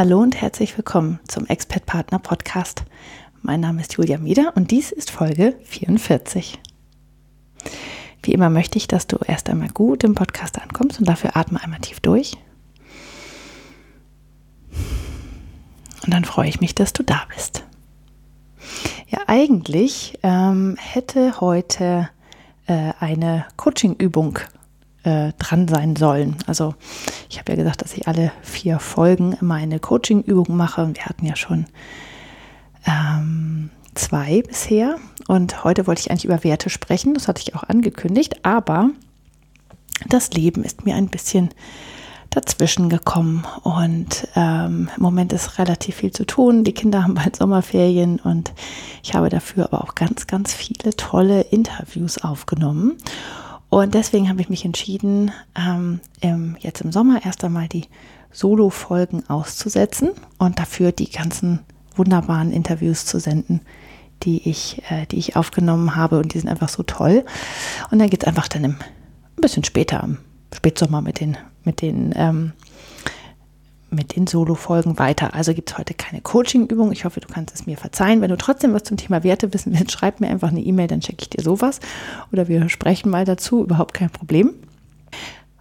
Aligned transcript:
Hallo 0.00 0.20
und 0.20 0.40
herzlich 0.40 0.78
willkommen 0.78 1.20
zum 1.28 1.44
Expert 1.44 1.84
Partner 1.84 2.18
Podcast. 2.18 2.84
Mein 3.42 3.60
Name 3.60 3.82
ist 3.82 3.98
Julia 3.98 4.16
Mieder 4.16 4.56
und 4.56 4.70
dies 4.70 4.92
ist 4.92 5.10
Folge 5.10 5.58
44. 5.64 6.58
Wie 8.22 8.32
immer 8.32 8.48
möchte 8.48 8.78
ich, 8.78 8.88
dass 8.88 9.06
du 9.08 9.18
erst 9.18 9.50
einmal 9.50 9.68
gut 9.68 10.02
im 10.02 10.14
Podcast 10.14 10.58
ankommst 10.58 11.00
und 11.00 11.06
dafür 11.06 11.36
atme 11.36 11.62
einmal 11.62 11.80
tief 11.80 12.00
durch. 12.00 12.38
Und 16.02 16.14
dann 16.14 16.24
freue 16.24 16.48
ich 16.48 16.62
mich, 16.62 16.74
dass 16.74 16.94
du 16.94 17.02
da 17.02 17.26
bist. 17.34 17.66
Ja, 19.06 19.18
eigentlich 19.26 20.18
ähm, 20.22 20.78
hätte 20.80 21.42
heute 21.42 22.08
äh, 22.66 22.94
eine 23.00 23.44
Coaching-Übung 23.58 24.38
äh, 25.04 25.32
dran 25.38 25.68
sein 25.68 25.96
sollen. 25.96 26.36
Also 26.46 26.74
ich 27.28 27.38
habe 27.38 27.52
ja 27.52 27.56
gesagt, 27.56 27.82
dass 27.82 27.94
ich 27.94 28.06
alle 28.08 28.32
vier 28.42 28.78
Folgen 28.78 29.32
immer 29.40 29.54
eine 29.54 29.78
Coaching-Übung 29.78 30.56
mache 30.56 30.90
wir 30.94 31.04
hatten 31.06 31.26
ja 31.26 31.36
schon 31.36 31.66
ähm, 32.86 33.70
zwei 33.94 34.42
bisher 34.42 34.96
und 35.26 35.64
heute 35.64 35.86
wollte 35.86 36.00
ich 36.00 36.10
eigentlich 36.10 36.24
über 36.24 36.44
Werte 36.44 36.70
sprechen, 36.70 37.14
das 37.14 37.28
hatte 37.28 37.42
ich 37.42 37.54
auch 37.54 37.62
angekündigt, 37.64 38.44
aber 38.44 38.90
das 40.08 40.32
Leben 40.32 40.64
ist 40.64 40.84
mir 40.84 40.94
ein 40.94 41.08
bisschen 41.08 41.50
dazwischen 42.30 42.88
gekommen 42.88 43.44
und 43.64 44.28
ähm, 44.36 44.88
im 44.96 45.02
Moment 45.02 45.32
ist 45.32 45.58
relativ 45.58 45.96
viel 45.96 46.12
zu 46.12 46.24
tun. 46.24 46.62
Die 46.62 46.72
Kinder 46.72 47.02
haben 47.02 47.14
bald 47.14 47.34
Sommerferien 47.36 48.20
und 48.20 48.52
ich 49.02 49.14
habe 49.14 49.28
dafür 49.28 49.64
aber 49.64 49.82
auch 49.82 49.96
ganz, 49.96 50.28
ganz 50.28 50.54
viele 50.54 50.94
tolle 50.96 51.40
Interviews 51.40 52.18
aufgenommen. 52.18 52.98
Und 53.70 53.94
deswegen 53.94 54.28
habe 54.28 54.40
ich 54.40 54.48
mich 54.48 54.64
entschieden, 54.64 55.30
ähm, 55.56 56.00
im, 56.20 56.56
jetzt 56.58 56.80
im 56.80 56.90
Sommer 56.90 57.24
erst 57.24 57.44
einmal 57.44 57.68
die 57.68 57.86
Solo-Folgen 58.32 59.28
auszusetzen 59.28 60.10
und 60.38 60.58
dafür 60.58 60.92
die 60.92 61.10
ganzen 61.10 61.60
wunderbaren 61.94 62.52
Interviews 62.52 63.06
zu 63.06 63.20
senden, 63.20 63.60
die 64.24 64.48
ich, 64.48 64.82
äh, 64.90 65.06
die 65.06 65.18
ich 65.18 65.36
aufgenommen 65.36 65.94
habe. 65.94 66.18
Und 66.18 66.34
die 66.34 66.40
sind 66.40 66.48
einfach 66.48 66.68
so 66.68 66.82
toll. 66.82 67.24
Und 67.90 68.00
dann 68.00 68.10
geht 68.10 68.24
es 68.24 68.28
einfach 68.28 68.48
dann 68.48 68.64
im, 68.64 68.72
ein 68.72 69.40
bisschen 69.40 69.64
später, 69.64 70.02
im 70.02 70.18
Spätsommer 70.52 71.00
mit 71.00 71.20
den, 71.20 71.36
mit 71.62 71.80
den 71.80 72.12
ähm, 72.16 72.52
mit 73.90 74.16
den 74.16 74.26
Solo-Folgen 74.26 74.98
weiter. 74.98 75.34
Also 75.34 75.54
gibt 75.54 75.70
es 75.70 75.78
heute 75.78 75.94
keine 75.94 76.20
Coaching-Übung. 76.20 76.92
Ich 76.92 77.04
hoffe, 77.04 77.20
du 77.20 77.28
kannst 77.28 77.54
es 77.54 77.66
mir 77.66 77.76
verzeihen. 77.76 78.20
Wenn 78.20 78.30
du 78.30 78.36
trotzdem 78.36 78.72
was 78.72 78.84
zum 78.84 78.96
Thema 78.96 79.24
Werte 79.24 79.52
wissen 79.52 79.72
willst, 79.78 79.92
schreib 79.92 80.20
mir 80.20 80.28
einfach 80.28 80.48
eine 80.48 80.60
E-Mail, 80.60 80.86
dann 80.86 81.02
schicke 81.02 81.22
ich 81.22 81.30
dir 81.30 81.42
sowas. 81.42 81.80
Oder 82.32 82.48
wir 82.48 82.68
sprechen 82.68 83.10
mal 83.10 83.24
dazu, 83.24 83.64
überhaupt 83.64 83.94
kein 83.94 84.10
Problem. 84.10 84.54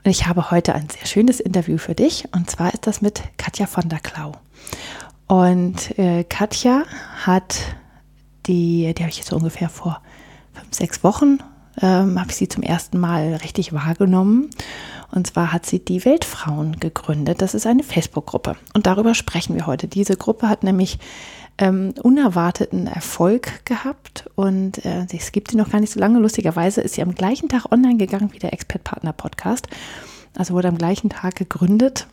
Und 0.03 0.11
ich 0.11 0.27
habe 0.27 0.51
heute 0.51 0.75
ein 0.75 0.87
sehr 0.89 1.05
schönes 1.05 1.39
Interview 1.39 1.77
für 1.77 1.95
dich. 1.95 2.25
Und 2.33 2.49
zwar 2.49 2.73
ist 2.73 2.87
das 2.87 3.01
mit 3.01 3.21
Katja 3.37 3.65
von 3.65 3.89
der 3.89 3.99
Klau. 3.99 4.33
Und 5.27 5.97
äh, 5.99 6.23
Katja 6.23 6.83
hat 7.25 7.59
die, 8.47 8.93
die 8.93 9.03
habe 9.03 9.11
ich 9.11 9.17
jetzt 9.17 9.29
so 9.29 9.35
ungefähr 9.35 9.69
vor 9.69 10.01
fünf, 10.53 10.73
sechs 10.73 11.03
Wochen, 11.03 11.39
ähm, 11.81 12.19
habe 12.19 12.31
ich 12.31 12.35
sie 12.35 12.47
zum 12.47 12.63
ersten 12.63 12.97
Mal 12.97 13.35
richtig 13.35 13.73
wahrgenommen. 13.73 14.49
Und 15.11 15.27
zwar 15.27 15.51
hat 15.51 15.65
sie 15.65 15.79
die 15.79 16.05
Weltfrauen 16.05 16.79
gegründet. 16.79 17.41
Das 17.41 17.53
ist 17.53 17.65
eine 17.65 17.83
Facebook-Gruppe. 17.83 18.55
Und 18.73 18.85
darüber 18.85 19.15
sprechen 19.15 19.55
wir 19.55 19.65
heute. 19.65 19.87
Diese 19.87 20.15
Gruppe 20.15 20.49
hat 20.49 20.63
nämlich 20.63 20.99
ähm, 21.57 21.93
unerwarteten 22.01 22.87
Erfolg 22.87 23.65
gehabt 23.65 24.29
und 24.35 24.85
äh, 24.85 25.05
es 25.11 25.31
gibt 25.31 25.51
sie 25.51 25.57
noch 25.57 25.69
gar 25.69 25.81
nicht 25.81 25.91
so 25.91 25.99
lange. 25.99 26.19
Lustigerweise 26.19 26.81
ist 26.81 26.95
sie 26.95 27.01
am 27.01 27.13
gleichen 27.13 27.49
Tag 27.49 27.71
online 27.71 27.97
gegangen 27.97 28.31
wie 28.31 28.39
der 28.39 28.53
Expert 28.53 28.83
Partner 28.83 29.11
Podcast. 29.11 29.67
Also 30.37 30.53
wurde 30.53 30.69
am 30.69 30.77
gleichen 30.77 31.09
Tag 31.09 31.35
gegründet. 31.35 32.07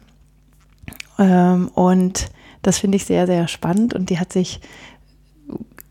Ähm, 1.18 1.68
und 1.74 2.30
das 2.62 2.78
finde 2.78 2.96
ich 2.96 3.04
sehr, 3.04 3.26
sehr 3.26 3.46
spannend 3.46 3.94
und 3.94 4.10
die 4.10 4.18
hat 4.18 4.32
sich 4.32 4.60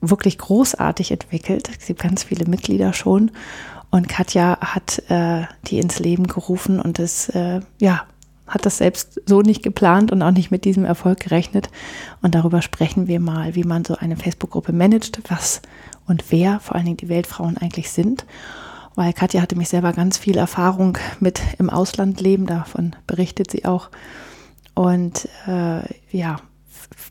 wirklich 0.02 0.38
großartig 0.38 1.12
entwickelt. 1.12 1.70
Es 1.80 1.88
gibt 1.88 2.02
ganz 2.02 2.24
viele 2.24 2.46
Mitglieder 2.46 2.94
schon 2.94 3.32
und 3.92 4.10
Katja 4.10 4.58
hat 4.60 5.00
äh, 5.10 5.44
die 5.68 5.80
ins 5.80 6.00
Leben 6.00 6.28
gerufen 6.28 6.80
und 6.80 7.00
es, 7.00 7.30
äh, 7.30 7.62
ja, 7.80 8.06
hat 8.48 8.66
das 8.66 8.78
selbst 8.78 9.22
so 9.26 9.42
nicht 9.42 9.64
geplant 9.64 10.12
und 10.12 10.22
auch 10.22 10.32
nicht 10.32 10.52
mit 10.52 10.66
diesem 10.66 10.86
Erfolg 10.86 11.20
gerechnet. 11.20 11.70
Und 12.22 12.36
darüber 12.36 12.62
sprechen 12.62 13.08
wir 13.08 13.20
mal, 13.20 13.56
wie 13.56 13.64
man 13.64 13.86
so 13.86 13.96
eine 13.96 14.18
Facebook-Gruppe 14.18 14.72
managt, 14.72 15.20
was 15.30 15.62
und 16.06 16.32
wer 16.32 16.60
vor 16.60 16.76
allen 16.76 16.86
Dingen 16.86 16.98
die 16.98 17.10
Weltfrauen 17.10 17.58
eigentlich 17.58 17.90
sind. 17.90 18.26
Weil 18.94 19.14
Katja 19.14 19.42
hatte 19.42 19.58
mich 19.58 19.70
selber 19.70 19.94
ganz 19.94 20.18
viel 20.18 20.38
Erfahrung 20.38 20.98
mit 21.20 21.42
im 21.58 21.70
Ausland 21.70 22.22
leben, 22.22 22.46
davon 22.46 22.96
berichtet 23.08 23.52
sie 23.52 23.66
auch. 23.66 23.90
Und 24.74 25.28
äh, 25.48 25.82
ja, 26.12 26.38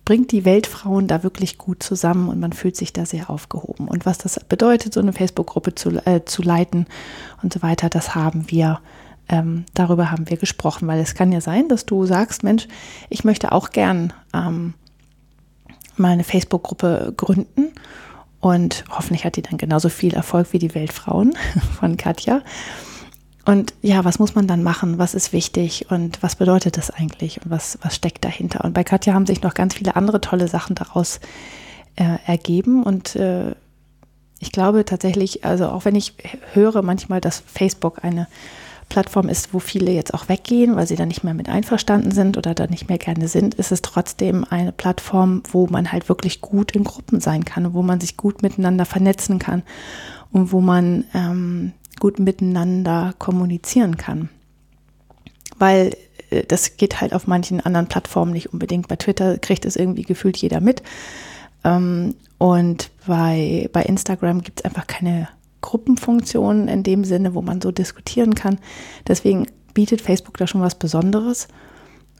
bringt 0.05 0.33
die 0.33 0.45
Weltfrauen 0.45 1.07
da 1.07 1.23
wirklich 1.23 1.57
gut 1.57 1.83
zusammen 1.83 2.29
und 2.29 2.39
man 2.39 2.53
fühlt 2.53 2.77
sich 2.77 2.93
da 2.93 3.07
sehr 3.07 3.31
aufgehoben. 3.31 3.89
Und 3.89 4.05
was 4.05 4.19
das 4.19 4.39
bedeutet, 4.41 4.93
so 4.93 5.01
eine 5.01 5.13
Facebook-Gruppe 5.13 5.75
zu, 5.75 5.91
äh, 6.07 6.25
zu 6.25 6.43
leiten 6.43 6.87
und 7.43 7.53
so 7.53 7.63
weiter, 7.63 7.89
das 7.89 8.15
haben 8.15 8.51
wir, 8.51 8.81
ähm, 9.29 9.65
darüber 9.73 10.11
haben 10.11 10.29
wir 10.29 10.37
gesprochen, 10.37 10.87
weil 10.89 11.01
es 11.01 11.15
kann 11.15 11.33
ja 11.33 11.41
sein, 11.41 11.69
dass 11.69 11.87
du 11.87 12.05
sagst, 12.05 12.43
Mensch, 12.43 12.69
ich 13.09 13.25
möchte 13.25 13.53
auch 13.53 13.71
gern 13.71 14.13
ähm, 14.35 14.75
mal 15.97 16.13
eine 16.13 16.25
Facebook-Gruppe 16.25 17.15
gründen 17.17 17.73
und 18.41 18.85
hoffentlich 18.91 19.25
hat 19.25 19.37
die 19.37 19.43
dann 19.43 19.57
genauso 19.57 19.89
viel 19.89 20.13
Erfolg 20.13 20.53
wie 20.53 20.59
die 20.59 20.75
Weltfrauen 20.75 21.35
von 21.79 21.97
Katja. 21.97 22.43
Und 23.45 23.75
ja, 23.83 24.05
was 24.05 24.19
muss 24.19 24.35
man 24.35 24.47
dann 24.47 24.63
machen? 24.63 24.99
Was 24.99 25.15
ist 25.15 25.33
wichtig? 25.33 25.87
Und 25.91 26.23
was 26.23 26.37
bedeutet 26.37 26.79
das 26.79 26.91
eigentlich? 26.91 27.43
Und 27.45 27.51
was, 27.51 27.79
was 27.83 27.95
steckt 27.95 28.25
dahinter? 28.25 28.65
Und 28.65 28.73
bei 28.73 28.85
Katja 28.85 29.13
haben 29.13 29.27
sich 29.27 29.43
noch 29.43 29.55
ganz 29.55 29.75
viele 29.75 29.97
andere 29.97 30.21
tolle 30.21 30.49
Sachen 30.49 30.75
daraus 30.75 31.21
äh, 31.97 32.17
ergeben. 32.27 32.83
Und 32.83 33.17
äh, 33.17 33.55
ich 34.39 34.51
glaube 34.51 34.85
tatsächlich, 34.85 35.45
also 35.45 35.69
auch 35.69 35.85
wenn 35.85 35.95
ich 35.95 36.15
höre 36.53 36.83
manchmal, 36.83 37.21
dass 37.21 37.43
Facebook 37.47 38.03
eine 38.03 38.29
Plattform 38.89 39.29
ist, 39.29 39.53
wo 39.53 39.59
viele 39.59 39.93
jetzt 39.93 40.15
auch 40.15 40.29
weggehen, 40.29 40.77
weil 40.77 40.87
sie 40.87 40.97
da 40.97 41.07
nicht 41.07 41.25
mehr 41.25 41.35
mit 41.35 41.49
einverstanden 41.49 42.13
sind 42.13 42.37
oder 42.37 42.55
da 42.55 42.67
nicht 42.67 42.89
mehr 42.89 42.99
gerne 42.99 43.29
sind, 43.29 43.55
ist 43.55 43.73
es 43.73 43.83
trotzdem 43.83 44.45
eine 44.49 44.73
Plattform, 44.73 45.43
wo 45.51 45.67
man 45.67 45.93
halt 45.93 46.09
wirklich 46.09 46.41
gut 46.41 46.73
in 46.73 46.85
Gruppen 46.85 47.21
sein 47.21 47.45
kann, 47.45 47.75
wo 47.75 47.83
man 47.83 48.01
sich 48.01 48.17
gut 48.17 48.43
miteinander 48.43 48.85
vernetzen 48.85 49.39
kann 49.39 49.63
und 50.33 50.53
wo 50.53 50.61
man 50.61 51.05
ähm, 51.15 51.73
gut 52.01 52.19
miteinander 52.19 53.15
kommunizieren 53.19 53.97
kann. 53.97 54.29
Weil 55.59 55.97
äh, 56.31 56.45
das 56.45 56.77
geht 56.77 57.01
halt 57.01 57.13
auf 57.13 57.27
manchen 57.27 57.61
anderen 57.61 57.89
Plattformen 57.89 58.33
nicht 58.33 58.53
unbedingt. 58.53 58.89
Bei 58.89 58.97
Twitter 58.97 59.39
kriegt 59.39 59.65
es 59.65 59.77
irgendwie 59.77 60.03
gefühlt 60.03 60.37
jeder 60.37 60.61
mit. 60.61 60.83
Ähm, 61.65 62.15
und 62.39 62.91
bei, 63.07 63.69
bei 63.73 63.83
Instagram 63.83 64.43
gibt 64.43 64.61
es 64.61 64.65
einfach 64.65 64.87
keine 64.87 65.29
Gruppenfunktion 65.61 66.69
in 66.69 66.83
dem 66.83 67.05
Sinne, 67.05 67.35
wo 67.35 67.43
man 67.43 67.61
so 67.61 67.71
diskutieren 67.71 68.35
kann. 68.35 68.59
Deswegen 69.07 69.47
bietet 69.73 70.03
Facebook 70.03 70.37
da 70.37 70.47
schon 70.47 70.61
was 70.61 70.75
Besonderes. 70.75 71.49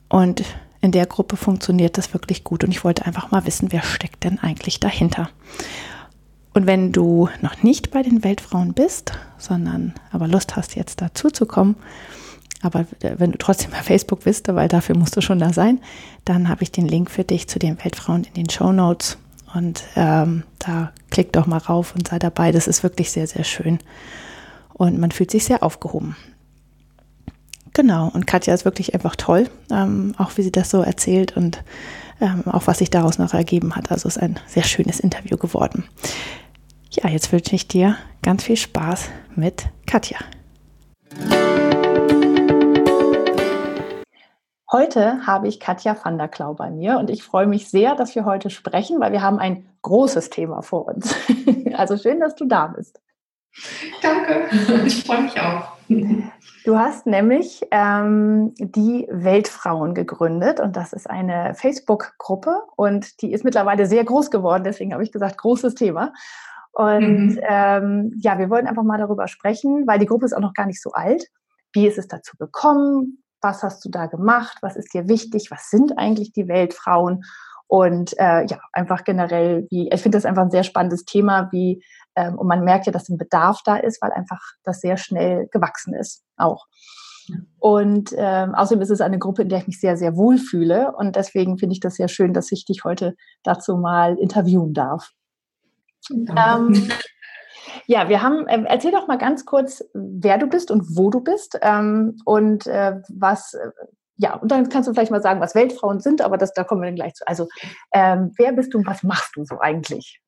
Und 0.09 0.43
in 0.81 0.91
der 0.91 1.05
Gruppe 1.05 1.37
funktioniert 1.37 1.97
das 1.97 2.13
wirklich 2.13 2.43
gut. 2.43 2.63
Und 2.63 2.71
ich 2.71 2.83
wollte 2.83 3.05
einfach 3.05 3.31
mal 3.31 3.45
wissen, 3.45 3.71
wer 3.71 3.83
steckt 3.83 4.23
denn 4.23 4.39
eigentlich 4.39 4.79
dahinter. 4.79 5.29
Und 6.55 6.67
wenn 6.67 6.93
du 6.93 7.27
noch 7.41 7.63
nicht 7.63 7.91
bei 7.91 8.01
den 8.01 8.23
Weltfrauen 8.23 8.73
bist, 8.73 9.11
sondern 9.37 9.93
aber 10.11 10.29
Lust 10.29 10.55
hast, 10.55 10.75
jetzt 10.77 11.01
dazu 11.01 11.29
zu 11.29 11.45
kommen, 11.45 11.75
aber 12.61 12.85
wenn 13.01 13.33
du 13.33 13.37
trotzdem 13.37 13.71
bei 13.71 13.83
Facebook 13.83 14.23
bist, 14.23 14.47
weil 14.47 14.69
dafür 14.69 14.97
musst 14.97 15.17
du 15.17 15.21
schon 15.21 15.37
da 15.37 15.51
sein, 15.51 15.81
dann 16.23 16.47
habe 16.47 16.63
ich 16.63 16.71
den 16.71 16.87
Link 16.87 17.11
für 17.11 17.25
dich 17.25 17.49
zu 17.49 17.59
den 17.59 17.77
Weltfrauen 17.83 18.23
in 18.23 18.33
den 18.33 18.49
Show 18.49 18.71
Notes. 18.71 19.17
Und 19.53 19.83
ähm, 19.97 20.43
da 20.57 20.93
klick 21.11 21.33
doch 21.33 21.45
mal 21.45 21.57
rauf 21.57 21.93
und 21.93 22.07
sei 22.07 22.19
dabei. 22.19 22.53
Das 22.53 22.67
ist 22.67 22.83
wirklich 22.83 23.11
sehr, 23.11 23.27
sehr 23.27 23.43
schön. 23.43 23.79
Und 24.73 24.97
man 24.97 25.11
fühlt 25.11 25.31
sich 25.31 25.43
sehr 25.43 25.61
aufgehoben. 25.61 26.15
Genau, 27.73 28.09
und 28.13 28.27
Katja 28.27 28.53
ist 28.53 28.63
wirklich 28.63 28.93
einfach 28.93 29.17
toll, 29.17 29.49
ähm, 29.69 30.15
auch 30.17 30.37
wie 30.37 30.41
sie 30.41 30.51
das 30.51 30.69
so 30.69 30.81
erzählt 30.81 31.35
und 31.35 31.61
ähm, 32.21 32.43
auch 32.47 32.67
was 32.67 32.77
sich 32.77 32.89
daraus 32.89 33.17
noch 33.17 33.33
ergeben 33.33 33.75
hat. 33.75 33.91
Also 33.91 34.07
ist 34.07 34.17
ein 34.17 34.39
sehr 34.47 34.63
schönes 34.63 35.01
Interview 35.01 35.35
geworden. 35.35 35.83
Ja, 36.97 37.09
jetzt 37.09 37.33
wünsche 37.33 37.55
ich 37.55 37.67
dir 37.67 37.97
ganz 38.21 38.45
viel 38.45 38.55
Spaß 38.55 39.09
mit 39.35 39.65
Katja. 39.85 40.17
Heute 44.71 45.27
habe 45.27 45.49
ich 45.49 45.59
Katja 45.59 45.97
van 46.01 46.17
der 46.17 46.29
Klau 46.29 46.53
bei 46.53 46.69
mir 46.69 46.97
und 46.97 47.09
ich 47.09 47.21
freue 47.21 47.47
mich 47.47 47.69
sehr, 47.69 47.95
dass 47.95 48.15
wir 48.15 48.23
heute 48.23 48.49
sprechen, 48.49 49.01
weil 49.01 49.11
wir 49.11 49.21
haben 49.21 49.39
ein 49.39 49.67
großes 49.81 50.29
Thema 50.29 50.61
vor 50.61 50.87
uns. 50.87 51.13
Also 51.75 51.97
schön, 51.97 52.21
dass 52.21 52.35
du 52.35 52.45
da 52.45 52.67
bist. 52.67 53.01
Danke, 54.01 54.45
ich 54.85 55.03
freue 55.03 55.23
mich 55.23 55.37
auch. 55.37 55.73
Du 56.63 56.77
hast 56.77 57.05
nämlich 57.05 57.67
ähm, 57.71 58.53
die 58.57 59.05
Weltfrauen 59.11 59.93
gegründet 59.93 60.61
und 60.61 60.77
das 60.77 60.93
ist 60.93 61.09
eine 61.09 61.53
Facebook-Gruppe 61.53 62.61
und 62.77 63.21
die 63.21 63.33
ist 63.33 63.43
mittlerweile 63.43 63.87
sehr 63.87 64.05
groß 64.05 64.31
geworden, 64.31 64.63
deswegen 64.63 64.93
habe 64.93 65.03
ich 65.03 65.11
gesagt, 65.11 65.37
großes 65.37 65.75
Thema. 65.75 66.13
Und 66.75 67.35
mhm. 67.35 67.39
ähm, 67.41 68.13
ja, 68.21 68.37
wir 68.37 68.49
wollten 68.49 68.67
einfach 68.67 68.83
mal 68.83 68.97
darüber 68.97 69.29
sprechen, 69.29 69.87
weil 69.87 69.97
die 69.97 70.05
Gruppe 70.05 70.25
ist 70.25 70.33
auch 70.33 70.41
noch 70.41 70.53
gar 70.53 70.65
nicht 70.65 70.81
so 70.81 70.91
alt. 70.91 71.25
Wie 71.71 71.87
ist 71.87 71.97
es 71.97 72.09
dazu 72.09 72.35
gekommen? 72.37 73.23
Was 73.41 73.63
hast 73.63 73.83
du 73.85 73.89
da 73.89 74.07
gemacht? 74.07 74.57
Was 74.61 74.75
ist 74.75 74.93
dir 74.93 75.07
wichtig? 75.07 75.47
Was 75.51 75.69
sind 75.69 75.97
eigentlich 75.97 76.33
die 76.33 76.49
Weltfrauen? 76.49 77.23
Und 77.67 78.13
äh, 78.19 78.45
ja, 78.45 78.59
einfach 78.73 79.05
generell, 79.05 79.67
wie, 79.69 79.89
ich 79.89 80.01
finde 80.01 80.17
das 80.17 80.25
einfach 80.25 80.43
ein 80.43 80.51
sehr 80.51 80.63
spannendes 80.63 81.05
Thema, 81.05 81.47
wie, 81.51 81.81
ähm, 82.15 82.37
und 82.37 82.47
man 82.47 82.65
merkt 82.65 82.87
ja, 82.87 82.91
dass 82.91 83.07
ein 83.07 83.17
Bedarf 83.17 83.61
da 83.63 83.77
ist, 83.77 84.01
weil 84.01 84.11
einfach 84.11 84.41
das 84.63 84.81
sehr 84.81 84.97
schnell 84.97 85.47
gewachsen 85.51 85.93
ist 85.93 86.23
auch. 86.35 86.65
Und 87.57 88.13
ähm, 88.17 88.53
außerdem 88.53 88.81
ist 88.81 88.91
es 88.91 89.01
eine 89.01 89.17
Gruppe, 89.17 89.43
in 89.43 89.49
der 89.49 89.59
ich 89.59 89.67
mich 89.67 89.79
sehr, 89.79 89.95
sehr 89.95 90.15
wohl 90.15 90.37
fühle. 90.37 90.93
Und 90.95 91.15
deswegen 91.15 91.57
finde 91.57 91.73
ich 91.73 91.79
das 91.79 91.95
sehr 91.95 92.09
schön, 92.09 92.33
dass 92.33 92.51
ich 92.51 92.65
dich 92.65 92.83
heute 92.83 93.15
dazu 93.43 93.77
mal 93.77 94.17
interviewen 94.19 94.73
darf. 94.73 95.11
Ähm, 96.11 96.89
ja, 97.87 98.09
wir 98.09 98.21
haben, 98.21 98.47
äh, 98.47 98.63
erzähl 98.67 98.91
doch 98.91 99.07
mal 99.07 99.17
ganz 99.17 99.45
kurz, 99.45 99.83
wer 99.93 100.37
du 100.37 100.47
bist 100.47 100.71
und 100.71 100.95
wo 100.95 101.09
du 101.09 101.21
bist 101.21 101.57
ähm, 101.61 102.17
und 102.25 102.67
äh, 102.67 103.01
was, 103.09 103.53
äh, 103.53 103.71
ja, 104.17 104.35
und 104.35 104.49
dann 104.49 104.69
kannst 104.69 104.87
du 104.87 104.93
vielleicht 104.93 105.11
mal 105.11 105.21
sagen, 105.21 105.41
was 105.41 105.55
Weltfrauen 105.55 105.99
sind, 105.99 106.21
aber 106.21 106.37
das, 106.37 106.53
da 106.53 106.63
kommen 106.63 106.81
wir 106.81 106.87
dann 106.87 106.95
gleich 106.95 107.13
zu. 107.13 107.27
Also, 107.27 107.47
ähm, 107.93 108.31
wer 108.37 108.53
bist 108.53 108.73
du 108.73 108.77
und 108.77 108.87
was 108.87 109.03
machst 109.03 109.35
du 109.35 109.43
so 109.45 109.59
eigentlich? 109.59 110.21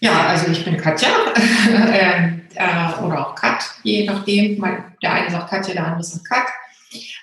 Ja, 0.00 0.26
also 0.26 0.50
ich 0.50 0.64
bin 0.64 0.76
Katja 0.76 1.08
äh, 1.70 2.28
äh, 2.54 3.02
oder 3.02 3.28
auch 3.28 3.34
Kat, 3.34 3.64
je 3.82 4.04
nachdem. 4.04 4.62
Der 5.02 5.12
eine 5.12 5.30
sagt 5.30 5.48
Katja, 5.48 5.74
der 5.74 5.86
andere 5.86 6.02
sagt 6.02 6.28
Kat. 6.28 6.46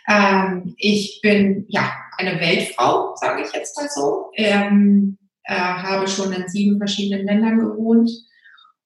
Ähm, 0.08 0.74
ich 0.78 1.20
bin 1.22 1.66
ja 1.70 1.92
eine 2.18 2.40
Weltfrau, 2.40 3.16
sage 3.16 3.44
ich 3.44 3.54
jetzt 3.54 3.78
mal 3.78 3.90
so. 3.90 4.32
Ähm, 4.36 5.18
äh, 5.44 5.56
habe 5.56 6.08
schon 6.08 6.34
in 6.34 6.48
sieben 6.48 6.78
verschiedenen 6.78 7.26
Ländern 7.26 7.60
gewohnt 7.60 8.10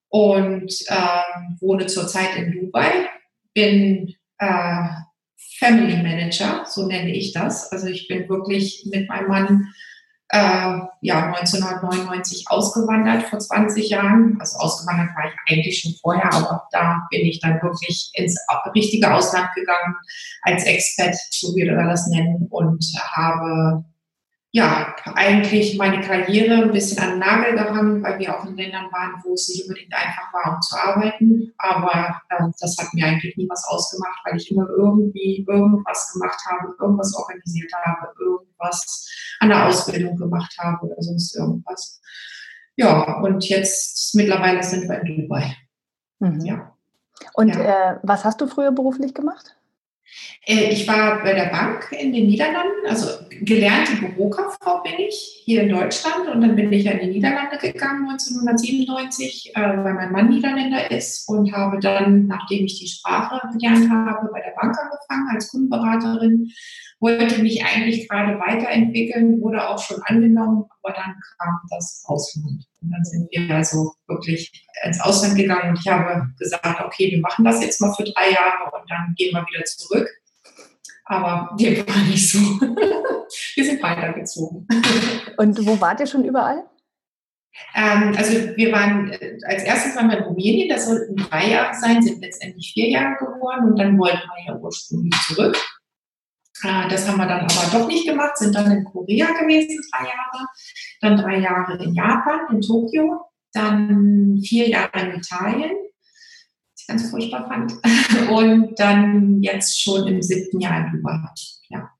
und 0.08 0.72
äh, 0.88 1.22
wohne 1.60 1.86
zurzeit 1.86 2.36
in 2.36 2.52
Dubai. 2.52 3.08
Bin 3.54 4.14
äh, 4.38 4.88
Family 5.58 5.96
Manager, 6.02 6.64
so 6.66 6.86
nenne 6.86 7.10
ich 7.10 7.32
das. 7.32 7.70
Also 7.72 7.86
ich 7.88 8.08
bin 8.08 8.28
wirklich 8.28 8.86
mit 8.90 9.08
meinem 9.08 9.28
Mann 9.28 9.74
äh, 10.30 10.78
ja, 11.00 11.32
1999 11.32 12.44
ausgewandert, 12.48 13.24
vor 13.24 13.38
20 13.38 13.88
Jahren. 13.88 14.36
Also 14.40 14.58
ausgewandert 14.58 15.16
war 15.16 15.24
ich 15.26 15.34
eigentlich 15.48 15.80
schon 15.80 15.94
vorher, 16.00 16.32
aber 16.32 16.68
da 16.70 17.06
bin 17.10 17.22
ich 17.22 17.40
dann 17.40 17.60
wirklich 17.62 18.10
ins 18.14 18.38
richtige 18.74 19.12
Ausland 19.12 19.48
gegangen 19.54 19.94
als 20.42 20.64
Expat, 20.64 21.16
so 21.30 21.54
wie 21.56 21.64
wir 21.64 21.76
das 21.76 22.06
nennen, 22.08 22.46
und 22.50 22.84
habe 23.10 23.84
ja, 24.50 24.96
eigentlich 25.14 25.76
meine 25.76 26.00
Karriere 26.00 26.62
ein 26.62 26.72
bisschen 26.72 27.02
an 27.02 27.10
den 27.10 27.18
Nagel 27.18 27.52
gehangen, 27.52 28.02
weil 28.02 28.18
wir 28.18 28.34
auch 28.34 28.46
in 28.46 28.56
Ländern 28.56 28.90
waren, 28.90 29.22
wo 29.22 29.34
es 29.34 29.48
nicht 29.48 29.64
unbedingt 29.64 29.92
einfach 29.92 30.32
war, 30.32 30.54
um 30.54 30.62
zu 30.62 30.74
arbeiten. 30.76 31.52
Aber 31.58 32.22
äh, 32.30 32.44
das 32.58 32.76
hat 32.78 32.94
mir 32.94 33.06
eigentlich 33.06 33.36
nie 33.36 33.48
was 33.50 33.64
ausgemacht, 33.66 34.20
weil 34.24 34.38
ich 34.38 34.50
immer 34.50 34.66
irgendwie 34.70 35.44
irgendwas 35.46 36.12
gemacht 36.14 36.40
habe, 36.50 36.74
irgendwas 36.80 37.14
organisiert 37.14 37.70
habe, 37.84 38.08
irgendwas 38.18 39.06
an 39.40 39.50
der 39.50 39.66
Ausbildung 39.66 40.16
gemacht 40.16 40.56
habe 40.58 40.86
oder 40.86 41.02
sonst 41.02 41.36
irgendwas. 41.36 42.00
Ja, 42.76 43.20
und 43.20 43.46
jetzt 43.48 44.14
mittlerweile 44.14 44.62
sind 44.62 44.88
wir 44.88 45.00
in 45.02 45.22
Dubai. 45.22 45.56
Mhm. 46.20 46.40
Ja. 46.40 46.74
Und 47.34 47.48
ja. 47.48 47.92
Äh, 47.92 47.98
was 48.02 48.24
hast 48.24 48.40
du 48.40 48.46
früher 48.46 48.72
beruflich 48.72 49.12
gemacht? 49.12 49.58
Äh, 50.46 50.70
ich 50.70 50.86
war 50.88 51.22
bei 51.22 51.34
der 51.34 51.46
Bank 51.46 51.92
in 51.92 52.12
den 52.12 52.26
Niederlanden, 52.26 52.86
also 52.88 53.27
gelernte 53.40 53.96
Bürokauffrau 53.96 54.82
bin 54.82 54.94
ich 54.98 55.42
hier 55.44 55.62
in 55.62 55.70
Deutschland 55.70 56.28
und 56.32 56.40
dann 56.40 56.56
bin 56.56 56.72
ich 56.72 56.86
in 56.86 56.98
die 56.98 57.06
Niederlande 57.06 57.58
gegangen 57.58 58.08
1997, 58.08 59.52
äh, 59.54 59.60
weil 59.60 59.94
mein 59.94 60.12
Mann 60.12 60.28
Niederländer 60.28 60.90
ist 60.90 61.28
und 61.28 61.52
habe 61.52 61.78
dann, 61.80 62.26
nachdem 62.26 62.66
ich 62.66 62.78
die 62.78 62.88
Sprache 62.88 63.40
gelernt 63.52 63.90
habe, 63.90 64.28
bei 64.32 64.40
der 64.40 64.54
Bank 64.60 64.76
angefangen 64.78 65.28
als 65.34 65.50
Kundenberaterin 65.50 66.52
wollte 67.00 67.42
mich 67.42 67.64
eigentlich 67.64 68.08
gerade 68.08 68.38
weiterentwickeln, 68.40 69.40
wurde 69.40 69.68
auch 69.68 69.80
schon 69.80 70.02
angenommen, 70.02 70.64
aber 70.82 70.94
dann 70.94 71.14
kam 71.38 71.60
das 71.70 72.04
Ausland. 72.06 72.64
Und 72.80 72.90
dann 72.90 73.04
sind 73.04 73.28
wir 73.30 73.54
also 73.54 73.94
wirklich 74.06 74.66
ins 74.84 75.00
Ausland 75.00 75.36
gegangen 75.36 75.70
und 75.70 75.80
ich 75.80 75.88
habe 75.88 76.28
gesagt, 76.38 76.80
okay, 76.84 77.10
wir 77.10 77.20
machen 77.20 77.44
das 77.44 77.62
jetzt 77.62 77.80
mal 77.80 77.94
für 77.94 78.04
drei 78.04 78.30
Jahre 78.30 78.70
und 78.72 78.90
dann 78.90 79.14
gehen 79.16 79.32
wir 79.32 79.46
wieder 79.46 79.64
zurück. 79.64 80.08
Aber 81.08 81.50
wir 81.56 81.86
waren 81.88 82.08
nicht 82.08 82.30
so. 82.30 82.38
wir 83.54 83.64
sind 83.64 83.82
weitergezogen. 83.82 84.66
Und 85.38 85.66
wo 85.66 85.80
wart 85.80 86.00
ihr 86.00 86.06
schon 86.06 86.24
überall? 86.24 86.64
Ähm, 87.74 88.14
also 88.16 88.56
wir 88.56 88.72
waren, 88.72 89.10
äh, 89.12 89.38
als 89.46 89.64
erstes 89.64 89.96
waren 89.96 90.10
wir 90.10 90.18
in 90.18 90.24
Rumänien, 90.24 90.68
das 90.68 90.86
sollten 90.86 91.16
drei 91.16 91.50
Jahre 91.50 91.74
sein, 91.74 92.02
sind 92.02 92.20
letztendlich 92.20 92.72
vier 92.72 92.88
Jahre 92.90 93.16
geworden 93.16 93.70
und 93.70 93.78
dann 93.78 93.98
wollten 93.98 94.16
wir 94.18 94.54
ja 94.54 94.60
ursprünglich 94.60 95.14
zurück. 95.26 95.56
Äh, 96.62 96.88
das 96.88 97.08
haben 97.08 97.18
wir 97.18 97.26
dann 97.26 97.40
aber 97.40 97.78
doch 97.78 97.88
nicht 97.88 98.06
gemacht, 98.06 98.36
sind 98.36 98.54
dann 98.54 98.70
in 98.70 98.84
Korea 98.84 99.26
gewesen, 99.32 99.80
drei 99.90 100.04
Jahre, 100.04 100.46
dann 101.00 101.16
drei 101.16 101.38
Jahre 101.38 101.82
in 101.82 101.94
Japan, 101.94 102.40
in 102.52 102.60
Tokio, 102.60 103.22
dann 103.52 104.40
vier 104.44 104.68
Jahre 104.68 105.00
in 105.00 105.16
Italien, 105.16 105.72
ganz 106.88 107.10
furchtbar 107.10 107.46
fand, 107.46 107.74
und 108.30 108.74
dann 108.80 109.42
jetzt 109.42 109.80
schon 109.80 110.06
im 110.06 110.22
siebten 110.22 110.60
Jahr 110.60 110.86
in 110.86 110.92
Dubai. 110.92 111.20
Ja. 111.68 111.90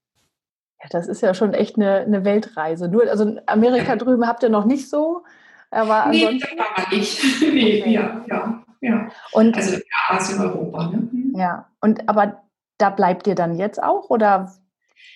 Ja, 0.80 0.88
das 0.90 1.06
ist 1.06 1.22
ja 1.22 1.34
schon 1.34 1.54
echt 1.54 1.76
eine, 1.76 2.00
eine 2.00 2.24
Weltreise. 2.24 2.88
Nur, 2.88 3.08
also 3.08 3.36
Amerika 3.46 3.90
ja. 3.90 3.96
drüben 3.96 4.26
habt 4.26 4.42
ihr 4.42 4.48
noch 4.48 4.64
nicht 4.64 4.88
so, 4.88 5.22
aber. 5.70 6.06
Nee, 6.10 6.40
das 6.40 6.50
war 6.58 6.94
nicht. 6.94 7.22
nee, 7.52 7.80
okay. 7.80 7.92
ja, 7.92 8.24
ja, 8.28 8.64
ja. 8.80 9.08
Und, 9.32 9.56
also 9.56 9.76
ja, 9.76 10.16
Asien, 10.16 10.40
Europa. 10.40 10.88
Ne? 10.88 11.08
Mhm. 11.10 11.34
Ja, 11.36 11.66
und 11.80 12.08
aber 12.08 12.42
da 12.78 12.90
bleibt 12.90 13.26
ihr 13.26 13.34
dann 13.34 13.56
jetzt 13.56 13.82
auch 13.82 14.08
oder? 14.08 14.52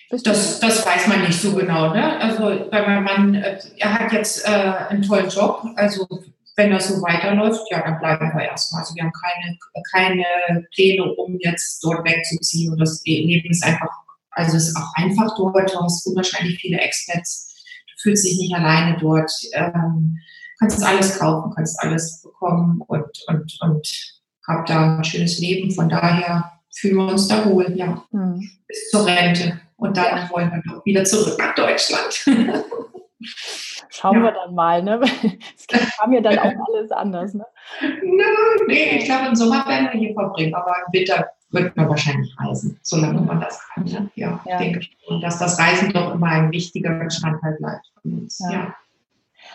Das, 0.09 0.59
das 0.59 0.85
weiß 0.85 1.07
man 1.07 1.21
nicht 1.21 1.41
so 1.41 1.55
genau. 1.55 1.93
Ne? 1.93 2.19
Also 2.19 2.69
bei 2.69 2.85
meinem 2.85 3.03
Mann, 3.03 3.35
äh, 3.35 3.59
er 3.77 3.99
hat 3.99 4.11
jetzt 4.11 4.47
äh, 4.47 4.73
einen 4.89 5.01
tollen 5.01 5.29
Job. 5.29 5.65
Also 5.75 6.07
wenn 6.55 6.71
das 6.71 6.87
so 6.87 7.01
weiterläuft, 7.01 7.61
ja, 7.71 7.81
dann 7.81 7.99
bleiben 7.99 8.31
wir 8.33 8.45
erstmal. 8.45 8.81
Also 8.81 8.95
wir 8.95 9.03
haben 9.03 9.11
keine, 9.11 9.57
keine 9.91 10.67
Pläne, 10.73 11.03
um 11.13 11.37
jetzt 11.39 11.83
dort 11.83 12.05
wegzuziehen. 12.05 12.71
Und 12.71 12.79
das 12.79 13.01
Leben 13.05 13.49
ist 13.49 13.65
einfach, 13.65 13.89
also 14.31 14.57
es 14.57 14.69
ist 14.69 14.77
auch 14.77 14.93
einfach 14.95 15.35
dort. 15.35 15.73
Du 15.73 15.79
hast 15.79 16.05
unwahrscheinlich 16.05 16.59
viele 16.59 16.79
Expats. 16.79 17.55
Du 17.87 17.93
fühlst 18.01 18.25
dich 18.25 18.37
nicht 18.37 18.53
alleine 18.53 18.97
dort. 18.99 19.31
Ähm, 19.53 20.17
kannst 20.59 20.83
alles 20.83 21.17
kaufen, 21.17 21.53
kannst 21.55 21.79
alles 21.81 22.21
bekommen 22.21 22.81
und, 22.87 23.09
und, 23.27 23.57
und 23.61 24.13
hab 24.47 24.65
da 24.65 24.97
ein 24.97 25.03
schönes 25.03 25.39
Leben. 25.39 25.71
Von 25.71 25.89
daher 25.89 26.51
fühlen 26.71 26.97
wir 26.97 27.07
uns 27.07 27.27
da 27.27 27.45
wohl, 27.45 27.73
ja. 27.75 28.03
Mhm. 28.11 28.47
Bis 28.67 28.89
zur 28.89 29.05
Rente. 29.05 29.59
Und 29.77 29.97
dann 29.97 30.29
wollen 30.29 30.51
wir 30.51 30.61
doch 30.71 30.85
wieder 30.85 31.03
zurück 31.03 31.37
nach 31.39 31.55
Deutschland. 31.55 32.25
Schauen 33.89 34.17
ja. 34.17 34.23
wir 34.23 34.31
dann 34.31 34.55
mal, 34.55 34.81
ne? 34.83 34.99
Es 35.57 35.67
kam 35.97 36.13
ja 36.13 36.21
dann 36.21 36.39
auch 36.39 36.53
alles 36.67 36.91
anders, 36.91 37.33
ne? 37.33 37.45
No, 37.81 38.65
nee, 38.67 38.97
ich 38.97 39.05
glaube, 39.05 39.27
im 39.27 39.35
Sommer 39.35 39.65
werden 39.67 39.89
wir 39.91 39.99
hier 39.99 40.13
verbringen, 40.13 40.53
aber 40.55 40.73
im 40.85 40.99
Winter 40.99 41.29
wird 41.51 41.75
man 41.77 41.89
wahrscheinlich 41.89 42.35
reisen, 42.39 42.79
solange 42.81 43.21
man 43.21 43.39
das 43.39 43.61
kann. 43.73 43.83
Ne? 43.83 44.09
Ja, 44.15 44.39
ja, 44.45 44.53
ich 44.53 44.57
denke 44.57 44.81
schon, 44.81 45.21
dass 45.21 45.39
das 45.39 45.59
Reisen 45.59 45.93
doch 45.93 46.13
immer 46.13 46.27
ein 46.27 46.51
wichtiger 46.51 46.91
Bestandteil 46.91 47.55
bleibt 47.59 47.91
von 48.01 48.19
uns. 48.19 48.39
Ja. 48.39 48.51
ja. 48.51 48.75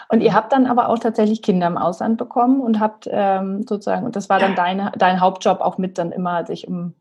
Und 0.09 0.23
ihr 0.23 0.33
habt 0.33 0.53
dann 0.53 0.67
aber 0.67 0.89
auch 0.89 0.99
tatsächlich 0.99 1.43
Kinder 1.43 1.67
im 1.67 1.77
Ausland 1.77 2.19
bekommen 2.19 2.61
und 2.61 2.81
habt 2.81 3.09
ähm, 3.11 3.65
sozusagen, 3.67 4.07
und 4.07 4.17
das 4.17 4.29
war 4.29 4.39
dann 4.39 4.55
deine, 4.55 4.93
dein 4.97 5.21
Hauptjob 5.21 5.61
auch 5.61 5.79
mit 5.79 5.99
dann 5.99 6.13
immer 6.13 6.47
sich 6.47 6.69
um 6.69 6.95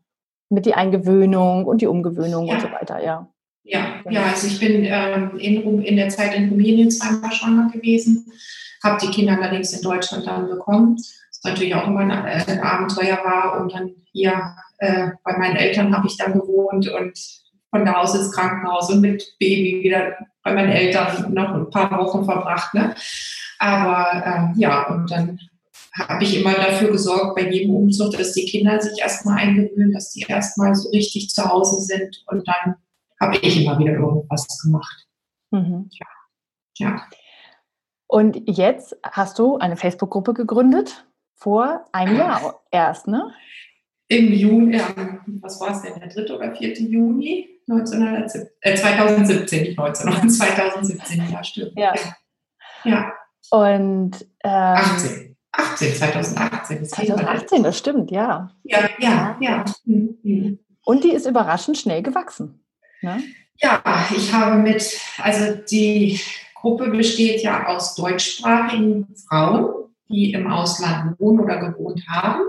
mit 0.50 0.66
die 0.66 0.74
Eingewöhnung 0.74 1.66
und 1.66 1.82
die 1.82 1.86
Umgewöhnung 1.86 2.48
und 2.48 2.60
so 2.60 2.70
weiter, 2.72 3.02
ja. 3.02 3.28
Ja, 3.64 4.00
ja, 4.08 4.24
also 4.24 4.46
ich 4.46 4.58
bin 4.60 4.84
ähm, 4.84 5.38
in, 5.38 5.82
in 5.82 5.96
der 5.96 6.08
Zeit 6.08 6.34
in 6.34 6.48
Rumänien 6.48 6.90
zweimal 6.90 7.32
schwanger 7.32 7.70
gewesen, 7.70 8.32
habe 8.82 8.98
die 9.02 9.10
Kinder 9.10 9.36
allerdings 9.36 9.72
in 9.72 9.82
Deutschland 9.82 10.26
dann 10.26 10.48
bekommen, 10.48 10.96
was 10.96 11.40
natürlich 11.44 11.74
auch 11.74 11.86
immer 11.86 12.00
ein, 12.00 12.10
äh, 12.10 12.44
ein 12.46 12.60
Abenteuer 12.60 13.18
war. 13.24 13.60
Und 13.60 13.74
dann 13.74 13.90
hier 14.12 14.56
äh, 14.78 15.08
bei 15.22 15.36
meinen 15.36 15.56
Eltern 15.56 15.94
habe 15.94 16.06
ich 16.06 16.16
dann 16.16 16.32
gewohnt 16.32 16.88
und 16.88 17.18
von 17.70 17.84
da 17.84 17.98
aus 17.98 18.14
ins 18.14 18.32
Krankenhaus 18.32 18.90
und 18.90 19.02
mit 19.02 19.36
Baby 19.38 19.82
wieder 19.82 20.16
bei 20.42 20.54
meinen 20.54 20.72
Eltern 20.72 21.34
noch 21.34 21.54
ein 21.54 21.70
paar 21.70 21.90
Wochen 21.98 22.24
verbracht. 22.24 22.72
Ne? 22.72 22.94
Aber 23.58 24.22
ähm, 24.24 24.54
ja, 24.56 24.86
und 24.86 25.10
dann 25.10 25.38
habe 26.06 26.24
ich 26.24 26.38
immer 26.38 26.54
dafür 26.54 26.90
gesorgt, 26.90 27.36
bei 27.36 27.50
jedem 27.50 27.74
Umzug, 27.74 28.16
dass 28.16 28.32
die 28.32 28.46
Kinder 28.46 28.80
sich 28.80 29.00
erstmal 29.00 29.38
eingewöhnen, 29.38 29.92
dass 29.92 30.12
die 30.12 30.24
erstmal 30.26 30.74
so 30.74 30.90
richtig 30.90 31.30
zu 31.30 31.44
Hause 31.44 31.80
sind 31.80 32.22
und 32.28 32.46
dann 32.46 32.76
habe 33.20 33.36
ich 33.36 33.62
immer 33.62 33.78
wieder 33.78 33.92
irgendwas 33.92 34.46
gemacht. 34.62 35.06
Mhm. 35.50 35.88
Ja. 35.92 36.06
ja. 36.78 37.02
Und 38.06 38.42
jetzt 38.46 38.96
hast 39.02 39.38
du 39.38 39.58
eine 39.58 39.76
Facebook-Gruppe 39.76 40.34
gegründet, 40.34 41.06
vor 41.34 41.86
einem 41.92 42.16
Jahr 42.16 42.62
erst, 42.70 43.06
ne? 43.06 43.32
Im 44.08 44.32
Juni, 44.32 44.80
was 45.42 45.60
war 45.60 45.70
es 45.70 45.82
denn, 45.82 46.00
der 46.00 46.08
3. 46.08 46.34
oder 46.34 46.54
4. 46.54 46.80
Juni 46.80 47.48
1917, 47.68 48.48
äh, 48.62 48.74
2017, 48.74 49.62
nicht 49.62 49.78
19, 49.78 50.30
2017, 50.30 51.28
ja, 51.30 51.44
stimmt. 51.44 51.72
Ja. 51.76 51.94
ja. 52.84 53.12
Und 53.50 54.22
ähm, 54.42 54.76
18. 54.76 55.36
18, 55.52 55.94
2018. 55.94 56.80
Das 56.80 56.90
2018, 56.90 57.62
das 57.62 57.78
stimmt, 57.78 58.10
ja. 58.10 58.50
Ja, 58.64 58.88
ja, 58.98 59.36
ja. 59.40 59.64
Mhm. 59.84 60.58
Und 60.84 61.04
die 61.04 61.12
ist 61.12 61.26
überraschend 61.26 61.76
schnell 61.76 62.02
gewachsen. 62.02 62.64
Ne? 63.02 63.22
Ja, 63.60 63.82
ich 64.14 64.32
habe 64.32 64.56
mit, 64.56 64.98
also 65.18 65.54
die 65.70 66.20
Gruppe 66.54 66.90
besteht 66.90 67.42
ja 67.42 67.66
aus 67.66 67.94
deutschsprachigen 67.94 69.14
Frauen, 69.28 69.94
die 70.08 70.32
im 70.32 70.50
Ausland 70.50 71.18
wohnen 71.18 71.40
oder 71.40 71.58
gewohnt 71.58 72.02
haben. 72.08 72.42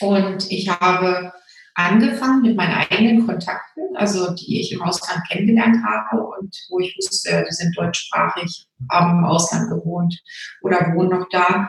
Und 0.00 0.50
ich 0.50 0.68
habe 0.68 1.32
angefangen 1.74 2.42
mit 2.42 2.56
meinen 2.56 2.74
eigenen 2.74 3.26
Kontakten, 3.26 3.96
also 3.96 4.34
die 4.34 4.60
ich 4.60 4.72
im 4.72 4.82
Ausland 4.82 5.20
kennengelernt 5.28 5.78
habe 5.84 6.22
und 6.22 6.56
wo 6.70 6.80
ich 6.80 6.96
wusste, 6.96 7.44
die 7.48 7.54
sind 7.54 7.76
deutschsprachig, 7.76 8.66
haben 8.90 9.18
im 9.18 9.24
Ausland 9.24 9.70
gewohnt 9.70 10.18
oder 10.62 10.94
wohnen 10.94 11.10
noch 11.10 11.28
da. 11.30 11.68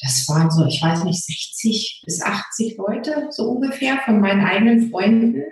Das 0.00 0.28
waren 0.28 0.50
so, 0.50 0.64
ich 0.66 0.82
weiß 0.82 1.04
nicht, 1.04 1.24
60 1.24 2.02
bis 2.04 2.22
80 2.22 2.76
Leute 2.78 3.28
so 3.30 3.50
ungefähr 3.50 3.98
von 4.04 4.20
meinen 4.20 4.44
eigenen 4.44 4.90
Freunden. 4.90 5.42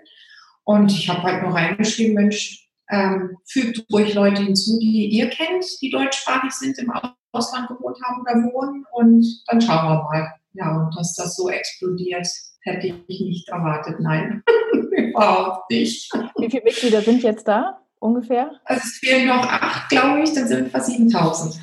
Und 0.66 0.90
ich 0.90 1.08
habe 1.08 1.22
halt 1.22 1.44
noch 1.44 1.54
reingeschrieben, 1.54 2.14
Mensch, 2.14 2.68
ähm, 2.90 3.36
fügt 3.46 3.84
ruhig 3.92 4.14
Leute 4.14 4.42
hinzu, 4.42 4.78
die 4.80 5.08
ihr 5.10 5.28
kennt, 5.28 5.64
die 5.80 5.90
deutschsprachig 5.90 6.50
sind, 6.50 6.76
im 6.78 6.92
Ausland 7.32 7.68
gewohnt 7.68 7.96
haben 8.04 8.22
oder 8.22 8.34
wohnen. 8.52 8.84
Und 8.92 9.24
dann 9.46 9.60
schauen 9.60 9.88
wir 9.88 10.02
mal. 10.02 10.32
Ja, 10.54 10.76
und 10.76 10.96
dass 10.96 11.14
das 11.14 11.36
so 11.36 11.50
explodiert, 11.50 12.26
hätte 12.62 12.88
ich 13.06 13.20
nicht 13.20 13.48
erwartet. 13.48 14.00
Nein, 14.00 14.42
überhaupt 14.90 15.70
nicht. 15.70 16.12
Wie 16.36 16.50
viele 16.50 16.64
Mitglieder 16.64 17.00
sind 17.00 17.22
jetzt 17.22 17.46
da 17.46 17.80
ungefähr? 18.00 18.50
Also 18.64 18.82
es 18.84 18.98
fehlen 18.98 19.28
noch 19.28 19.46
acht, 19.46 19.88
glaube 19.88 20.22
ich, 20.22 20.32
dann 20.32 20.48
sind 20.48 20.64
wir 20.64 20.70
fast 20.70 20.90
7000. 20.90 21.60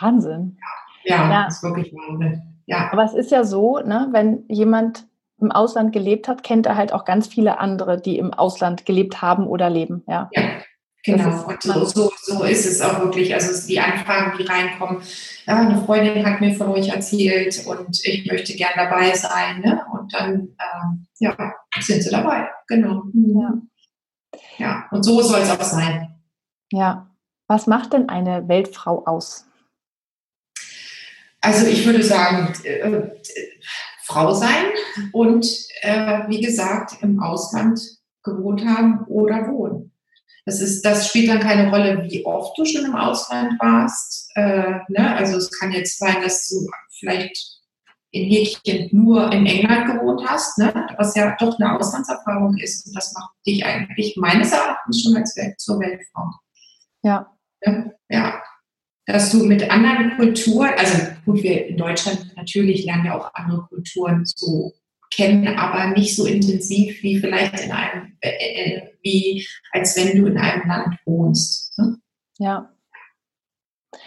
Wahnsinn. 0.00 0.56
Ja, 1.04 1.16
ja, 1.16 1.30
ja. 1.30 1.44
das 1.44 1.56
ist 1.56 1.62
wirklich 1.62 1.92
Wahnsinn. 1.92 2.42
Ja. 2.64 2.90
Aber 2.92 3.04
es 3.04 3.12
ist 3.12 3.30
ja 3.30 3.44
so, 3.44 3.78
ne, 3.80 4.08
wenn 4.12 4.44
jemand 4.48 5.06
im 5.42 5.52
Ausland 5.52 5.92
gelebt 5.92 6.28
hat, 6.28 6.42
kennt 6.42 6.66
er 6.66 6.76
halt 6.76 6.92
auch 6.92 7.04
ganz 7.04 7.26
viele 7.26 7.58
andere, 7.58 8.00
die 8.00 8.18
im 8.18 8.32
Ausland 8.32 8.86
gelebt 8.86 9.20
haben 9.20 9.46
oder 9.46 9.68
leben. 9.68 10.04
Ja, 10.06 10.30
ja 10.32 10.42
genau. 11.04 11.44
Und 11.46 11.62
so, 11.62 11.84
so, 11.84 12.12
so, 12.22 12.44
ist 12.44 12.66
es 12.66 12.80
auch 12.80 13.00
wirklich. 13.00 13.34
Also 13.34 13.66
die 13.66 13.80
Anfragen, 13.80 14.38
die 14.38 14.44
reinkommen, 14.44 15.02
ja, 15.46 15.58
eine 15.58 15.82
Freundin 15.84 16.24
hat 16.24 16.40
mir 16.40 16.54
von 16.54 16.68
euch 16.68 16.88
erzählt 16.88 17.66
und 17.66 18.00
ich 18.04 18.30
möchte 18.30 18.54
gern 18.54 18.72
dabei 18.76 19.12
sein. 19.14 19.60
Ne? 19.60 19.84
Und 19.92 20.14
dann 20.14 20.32
ähm, 20.32 21.06
ja, 21.18 21.36
sind 21.80 22.02
sie 22.02 22.10
dabei. 22.10 22.48
Genau. 22.68 23.02
Mhm. 23.12 23.68
Ja. 24.58 24.66
ja, 24.66 24.86
und 24.90 25.02
so 25.02 25.20
soll 25.20 25.40
es 25.40 25.50
auch 25.50 25.62
sein. 25.62 26.14
Ja. 26.72 27.08
Was 27.48 27.66
macht 27.66 27.92
denn 27.92 28.08
eine 28.08 28.48
Weltfrau 28.48 29.04
aus? 29.04 29.46
Also 31.42 31.66
ich 31.66 31.84
würde 31.84 32.02
sagen, 32.02 32.54
äh, 32.64 33.10
Frau 34.12 34.32
sein 34.34 34.66
und 35.12 35.46
äh, 35.82 36.28
wie 36.28 36.40
gesagt 36.40 37.02
im 37.02 37.20
Ausland 37.20 37.80
gewohnt 38.22 38.64
haben 38.64 39.04
oder 39.06 39.48
wohnen. 39.48 39.92
Das, 40.44 40.60
ist, 40.60 40.82
das 40.82 41.08
spielt 41.08 41.28
dann 41.28 41.40
keine 41.40 41.70
Rolle, 41.70 42.04
wie 42.08 42.24
oft 42.26 42.58
du 42.58 42.64
schon 42.64 42.84
im 42.84 42.96
Ausland 42.96 43.58
warst. 43.60 44.30
Äh, 44.34 44.80
ne? 44.88 45.16
Also 45.16 45.36
es 45.36 45.50
kann 45.58 45.72
jetzt 45.72 45.98
sein, 45.98 46.16
dass 46.22 46.48
du 46.48 46.68
vielleicht 46.98 47.60
in 48.10 48.28
Häkchen 48.28 48.88
nur 48.92 49.32
in 49.32 49.46
England 49.46 49.86
gewohnt 49.86 50.22
hast, 50.28 50.58
ne? 50.58 50.72
was 50.98 51.14
ja 51.14 51.34
doch 51.38 51.58
eine 51.58 51.78
Auslandserfahrung 51.78 52.56
ist. 52.58 52.86
Und 52.86 52.96
das 52.96 53.12
macht 53.14 53.30
dich 53.46 53.64
eigentlich 53.64 54.16
meines 54.16 54.52
Erachtens 54.52 55.02
schon 55.02 55.16
als 55.16 55.36
Welt 55.36 55.58
zur 55.58 55.78
Weltfrau. 55.80 56.30
Ja. 57.02 57.26
Ja 58.10 58.42
dass 59.06 59.32
du 59.32 59.44
mit 59.44 59.70
anderen 59.70 60.16
Kulturen, 60.16 60.70
also 60.76 60.98
gut, 61.24 61.42
wir 61.42 61.66
in 61.66 61.76
Deutschland 61.76 62.36
natürlich 62.36 62.84
lernen 62.84 63.06
ja 63.06 63.18
auch 63.18 63.34
andere 63.34 63.66
Kulturen 63.68 64.24
so 64.24 64.72
kennen, 65.14 65.58
aber 65.58 65.88
nicht 65.88 66.16
so 66.16 66.24
intensiv 66.24 67.02
wie 67.02 67.18
vielleicht 67.18 67.64
in 67.64 67.72
einem, 67.72 68.16
äh, 68.20 68.30
äh, 68.30 68.82
wie 69.02 69.46
als 69.72 69.96
wenn 69.96 70.16
du 70.16 70.26
in 70.26 70.38
einem 70.38 70.66
Land 70.68 70.96
wohnst. 71.04 71.76
Ne? 71.78 71.98
Ja. 72.38 72.70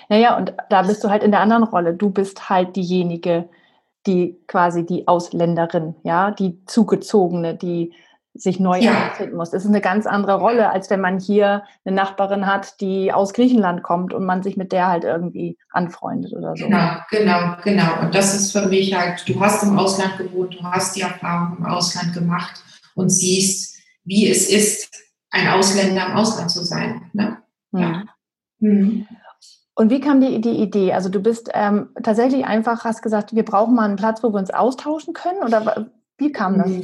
Naja, 0.09 0.37
und 0.37 0.53
da 0.69 0.81
bist 0.83 1.03
du 1.03 1.09
halt 1.09 1.23
in 1.23 1.31
der 1.31 1.41
anderen 1.41 1.63
Rolle. 1.63 1.93
Du 1.93 2.09
bist 2.09 2.49
halt 2.49 2.75
diejenige, 2.75 3.49
die 4.07 4.39
quasi 4.47 4.85
die 4.85 5.07
Ausländerin, 5.07 5.95
ja, 6.03 6.31
die 6.31 6.63
Zugezogene, 6.65 7.55
die 7.55 7.93
sich 8.35 8.59
neu 8.59 8.79
ja. 8.79 9.11
finden 9.15 9.37
muss. 9.37 9.51
Das 9.51 9.63
ist 9.63 9.69
eine 9.69 9.81
ganz 9.81 10.05
andere 10.05 10.35
Rolle, 10.35 10.69
als 10.69 10.89
wenn 10.89 11.01
man 11.01 11.19
hier 11.19 11.63
eine 11.85 11.95
Nachbarin 11.95 12.45
hat, 12.45 12.81
die 12.81 13.11
aus 13.13 13.33
Griechenland 13.33 13.81
kommt 13.81 14.13
und 14.13 14.25
man 14.25 14.43
sich 14.43 14.57
mit 14.57 14.71
der 14.71 14.87
halt 14.87 15.03
irgendwie 15.05 15.57
anfreundet 15.71 16.33
oder 16.33 16.55
so. 16.55 16.65
Genau, 16.65 16.97
genau, 17.09 17.55
genau. 17.63 18.01
Und 18.01 18.13
das 18.13 18.35
ist 18.35 18.51
für 18.51 18.67
mich 18.67 18.93
halt, 18.93 19.27
du 19.27 19.39
hast 19.39 19.63
im 19.63 19.77
Ausland 19.79 20.17
gewohnt, 20.17 20.55
du 20.59 20.63
hast 20.63 20.95
die 20.95 21.01
Erfahrung 21.01 21.57
im 21.57 21.65
Ausland 21.65 22.13
gemacht 22.13 22.61
und 22.95 23.09
siehst, 23.09 23.77
wie 24.03 24.29
es 24.29 24.49
ist, 24.49 24.93
ein 25.31 25.47
Ausländer 25.47 26.07
im 26.07 26.15
Ausland 26.15 26.51
zu 26.51 26.63
sein. 26.63 27.09
Ne? 27.13 27.37
Mhm. 27.71 27.81
Ja. 27.81 28.03
Mhm. 28.59 29.07
Und 29.77 29.89
wie 29.89 29.99
kam 29.99 30.21
die, 30.21 30.39
die 30.39 30.61
Idee? 30.61 30.93
Also 30.93 31.09
du 31.09 31.19
bist 31.19 31.49
ähm, 31.53 31.89
tatsächlich 32.01 32.45
einfach, 32.45 32.85
hast 32.85 33.01
gesagt, 33.01 33.35
wir 33.35 33.43
brauchen 33.43 33.75
mal 33.75 33.83
einen 33.83 33.97
Platz, 33.97 34.23
wo 34.23 34.31
wir 34.31 34.39
uns 34.39 34.51
austauschen 34.51 35.13
können? 35.13 35.43
Oder 35.43 35.87
wie 36.17 36.31
kam 36.31 36.57
das? 36.57 36.67
Nein, 36.67 36.83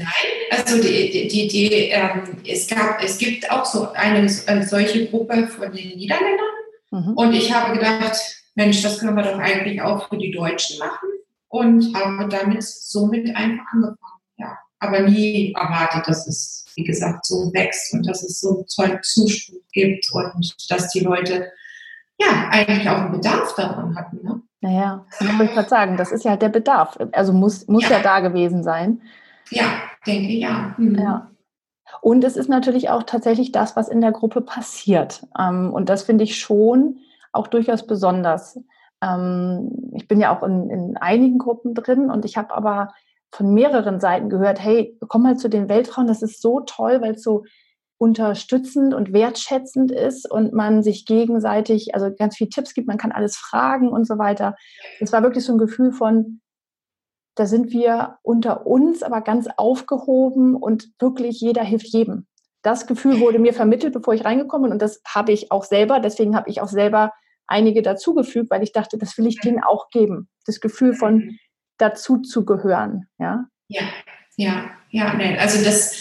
also 0.51 0.81
die, 0.81 1.27
die, 1.27 1.47
die, 1.47 1.89
ähm, 1.89 2.37
es, 2.45 2.67
gab, 2.67 3.01
es 3.01 3.17
gibt 3.17 3.49
auch 3.49 3.65
so 3.65 3.91
eine, 3.93 4.29
eine 4.47 4.67
solche 4.67 5.07
Gruppe 5.07 5.47
von 5.47 5.71
den 5.71 5.97
Niederländern. 5.97 6.45
Mhm. 6.91 7.13
Und 7.13 7.33
ich 7.33 7.53
habe 7.53 7.73
gedacht, 7.77 8.17
Mensch, 8.55 8.81
das 8.81 8.99
können 8.99 9.15
wir 9.15 9.23
doch 9.23 9.39
eigentlich 9.39 9.81
auch 9.81 10.09
für 10.09 10.17
die 10.17 10.31
Deutschen 10.31 10.79
machen. 10.79 11.09
Und 11.47 11.93
habe 11.95 12.29
damit 12.29 12.63
somit 12.63 13.35
einfach 13.35 13.65
angefangen. 13.73 14.21
Ja. 14.37 14.57
Aber 14.79 15.01
nie 15.01 15.53
erwartet, 15.53 16.07
dass 16.07 16.25
es, 16.27 16.65
wie 16.75 16.83
gesagt, 16.83 17.25
so 17.25 17.51
wächst 17.53 17.93
und 17.93 18.07
dass 18.07 18.23
es 18.23 18.39
so 18.39 18.65
toll 18.73 18.99
Zuspruch 19.01 19.61
gibt 19.73 20.09
und 20.13 20.55
dass 20.69 20.89
die 20.89 21.01
Leute 21.01 21.51
ja 22.19 22.49
eigentlich 22.51 22.87
auch 22.89 22.99
einen 22.99 23.11
Bedarf 23.11 23.53
daran 23.55 23.95
hatten. 23.97 24.19
Ne? 24.23 24.41
Naja, 24.61 25.05
das 25.19 25.27
wollte 25.27 25.43
ich 25.45 25.53
gerade 25.53 25.69
sagen, 25.69 25.97
das 25.97 26.11
ist 26.11 26.23
ja 26.23 26.31
halt 26.31 26.41
der 26.41 26.49
Bedarf. 26.49 26.97
Also 27.11 27.33
muss, 27.33 27.67
muss 27.67 27.83
ja. 27.83 27.97
ja 27.97 27.99
da 27.99 28.19
gewesen 28.19 28.63
sein. 28.63 29.01
Ja, 29.51 29.65
denke 30.05 30.33
ja. 30.33 30.73
Mhm. 30.77 30.95
Ja. 30.95 31.31
Und 32.01 32.23
es 32.23 32.37
ist 32.37 32.49
natürlich 32.49 32.89
auch 32.89 33.03
tatsächlich 33.03 33.51
das, 33.51 33.75
was 33.75 33.89
in 33.89 34.01
der 34.01 34.11
Gruppe 34.11 34.41
passiert. 34.41 35.27
Ähm, 35.37 35.71
und 35.73 35.89
das 35.89 36.03
finde 36.03 36.23
ich 36.23 36.39
schon 36.39 36.99
auch 37.33 37.47
durchaus 37.47 37.85
besonders. 37.85 38.59
Ähm, 39.03 39.91
ich 39.93 40.07
bin 40.07 40.19
ja 40.19 40.35
auch 40.35 40.43
in, 40.43 40.69
in 40.69 40.97
einigen 40.97 41.37
Gruppen 41.37 41.73
drin 41.75 42.09
und 42.09 42.25
ich 42.25 42.37
habe 42.37 42.53
aber 42.53 42.93
von 43.31 43.53
mehreren 43.53 43.99
Seiten 43.99 44.29
gehört, 44.29 44.61
hey, 44.61 44.97
komm 45.07 45.23
mal 45.23 45.37
zu 45.37 45.49
den 45.49 45.69
Weltfrauen, 45.69 46.07
das 46.07 46.21
ist 46.21 46.41
so 46.41 46.61
toll, 46.61 47.01
weil 47.01 47.13
es 47.13 47.23
so 47.23 47.43
unterstützend 47.97 48.93
und 48.93 49.13
wertschätzend 49.13 49.91
ist 49.91 50.29
und 50.29 50.53
man 50.53 50.81
sich 50.81 51.05
gegenseitig, 51.05 51.93
also 51.93 52.11
ganz 52.13 52.35
viele 52.35 52.49
Tipps 52.49 52.73
gibt, 52.73 52.87
man 52.87 52.97
kann 52.97 53.11
alles 53.11 53.37
fragen 53.37 53.89
und 53.89 54.07
so 54.07 54.17
weiter. 54.17 54.55
Es 54.99 55.13
war 55.13 55.21
wirklich 55.21 55.45
so 55.45 55.53
ein 55.53 55.59
Gefühl 55.59 55.91
von, 55.91 56.40
da 57.41 57.47
sind 57.47 57.71
wir 57.71 58.19
unter 58.21 58.67
uns, 58.67 59.01
aber 59.01 59.21
ganz 59.21 59.47
aufgehoben 59.57 60.55
und 60.55 60.91
wirklich 60.99 61.41
jeder 61.41 61.63
hilft 61.63 61.87
jedem. 61.87 62.27
Das 62.61 62.85
Gefühl 62.85 63.19
wurde 63.19 63.39
mir 63.39 63.55
vermittelt, 63.55 63.93
bevor 63.93 64.13
ich 64.13 64.23
reingekommen 64.23 64.65
bin 64.65 64.73
und 64.73 64.79
das 64.79 65.01
habe 65.07 65.31
ich 65.31 65.51
auch 65.51 65.63
selber. 65.63 65.99
Deswegen 65.99 66.35
habe 66.35 66.51
ich 66.51 66.61
auch 66.61 66.67
selber 66.67 67.11
einige 67.47 67.81
dazugefügt, 67.81 68.51
weil 68.51 68.61
ich 68.61 68.73
dachte, 68.73 68.99
das 68.99 69.17
will 69.17 69.25
ich 69.25 69.39
denen 69.39 69.63
auch 69.63 69.89
geben. 69.89 70.29
Das 70.45 70.59
Gefühl 70.59 70.93
von 70.93 71.39
dazu 71.79 72.19
zu 72.19 72.45
gehören. 72.45 73.07
Ja, 73.17 73.45
ja, 73.67 73.81
ja, 74.35 74.69
ja. 74.91 75.07
Also 75.39 75.65
das 75.65 75.95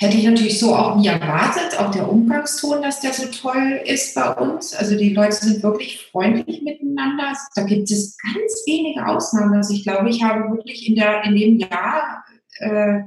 Hätte 0.00 0.16
ich 0.16 0.24
natürlich 0.24 0.60
so 0.60 0.76
auch 0.76 0.94
nie 0.94 1.08
erwartet, 1.08 1.76
auch 1.76 1.90
der 1.90 2.08
Umgangston, 2.08 2.82
dass 2.82 3.00
der 3.00 3.12
so 3.12 3.26
toll 3.26 3.80
ist 3.84 4.14
bei 4.14 4.30
uns. 4.30 4.72
Also 4.72 4.96
die 4.96 5.12
Leute 5.12 5.34
sind 5.34 5.60
wirklich 5.64 6.06
freundlich 6.12 6.62
miteinander. 6.62 7.36
Da 7.56 7.62
gibt 7.64 7.90
es 7.90 8.16
ganz 8.16 8.62
wenige 8.64 9.04
Ausnahmen. 9.04 9.54
Also 9.54 9.74
ich 9.74 9.82
glaube, 9.82 10.08
ich 10.08 10.22
habe 10.22 10.56
wirklich 10.56 10.86
in, 10.86 10.94
der, 10.94 11.24
in 11.24 11.34
dem 11.34 11.58
Jahr 11.58 12.24
äh, 12.58 13.00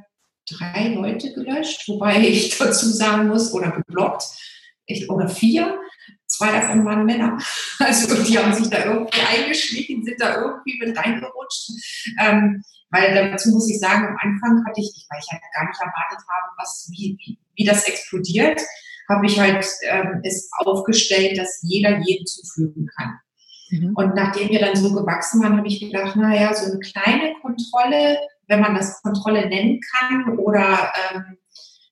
drei 0.50 0.90
Leute 0.90 1.34
gelöscht, 1.34 1.88
wobei 1.88 2.20
ich 2.28 2.58
dazu 2.58 2.88
sagen 2.88 3.30
muss, 3.30 3.54
oder 3.54 3.72
geblockt, 3.72 4.26
ich, 4.86 5.10
oder 5.10 5.30
vier. 5.30 5.80
zwei 6.28 6.52
davon 6.52 6.84
waren 6.84 7.06
Männer. 7.06 7.38
Also 7.80 8.22
die 8.22 8.38
haben 8.38 8.54
sich 8.54 8.70
da 8.70 8.84
irgendwie 8.84 9.22
eingeschlichen, 9.22 10.04
sind 10.04 10.20
da 10.20 10.42
irgendwie 10.42 10.78
mit 10.78 10.98
reingerutscht. 10.98 11.72
Ähm, 12.20 12.62
weil 12.92 13.32
dazu 13.32 13.50
muss 13.52 13.70
ich 13.70 13.80
sagen, 13.80 14.08
am 14.08 14.18
Anfang 14.22 14.64
hatte 14.66 14.82
ich, 14.82 15.08
weil 15.10 15.20
ich 15.20 15.32
halt 15.32 15.42
gar 15.54 15.68
nicht 15.68 15.80
erwartet 15.80 16.20
habe, 16.28 16.54
was, 16.58 16.90
wie, 16.92 17.18
wie, 17.20 17.40
wie 17.56 17.66
das 17.66 17.88
explodiert, 17.88 18.62
habe 19.10 19.26
ich 19.26 19.40
halt 19.40 19.66
ähm, 19.90 20.22
es 20.24 20.50
aufgestellt, 20.60 21.38
dass 21.38 21.60
jeder 21.64 22.00
jeden 22.00 22.26
zufügen 22.26 22.88
kann. 22.98 23.20
Mhm. 23.70 23.94
Und 23.96 24.16
nachdem 24.16 24.50
wir 24.50 24.60
dann 24.60 24.76
so 24.76 24.94
gewachsen 24.94 25.42
waren, 25.42 25.58
habe 25.58 25.68
ich 25.68 25.80
gedacht, 25.80 26.16
naja, 26.16 26.54
so 26.54 26.70
eine 26.70 26.80
kleine 26.80 27.34
Kontrolle, 27.42 28.20
wenn 28.48 28.60
man 28.60 28.76
das 28.76 29.02
Kontrolle 29.02 29.48
nennen 29.48 29.80
kann 29.92 30.38
oder 30.38 30.92
ähm, 31.14 31.38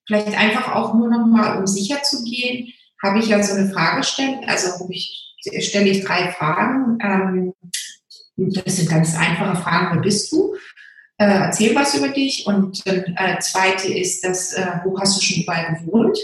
vielleicht 0.05 0.37
einfach 0.37 0.75
auch 0.75 0.93
nur 0.93 1.09
noch 1.09 1.25
mal, 1.25 1.57
um 1.59 1.67
sicher 1.67 2.03
zu 2.03 2.23
gehen, 2.23 2.73
habe 3.01 3.19
ich 3.19 3.27
ja 3.27 3.41
so 3.41 3.55
eine 3.55 3.71
Frage 3.71 3.97
gestellt. 3.97 4.39
Also 4.47 4.85
ich, 4.89 5.35
stelle 5.59 5.89
ich 5.89 6.03
drei 6.03 6.31
Fragen. 6.31 6.97
Ähm, 7.01 7.53
das 8.35 8.77
sind 8.77 8.89
ganz 8.89 9.15
einfache 9.17 9.55
Fragen. 9.55 9.95
Wer 9.95 10.01
bist 10.01 10.31
du? 10.31 10.55
Äh, 11.19 11.25
erzähl 11.25 11.75
was 11.75 11.93
über 11.93 12.09
dich. 12.09 12.47
Und 12.47 12.85
äh, 12.87 13.39
zweite 13.39 13.93
ist, 13.93 14.23
das, 14.23 14.53
äh, 14.53 14.79
wo 14.83 14.99
hast 14.99 15.17
du 15.17 15.21
schon 15.21 15.43
überall 15.43 15.75
gewohnt? 15.75 16.17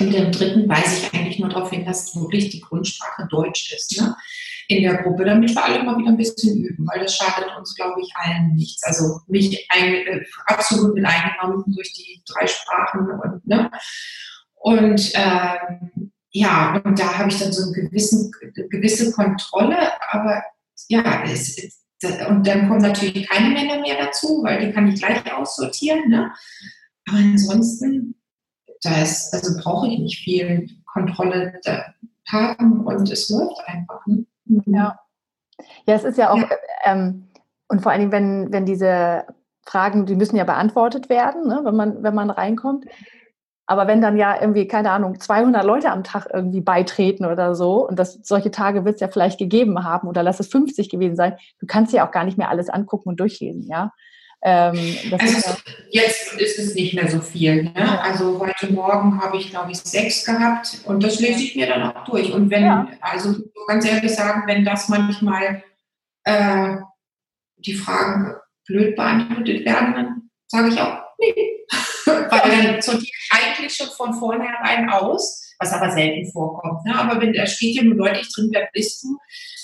Und 0.00 0.14
im 0.14 0.32
dritten 0.32 0.68
weise 0.68 0.96
ich 0.96 1.14
eigentlich 1.14 1.38
nur 1.38 1.50
darauf 1.50 1.70
hin, 1.70 1.84
dass 1.84 2.16
wirklich 2.16 2.48
die 2.48 2.60
Grundsprache 2.60 3.28
Deutsch 3.30 3.72
ist. 3.74 4.00
Ne? 4.00 4.16
in 4.68 4.82
der 4.82 5.02
Gruppe, 5.02 5.24
damit 5.24 5.54
wir 5.54 5.64
alle 5.64 5.82
mal 5.82 5.98
wieder 5.98 6.10
ein 6.10 6.16
bisschen 6.16 6.64
üben, 6.64 6.86
weil 6.86 7.00
das 7.00 7.16
schadet 7.16 7.50
uns, 7.58 7.74
glaube 7.74 8.00
ich, 8.00 8.10
allen 8.16 8.54
nichts. 8.54 8.82
Also 8.84 9.20
mich 9.26 9.66
ein, 9.70 9.94
äh, 9.94 10.24
absolut 10.46 10.94
mit 10.94 11.04
eingenommen 11.04 11.64
durch 11.74 11.92
die 11.92 12.22
drei 12.26 12.46
Sprachen 12.46 13.10
und 13.10 13.46
ne? 13.46 13.70
Und 14.54 15.12
ähm, 15.14 16.12
ja, 16.30 16.80
und 16.84 16.98
da 16.98 17.18
habe 17.18 17.28
ich 17.28 17.38
dann 17.38 17.52
so 17.52 17.72
eine 17.72 17.88
gewisse 17.88 19.12
Kontrolle, 19.12 19.76
aber 20.10 20.42
ja, 20.88 21.24
es, 21.24 21.81
und 22.28 22.46
dann 22.46 22.68
kommen 22.68 22.82
natürlich 22.82 23.28
keine 23.28 23.50
Männer 23.50 23.80
mehr 23.80 23.96
dazu, 23.98 24.42
weil 24.42 24.66
die 24.66 24.72
kann 24.72 24.88
ich 24.88 25.00
gleich 25.00 25.32
aussortieren. 25.32 26.08
Ne? 26.08 26.32
Aber 27.08 27.18
ansonsten, 27.18 28.14
da 28.82 29.02
ist, 29.02 29.32
also 29.32 29.60
brauche 29.62 29.88
ich 29.88 29.98
nicht 29.98 30.18
viel 30.18 30.68
Kontrolle 30.92 31.60
haben 32.28 32.84
und 32.84 33.10
es 33.10 33.28
läuft 33.30 33.60
einfach. 33.66 34.06
Ne? 34.06 34.26
Ja. 34.66 34.98
Ja, 35.86 35.94
es 35.94 36.04
ist 36.04 36.18
ja 36.18 36.30
auch, 36.30 36.38
ja. 36.38 36.48
Ähm, 36.84 37.28
und 37.68 37.82
vor 37.82 37.92
allen 37.92 38.00
Dingen, 38.00 38.12
wenn, 38.12 38.52
wenn 38.52 38.66
diese 38.66 39.24
Fragen, 39.64 40.06
die 40.06 40.16
müssen 40.16 40.36
ja 40.36 40.44
beantwortet 40.44 41.08
werden, 41.08 41.46
ne, 41.46 41.60
wenn, 41.62 41.76
man, 41.76 42.02
wenn 42.02 42.14
man 42.14 42.30
reinkommt. 42.30 42.84
Aber 43.72 43.86
wenn 43.86 44.02
dann 44.02 44.18
ja 44.18 44.38
irgendwie, 44.38 44.68
keine 44.68 44.90
Ahnung, 44.90 45.18
200 45.18 45.64
Leute 45.64 45.90
am 45.90 46.04
Tag 46.04 46.26
irgendwie 46.30 46.60
beitreten 46.60 47.24
oder 47.24 47.54
so, 47.54 47.88
und 47.88 47.98
das, 47.98 48.18
solche 48.22 48.50
Tage 48.50 48.84
wird 48.84 48.96
es 48.96 49.00
ja 49.00 49.08
vielleicht 49.08 49.38
gegeben 49.38 49.82
haben, 49.82 50.08
oder 50.08 50.22
lass 50.22 50.40
es 50.40 50.48
50 50.48 50.90
gewesen 50.90 51.16
sein, 51.16 51.38
du 51.58 51.64
kannst 51.66 51.90
ja 51.94 52.06
auch 52.06 52.10
gar 52.10 52.24
nicht 52.24 52.36
mehr 52.36 52.50
alles 52.50 52.68
angucken 52.68 53.08
und 53.08 53.18
durchlesen, 53.18 53.66
ja. 53.66 53.90
Ähm, 54.42 54.76
also 55.10 55.38
ist 55.38 55.46
ja 55.46 56.02
jetzt 56.02 56.34
ist 56.34 56.58
es 56.58 56.74
nicht 56.74 56.92
mehr 56.92 57.08
so 57.08 57.20
viel. 57.20 57.62
Ne? 57.62 57.72
Ja. 57.74 58.02
Also 58.02 58.38
heute 58.38 58.70
Morgen 58.70 59.22
habe 59.22 59.38
ich, 59.38 59.48
glaube 59.48 59.70
ich, 59.70 59.78
sechs 59.78 60.26
gehabt 60.26 60.80
und 60.84 61.02
das 61.02 61.18
lese 61.18 61.42
ich 61.42 61.56
mir 61.56 61.66
dann 61.66 61.82
auch 61.84 62.04
durch. 62.04 62.30
Und 62.30 62.50
wenn, 62.50 62.64
ja. 62.64 62.88
also 63.00 63.36
ganz 63.68 63.86
ehrlich 63.86 64.14
sagen, 64.14 64.42
wenn 64.44 64.66
das 64.66 64.90
manchmal 64.90 65.62
äh, 66.24 66.76
die 67.56 67.72
Fragen 67.72 68.34
blöd 68.66 68.96
beantwortet 68.96 69.64
werden, 69.64 69.94
dann 69.94 70.30
sage 70.46 70.68
ich 70.68 70.78
auch, 70.78 70.98
nee. 71.18 71.34
Weil 72.06 72.50
dann 72.50 72.82
sortiere 72.82 73.04
ich 73.04 73.28
eigentlich 73.30 73.74
schon 73.74 73.88
von 73.96 74.14
vornherein 74.14 74.88
aus, 74.90 75.54
was 75.58 75.72
aber 75.72 75.90
selten 75.90 76.30
vorkommt. 76.32 76.84
Ne? 76.84 76.98
Aber 76.98 77.20
wenn 77.20 77.32
da 77.32 77.46
steht 77.46 77.76
ja 77.76 77.82
nur 77.82 77.96
deutlich 77.96 78.28
drin, 78.34 78.50
wer 78.52 78.68
bist 78.72 79.02
du, 79.02 79.18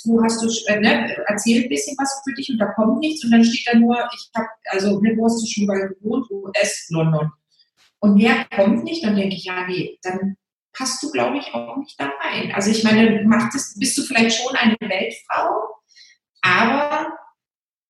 wo 0.05 0.23
hast 0.23 0.43
du, 0.43 0.49
äh, 0.73 0.81
ne, 0.81 1.17
erzähl 1.27 1.63
ein 1.63 1.69
bisschen 1.69 1.97
was 1.99 2.21
für 2.25 2.35
dich 2.35 2.51
und 2.51 2.59
da 2.59 2.67
kommt 2.67 3.01
nichts 3.01 3.25
und 3.25 3.31
dann 3.31 3.45
steht 3.45 3.67
da 3.67 3.79
nur, 3.79 3.97
ich 4.15 4.31
habe, 4.35 4.47
also 4.71 5.01
ne, 5.01 5.15
wo 5.17 5.25
hast 5.25 5.43
du 5.43 5.47
schon 5.47 5.65
überall 5.65 5.89
gewohnt, 5.89 6.27
wo 6.31 6.51
ist 6.63 6.91
London. 6.91 7.31
Und 8.01 8.17
mehr 8.17 8.47
kommt 8.55 8.85
nicht, 8.85 9.05
dann 9.05 9.17
denke 9.17 9.35
ich, 9.35 9.45
ja, 9.45 9.67
nee, 9.67 9.99
dann 10.03 10.37
passt 10.73 11.03
du, 11.03 11.11
glaube 11.11 11.39
ich, 11.39 11.53
auch 11.53 11.77
nicht 11.77 11.99
da 11.99 12.11
rein. 12.23 12.53
Also 12.53 12.71
ich 12.71 12.85
meine, 12.85 13.25
macht 13.25 13.55
es, 13.55 13.77
bist 13.79 13.99
du 13.99 14.03
vielleicht 14.03 14.37
schon 14.37 14.55
eine 14.55 14.77
Weltfrau, 14.81 15.69
aber 16.43 17.19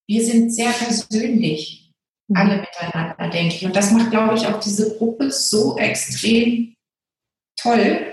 wir 0.07 0.25
sind 0.25 0.55
sehr 0.55 0.71
persönlich. 0.71 1.88
Alle 2.35 2.61
miteinander, 2.61 3.31
denke 3.31 3.55
ich. 3.55 3.65
Und 3.65 3.75
das 3.75 3.93
macht, 3.93 4.11
glaube 4.11 4.35
ich, 4.35 4.47
auch 4.47 4.61
diese 4.61 4.97
Gruppe 4.97 5.31
so 5.31 5.79
extrem 5.79 6.75
toll, 7.57 8.07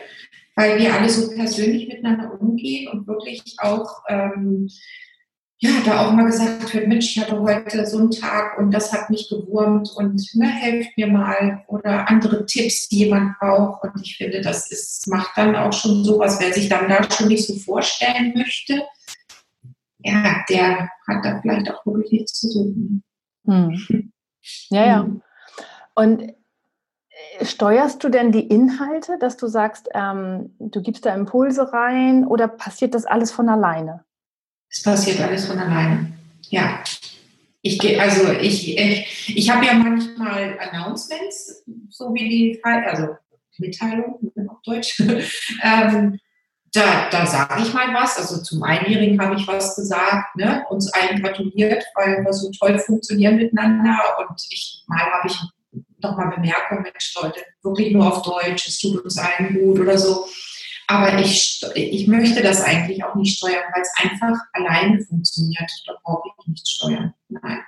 weil 0.56 0.80
wir 0.80 0.94
alle 0.94 1.10
so 1.10 1.30
persönlich 1.32 1.88
miteinander 1.88 2.40
umgehen 2.40 2.88
und 2.90 3.08
wirklich 3.08 3.44
auch, 3.60 4.04
ähm, 4.08 4.70
ja, 5.58 5.72
da 5.86 6.06
auch 6.06 6.12
mal 6.12 6.26
gesagt 6.26 6.74
wird, 6.74 6.88
Mensch, 6.88 7.16
ich 7.16 7.22
hatte 7.22 7.40
heute 7.40 7.86
so 7.86 7.98
einen 7.98 8.12
Tag 8.12 8.58
und 8.58 8.72
das 8.72 8.92
hat 8.92 9.10
mich 9.10 9.30
gewurmt 9.30 9.90
und 9.96 10.22
ne, 10.36 10.48
helft 10.48 10.98
mir 10.98 11.08
mal 11.08 11.64
oder 11.68 12.10
andere 12.10 12.46
Tipps, 12.46 12.88
die 12.90 13.00
jemand 13.00 13.38
braucht. 13.40 13.84
Und 13.84 14.02
ich 14.02 14.18
finde, 14.18 14.42
das 14.42 14.72
ist, 14.72 15.08
macht 15.08 15.32
dann 15.38 15.56
auch 15.56 15.74
schon 15.74 16.04
sowas, 16.04 16.40
wer 16.40 16.54
sich 16.54 16.70
dann 16.70 16.90
da 16.90 17.10
schon 17.10 17.30
nicht 17.30 17.48
so 17.48 17.56
vorstellen 17.56 18.34
möchte, 18.36 18.84
ja, 20.00 20.44
der 20.50 20.90
hat 21.08 21.26
da 21.26 21.40
vielleicht 21.42 21.72
auch 21.72 21.86
wirklich 21.86 22.12
nichts 22.12 22.34
zu 22.40 22.50
suchen. 22.50 23.04
Hm. 23.46 24.12
Ja, 24.70 24.86
ja. 24.86 25.04
Hm. 25.04 25.22
Und 25.94 26.34
Steuerst 27.42 28.04
du 28.04 28.10
denn 28.10 28.32
die 28.32 28.48
Inhalte, 28.48 29.18
dass 29.20 29.38
du 29.38 29.48
sagst, 29.48 29.90
ähm, 29.94 30.54
du 30.60 30.82
gibst 30.82 31.06
da 31.06 31.16
Impulse 31.16 31.72
rein 31.72 32.26
oder 32.26 32.48
passiert 32.48 32.94
das 32.94 33.06
alles 33.06 33.32
von 33.32 33.50
alleine? 33.50 34.04
Es 34.70 34.84
passiert 34.84 35.22
alles 35.22 35.46
von 35.46 35.58
alleine, 35.58 36.14
ja. 36.50 36.84
Ich 37.62 37.80
gehe, 37.80 38.00
also 38.00 38.32
ich, 38.34 38.78
ich, 38.78 39.34
ich 39.36 39.50
habe 39.50 39.66
ja 39.66 39.74
manchmal 39.74 40.58
Announcements, 40.60 41.64
so 41.90 42.14
wie 42.14 42.30
die, 42.30 42.64
also 42.64 43.16
Mitteilung 43.58 44.20
auf 44.50 44.62
Deutsch. 44.64 45.00
ähm, 45.64 46.20
da, 46.76 47.10
da 47.10 47.26
sage 47.26 47.62
ich 47.62 47.74
mal 47.74 47.94
was. 47.94 48.18
Also 48.18 48.42
zum 48.42 48.64
Einjährigen 48.64 49.20
habe 49.22 49.36
ich 49.36 49.48
was 49.48 49.76
gesagt, 49.76 50.36
ne? 50.36 50.66
uns 50.70 50.92
allen 50.94 51.22
gratuliert, 51.22 51.84
weil 51.96 52.24
wir 52.24 52.34
so 52.34 52.52
toll 52.52 52.78
funktionieren 52.80 53.38
miteinander. 53.38 53.98
Und 54.20 54.42
ich 54.50 54.84
mal 54.88 55.00
habe 55.00 55.28
ich 55.28 55.40
nochmal 56.00 56.36
Bemerkungen, 56.36 56.84
Mensch, 56.84 57.16
Leute, 57.22 57.42
wirklich 57.64 57.94
nur 57.94 58.08
auf 58.08 58.22
Deutsch, 58.22 58.68
es 58.68 58.80
tut 58.80 59.04
uns 59.04 59.18
allen 59.18 59.54
gut 59.54 59.80
oder 59.80 59.98
so. 59.98 60.28
Aber 60.88 61.18
ich, 61.20 61.66
ich 61.74 62.08
möchte 62.08 62.44
das 62.44 62.62
eigentlich 62.62 63.04
auch 63.04 63.16
nicht 63.16 63.38
steuern, 63.38 63.64
weil 63.74 63.82
es 63.82 63.92
einfach 64.04 64.38
alleine 64.54 65.02
funktioniert. 65.02 65.72
Da 65.88 65.94
brauche 66.04 66.30
ich 66.30 66.48
nicht 66.48 66.68
steuern. 66.68 67.14
Nein. 67.30 67.64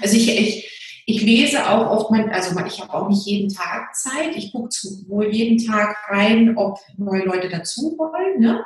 Also 0.00 0.16
ich, 0.16 0.28
ich, 0.28 0.91
ich 1.06 1.22
lese 1.22 1.68
auch 1.68 1.90
oft, 1.90 2.10
mein, 2.10 2.30
also 2.30 2.58
ich 2.64 2.80
habe 2.80 2.94
auch 2.94 3.08
nicht 3.08 3.26
jeden 3.26 3.52
Tag 3.52 3.94
Zeit. 3.94 4.36
Ich 4.36 4.52
gucke 4.52 4.68
wohl 5.08 5.32
jeden 5.32 5.58
Tag 5.64 5.96
rein, 6.08 6.56
ob 6.56 6.78
neue 6.96 7.24
Leute 7.24 7.48
dazu 7.48 7.96
wollen. 7.98 8.40
Ne? 8.40 8.64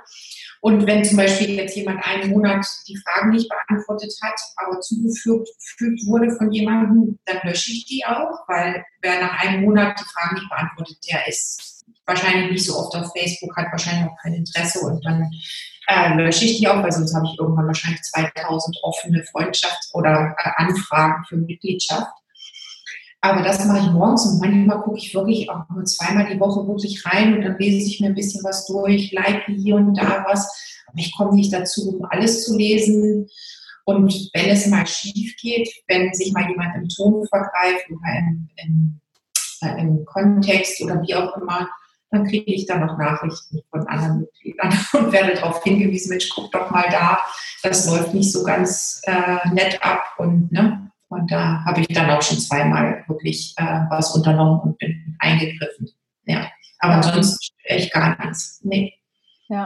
Und 0.60 0.86
wenn 0.86 1.04
zum 1.04 1.16
Beispiel 1.16 1.54
jetzt 1.54 1.76
jemand 1.76 2.04
einen 2.04 2.30
Monat 2.30 2.66
die 2.88 2.96
Fragen 2.98 3.30
nicht 3.30 3.48
beantwortet 3.48 4.12
hat, 4.22 4.38
aber 4.56 4.80
zugefügt 4.80 6.06
wurde 6.06 6.30
von 6.36 6.52
jemandem, 6.52 7.18
dann 7.24 7.38
lösche 7.44 7.72
ich 7.72 7.86
die 7.86 8.04
auch, 8.04 8.46
weil 8.48 8.84
wer 9.00 9.20
nach 9.20 9.42
einem 9.42 9.62
Monat 9.62 9.98
die 9.98 10.04
Fragen 10.04 10.34
nicht 10.34 10.48
beantwortet, 10.48 10.98
der 11.10 11.26
ist 11.28 11.84
wahrscheinlich 12.04 12.50
nicht 12.50 12.64
so 12.64 12.76
oft 12.78 12.94
auf 12.96 13.12
Facebook, 13.12 13.56
hat 13.56 13.70
wahrscheinlich 13.70 14.08
auch 14.08 14.16
kein 14.22 14.34
Interesse 14.34 14.80
und 14.80 15.04
dann 15.04 15.30
äh, 15.88 16.14
lösche 16.14 16.44
ich 16.44 16.58
die 16.58 16.68
auch, 16.68 16.82
weil 16.82 16.92
sonst 16.92 17.14
habe 17.14 17.26
ich 17.26 17.38
irgendwann 17.38 17.66
wahrscheinlich 17.66 18.02
2000 18.02 18.78
offene 18.82 19.22
Freundschafts- 19.22 19.92
oder 19.92 20.34
äh, 20.38 20.50
Anfragen 20.56 21.24
für 21.28 21.36
Mitgliedschaft. 21.36 22.12
Aber 23.26 23.42
das 23.42 23.64
mache 23.64 23.80
ich 23.80 23.90
morgens 23.90 24.24
und 24.24 24.40
manchmal 24.40 24.80
gucke 24.82 24.98
ich 24.98 25.12
wirklich 25.12 25.50
auch 25.50 25.68
nur 25.68 25.84
zweimal 25.84 26.28
die 26.32 26.38
Woche 26.38 26.64
wirklich 26.68 27.04
rein 27.04 27.34
und 27.34 27.42
dann 27.42 27.58
lese 27.58 27.88
ich 27.88 28.00
mir 28.00 28.06
ein 28.06 28.14
bisschen 28.14 28.44
was 28.44 28.66
durch, 28.66 29.10
like 29.10 29.44
hier 29.46 29.74
und 29.74 29.94
da 29.94 30.24
was. 30.28 30.84
Aber 30.86 30.98
ich 30.98 31.16
komme 31.16 31.34
nicht 31.34 31.52
dazu, 31.52 31.96
um 31.96 32.04
alles 32.04 32.44
zu 32.44 32.56
lesen. 32.56 33.28
Und 33.84 34.30
wenn 34.32 34.48
es 34.48 34.68
mal 34.68 34.86
schief 34.86 35.34
geht, 35.40 35.68
wenn 35.88 36.14
sich 36.14 36.32
mal 36.32 36.48
jemand 36.48 36.76
im 36.76 36.88
Ton 36.88 37.26
vergreift 37.26 37.90
oder 37.90 38.18
im, 38.18 38.48
im, 38.64 39.00
äh, 39.62 39.80
im 39.80 40.04
Kontext 40.04 40.80
oder 40.82 41.02
wie 41.02 41.14
auch 41.16 41.36
immer, 41.36 41.68
dann 42.12 42.28
kriege 42.28 42.52
ich 42.52 42.66
dann 42.66 42.86
noch 42.86 42.96
Nachrichten 42.96 43.60
von 43.72 43.88
anderen 43.88 44.20
Mitgliedern 44.20 44.72
und 44.92 45.12
werde 45.12 45.34
darauf 45.34 45.64
hingewiesen, 45.64 46.10
Mensch, 46.10 46.28
guck 46.32 46.52
doch 46.52 46.70
mal 46.70 46.86
da, 46.92 47.18
das 47.64 47.90
läuft 47.90 48.14
nicht 48.14 48.30
so 48.30 48.44
ganz 48.44 49.02
äh, 49.04 49.48
nett 49.52 49.82
ab 49.82 50.04
und 50.18 50.52
ne, 50.52 50.85
und 51.16 51.30
da 51.30 51.64
habe 51.64 51.80
ich 51.80 51.88
dann 51.88 52.10
auch 52.10 52.22
schon 52.22 52.38
zweimal 52.38 53.04
wirklich 53.08 53.54
äh, 53.56 53.80
was 53.90 54.14
unternommen 54.14 54.60
und 54.60 54.78
bin 54.78 55.16
eingegriffen. 55.18 55.90
Ja. 56.24 56.46
Aber 56.78 56.94
ansonsten 56.94 57.54
echt 57.64 57.92
gar 57.92 58.16
nichts. 58.24 58.60
Nee. 58.62 58.94
Ja. 59.48 59.64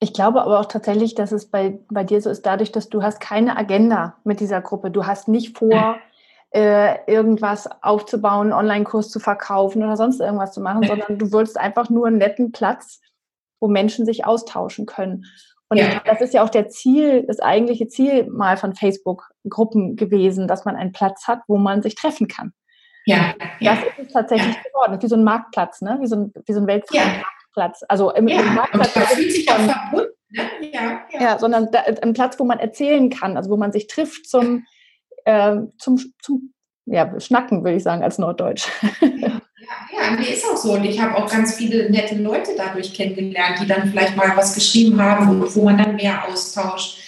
Ich 0.00 0.12
glaube 0.12 0.42
aber 0.42 0.60
auch 0.60 0.66
tatsächlich, 0.66 1.14
dass 1.14 1.32
es 1.32 1.50
bei, 1.50 1.78
bei 1.90 2.04
dir 2.04 2.20
so 2.20 2.30
ist, 2.30 2.46
dadurch, 2.46 2.72
dass 2.72 2.88
du 2.88 3.02
hast 3.02 3.20
keine 3.20 3.56
Agenda 3.56 4.16
mit 4.24 4.40
dieser 4.40 4.60
Gruppe. 4.60 4.90
Du 4.90 5.06
hast 5.06 5.28
nicht 5.28 5.58
vor, 5.58 5.96
äh, 6.54 6.98
irgendwas 7.10 7.68
aufzubauen, 7.82 8.52
einen 8.52 8.52
Online-Kurs 8.52 9.10
zu 9.10 9.18
verkaufen 9.18 9.82
oder 9.82 9.96
sonst 9.96 10.20
irgendwas 10.20 10.52
zu 10.52 10.60
machen, 10.60 10.84
sondern 10.86 11.18
du 11.18 11.32
wolltest 11.32 11.58
einfach 11.58 11.90
nur 11.90 12.06
einen 12.06 12.18
netten 12.18 12.52
Platz, 12.52 13.00
wo 13.60 13.66
Menschen 13.66 14.06
sich 14.06 14.24
austauschen 14.24 14.86
können. 14.86 15.24
Und 15.68 15.78
ja. 15.78 16.00
das 16.04 16.20
ist 16.20 16.32
ja 16.32 16.44
auch 16.44 16.50
der 16.50 16.68
Ziel, 16.68 17.24
das 17.26 17.40
eigentliche 17.40 17.88
Ziel 17.88 18.30
mal 18.30 18.56
von 18.56 18.72
Facebook-Gruppen 19.44 19.96
gewesen, 19.96 20.48
dass 20.48 20.64
man 20.64 20.76
einen 20.76 20.92
Platz 20.92 21.26
hat, 21.26 21.40
wo 21.48 21.56
man 21.56 21.82
sich 21.82 21.94
treffen 21.94 22.28
kann. 22.28 22.52
Ja. 23.06 23.34
Das 23.60 23.78
ist 23.80 24.06
es 24.06 24.12
tatsächlich 24.12 24.54
ja. 24.54 24.62
geworden, 24.62 25.02
wie 25.02 25.08
so 25.08 25.16
ein 25.16 25.24
Marktplatz, 25.24 25.82
ne? 25.82 25.98
wie, 26.00 26.06
so 26.06 26.16
ein, 26.16 26.32
wie 26.46 26.52
so 26.52 26.60
ein 26.60 26.66
Weltfrauenmarktplatz. 26.66 27.80
Ja. 27.82 27.86
Also 27.88 28.10
im, 28.12 28.28
ja. 28.28 28.40
im 28.40 28.54
Marktplatz. 28.54 28.96
Und 28.96 29.02
fühlt 29.04 29.32
sich 29.32 29.50
auch 29.50 29.56
verbunden. 29.56 30.12
Ne? 30.30 30.42
Ja, 30.72 31.00
ja. 31.12 31.20
ja, 31.20 31.38
sondern 31.38 31.70
da, 31.70 31.80
ein 31.80 32.14
Platz, 32.14 32.38
wo 32.38 32.44
man 32.44 32.58
erzählen 32.58 33.10
kann, 33.10 33.36
also 33.36 33.50
wo 33.50 33.56
man 33.56 33.72
sich 33.72 33.86
trifft 33.86 34.26
zum, 34.26 34.64
äh, 35.24 35.56
zum, 35.78 35.98
zum 36.22 36.54
ja, 36.86 37.20
Schnacken, 37.20 37.62
würde 37.62 37.76
ich 37.76 37.82
sagen, 37.82 38.02
als 38.02 38.18
Norddeutsch. 38.18 38.66
Ja, 39.00 40.10
ja, 40.10 40.16
nee, 40.16 40.30
ist 40.30 40.44
auch 40.44 40.56
so. 40.58 40.72
Und 40.72 40.84
ich 40.84 41.00
habe 41.00 41.16
auch 41.16 41.30
ganz 41.30 41.54
viele 41.54 41.88
nette 41.90 42.16
Leute 42.16 42.50
dadurch 42.54 42.92
kennengelernt, 42.92 43.60
die 43.62 43.66
dann 43.66 43.88
vielleicht 43.88 44.14
mal 44.14 44.36
was 44.36 44.54
geschrieben 44.54 45.00
haben, 45.00 45.40
wo, 45.40 45.54
wo 45.54 45.64
man 45.64 45.78
dann 45.78 45.96
mehr 45.96 46.28
austauscht 46.28 47.03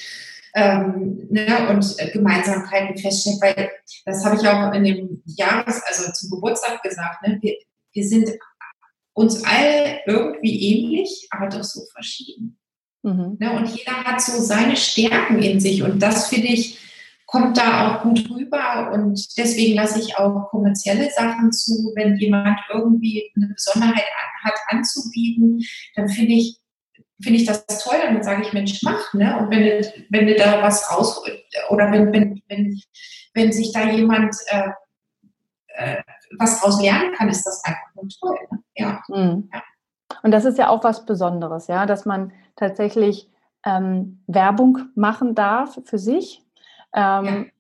ähm, 0.57 1.29
ne, 1.31 1.69
und 1.69 1.85
äh, 1.99 2.11
Gemeinsamkeiten 2.11 2.97
feststellt. 2.97 3.41
Weil 3.43 3.71
das 4.07 4.25
habe 4.25 4.37
ich 4.37 4.49
auch 4.49 4.73
in 4.73 4.85
dem 4.85 5.23
Jahres, 5.27 5.83
also 5.87 6.11
zum 6.13 6.31
Geburtstag 6.31 6.83
gesagt, 6.83 7.23
ne, 7.27 7.39
wir, 7.43 7.57
wir 7.93 8.05
sind 8.05 8.31
uns 9.13 9.45
alle 9.45 10.01
irgendwie 10.07 10.61
ähnlich, 10.61 11.29
aber 11.31 11.49
doch 11.49 11.63
so 11.63 11.83
verschieden. 11.93 12.59
Mhm. 13.03 13.37
Ne, 13.39 13.53
und 13.53 13.69
jeder 13.69 14.03
hat 14.05 14.21
so 14.21 14.41
seine 14.41 14.77
Stärken 14.77 15.43
in 15.43 15.61
sich. 15.61 15.83
Und 15.83 16.01
das 16.01 16.29
finde 16.29 16.49
ich, 16.49 16.79
kommt 17.27 17.59
da 17.59 17.99
auch 17.99 18.03
gut 18.03 18.31
rüber 18.31 18.93
und 18.95 19.37
deswegen 19.37 19.75
lasse 19.75 19.99
ich 20.01 20.17
auch 20.17 20.49
kommerzielle 20.49 21.11
Sachen 21.11 21.53
zu. 21.53 21.93
Wenn 21.97 22.17
jemand 22.17 22.59
irgendwie 22.73 23.31
eine 23.37 23.49
Besonderheit 23.49 24.05
hat 24.43 24.55
anzubieten, 24.69 25.63
dann 25.97 26.09
finde 26.09 26.33
ich, 26.33 26.61
finde 27.23 27.41
ich 27.41 27.47
das 27.47 27.67
toll, 27.67 27.97
dann 28.03 28.23
sage 28.23 28.43
ich, 28.43 28.53
Mensch, 28.53 28.83
mach, 28.83 29.15
ne? 29.15 29.39
Und 29.39 29.51
wenn 29.51 29.63
du, 29.63 29.93
wenn 30.11 30.27
du 30.27 30.35
da 30.35 30.63
was 30.63 30.91
raus 30.91 31.23
oder 31.71 31.91
wenn, 31.91 32.13
wenn, 32.13 32.43
wenn, 32.49 32.81
wenn 33.35 33.53
sich 33.53 33.73
da 33.73 33.89
jemand 33.89 34.35
äh, 34.49 34.71
äh, 35.69 36.03
was 36.39 36.61
draus 36.61 36.81
lernen 36.83 37.13
kann, 37.15 37.29
ist 37.29 37.45
das 37.45 37.63
einfach 37.65 37.95
nur 37.95 38.09
toll. 38.21 38.39
Ne? 38.51 38.63
Ja. 38.75 39.03
Mhm. 39.09 39.49
ja. 39.53 39.63
Und 40.23 40.31
das 40.31 40.45
ist 40.45 40.59
ja 40.59 40.69
auch 40.69 40.85
was 40.85 41.07
Besonderes, 41.07 41.67
ja, 41.69 41.87
dass 41.87 42.05
man 42.05 42.33
tatsächlich 42.57 43.31
ähm, 43.65 44.23
Werbung 44.27 44.79
machen 44.95 45.35
darf 45.35 45.79
für 45.85 45.99
sich 45.99 46.47
ähm. 46.97 47.51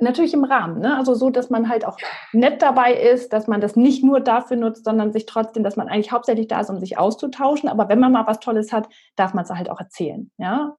Natürlich 0.00 0.34
im 0.34 0.42
Rahmen, 0.42 0.80
ne? 0.80 0.96
also 0.96 1.14
so, 1.14 1.30
dass 1.30 1.50
man 1.50 1.68
halt 1.68 1.84
auch 1.84 1.96
nett 2.32 2.62
dabei 2.62 2.94
ist, 2.94 3.32
dass 3.32 3.46
man 3.46 3.60
das 3.60 3.76
nicht 3.76 4.02
nur 4.02 4.18
dafür 4.18 4.56
nutzt, 4.56 4.84
sondern 4.84 5.12
sich 5.12 5.24
trotzdem, 5.24 5.62
dass 5.62 5.76
man 5.76 5.88
eigentlich 5.88 6.10
hauptsächlich 6.10 6.48
da 6.48 6.60
ist, 6.60 6.68
um 6.68 6.80
sich 6.80 6.98
auszutauschen. 6.98 7.68
Aber 7.68 7.88
wenn 7.88 8.00
man 8.00 8.10
mal 8.10 8.26
was 8.26 8.40
Tolles 8.40 8.72
hat, 8.72 8.88
darf 9.14 9.34
man 9.34 9.44
es 9.44 9.50
halt 9.50 9.70
auch 9.70 9.78
erzählen. 9.78 10.32
Ja, 10.36 10.76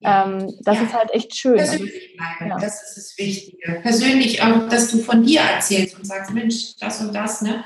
ja. 0.00 0.26
Ähm, 0.26 0.52
das 0.60 0.76
ja. 0.76 0.82
ist 0.82 0.94
halt 0.94 1.14
echt 1.14 1.34
schön. 1.34 1.56
Persönlich 1.56 2.16
bleiben, 2.16 2.50
ja. 2.50 2.58
das 2.58 2.82
ist 2.82 2.96
das 2.96 3.18
Wichtige. 3.18 3.80
Persönlich 3.80 4.42
auch, 4.42 4.68
dass 4.68 4.90
du 4.90 4.98
von 4.98 5.22
dir 5.22 5.40
erzählst 5.40 5.98
und 5.98 6.04
sagst, 6.04 6.32
Mensch, 6.32 6.76
das 6.78 7.00
und 7.00 7.14
das. 7.14 7.40
Ne? 7.40 7.64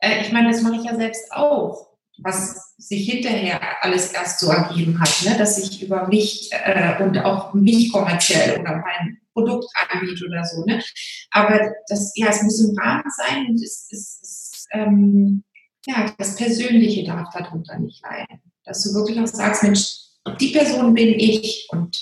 Äh, 0.00 0.20
ich 0.20 0.32
meine, 0.32 0.50
das 0.50 0.60
mache 0.60 0.76
ich 0.76 0.84
ja 0.84 0.94
selbst 0.94 1.32
auch 1.32 1.94
was 2.18 2.74
sich 2.78 3.10
hinterher 3.10 3.60
alles 3.80 4.12
erst 4.12 4.40
so 4.40 4.50
ergeben 4.50 5.00
hat, 5.00 5.10
ne? 5.24 5.36
dass 5.36 5.58
ich 5.58 5.82
über 5.82 6.06
mich 6.08 6.50
äh, 6.52 7.02
und 7.02 7.18
auch 7.18 7.54
mich 7.54 7.92
kommerziell 7.92 8.60
oder 8.60 8.76
mein 8.76 9.18
Produkt 9.34 9.66
anbiete 9.90 10.24
oder 10.26 10.44
so. 10.44 10.64
Ne? 10.64 10.82
Aber 11.30 11.72
das, 11.88 12.12
ja, 12.14 12.28
es 12.28 12.42
muss 12.42 12.60
im 12.60 12.78
Rahmen 12.78 13.10
sein 13.16 13.46
und 13.48 13.62
es, 13.62 13.88
es, 13.90 14.20
es 14.22 14.66
ähm, 14.72 15.44
ja, 15.86 16.14
das 16.16 16.36
Persönliche 16.36 17.04
darf 17.04 17.28
darunter 17.32 17.78
nicht 17.78 18.02
leiden. 18.02 18.40
Dass 18.64 18.82
du 18.82 18.94
wirklich 18.94 19.20
auch 19.20 19.26
sagst, 19.26 19.62
Mensch, 19.62 19.98
die 20.40 20.52
Person 20.52 20.94
bin 20.94 21.08
ich 21.18 21.68
und 21.70 22.00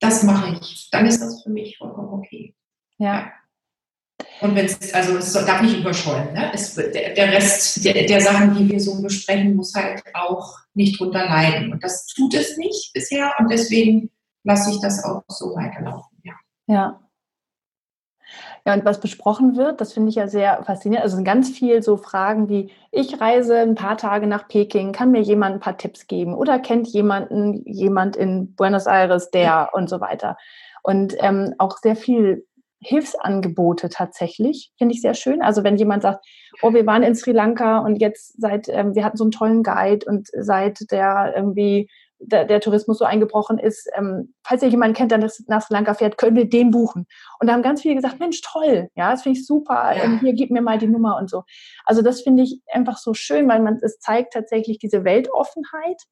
das 0.00 0.22
mache 0.22 0.58
ich. 0.60 0.88
Dann 0.90 1.06
ist 1.06 1.20
das 1.20 1.42
für 1.42 1.50
mich 1.50 1.78
vollkommen 1.78 2.08
okay. 2.12 2.54
Ja. 2.98 3.32
Und 4.40 4.54
wenn 4.54 4.66
es, 4.66 4.92
also 4.92 5.16
es 5.16 5.32
darf 5.32 5.62
nicht 5.62 5.78
überschäumen. 5.78 6.32
Ne? 6.34 6.52
Es, 6.52 6.74
der, 6.74 7.14
der 7.14 7.32
Rest 7.32 7.84
der, 7.84 8.06
der, 8.06 8.20
Sachen, 8.20 8.54
die 8.56 8.70
wir 8.70 8.80
so 8.80 9.00
besprechen, 9.00 9.56
muss 9.56 9.74
halt 9.74 10.02
auch 10.14 10.58
nicht 10.74 10.98
drunter 10.98 11.24
leiden. 11.24 11.72
Und 11.72 11.82
das 11.82 12.06
tut 12.06 12.34
es 12.34 12.56
nicht 12.56 12.92
bisher 12.92 13.32
und 13.38 13.50
deswegen 13.50 14.10
lasse 14.44 14.70
ich 14.70 14.80
das 14.80 15.02
auch 15.04 15.22
so 15.28 15.54
weiterlaufen. 15.54 16.11
Ja. 16.72 17.00
ja. 18.64 18.74
Und 18.74 18.84
was 18.84 19.00
besprochen 19.00 19.56
wird, 19.56 19.80
das 19.80 19.92
finde 19.92 20.08
ich 20.08 20.14
ja 20.16 20.28
sehr 20.28 20.62
faszinierend. 20.64 21.04
Also 21.04 21.16
sind 21.16 21.24
ganz 21.24 21.50
viel 21.50 21.82
so 21.82 21.96
Fragen 21.96 22.48
wie, 22.48 22.70
ich 22.90 23.20
reise 23.20 23.58
ein 23.58 23.74
paar 23.74 23.96
Tage 23.96 24.26
nach 24.26 24.48
Peking, 24.48 24.92
kann 24.92 25.10
mir 25.10 25.20
jemand 25.20 25.54
ein 25.56 25.60
paar 25.60 25.76
Tipps 25.76 26.06
geben 26.06 26.34
oder 26.34 26.58
kennt 26.58 26.88
jemanden, 26.88 27.62
jemand 27.66 28.16
in 28.16 28.54
Buenos 28.54 28.86
Aires, 28.86 29.30
der 29.30 29.70
und 29.72 29.88
so 29.88 30.00
weiter. 30.00 30.36
Und 30.82 31.14
ähm, 31.20 31.54
auch 31.58 31.78
sehr 31.78 31.96
viel 31.96 32.46
Hilfsangebote 32.82 33.88
tatsächlich, 33.88 34.72
finde 34.76 34.94
ich 34.94 35.02
sehr 35.02 35.14
schön. 35.14 35.40
Also 35.40 35.62
wenn 35.62 35.76
jemand 35.76 36.02
sagt, 36.02 36.24
oh, 36.62 36.74
wir 36.74 36.84
waren 36.84 37.04
in 37.04 37.14
Sri 37.14 37.30
Lanka 37.30 37.78
und 37.78 37.96
jetzt 37.96 38.40
seit, 38.40 38.68
ähm, 38.68 38.94
wir 38.94 39.04
hatten 39.04 39.16
so 39.16 39.24
einen 39.24 39.30
tollen 39.30 39.62
Guide 39.62 40.04
und 40.06 40.28
seit 40.32 40.90
der 40.90 41.32
irgendwie 41.36 41.88
der, 42.24 42.44
der 42.44 42.60
Tourismus 42.60 42.98
so 42.98 43.04
eingebrochen 43.04 43.58
ist, 43.58 43.88
ähm, 43.94 44.34
falls 44.44 44.62
ihr 44.62 44.68
jemanden 44.68 44.94
kennt, 44.94 45.10
der 45.10 45.18
nach 45.18 45.62
Sri 45.62 45.74
Lanka 45.74 45.94
fährt, 45.94 46.18
können 46.18 46.36
wir 46.36 46.48
den 46.48 46.70
buchen. 46.70 47.06
Und 47.40 47.46
da 47.46 47.52
haben 47.52 47.62
ganz 47.62 47.82
viele 47.82 47.94
gesagt, 47.94 48.18
Mensch, 48.18 48.40
toll, 48.40 48.88
ja, 48.94 49.10
das 49.10 49.22
finde 49.22 49.38
ich 49.38 49.46
super, 49.46 49.94
ja. 49.96 50.04
ähm, 50.04 50.20
hier, 50.20 50.32
gib 50.32 50.50
mir 50.50 50.62
mal 50.62 50.78
die 50.78 50.86
Nummer 50.86 51.16
und 51.18 51.28
so. 51.28 51.42
Also 51.84 52.02
das 52.02 52.22
finde 52.22 52.42
ich 52.42 52.60
einfach 52.72 52.98
so 52.98 53.14
schön, 53.14 53.48
weil 53.48 53.60
man, 53.60 53.78
es 53.82 53.98
zeigt 53.98 54.32
tatsächlich 54.32 54.78
diese 54.78 55.04
Weltoffenheit 55.04 56.02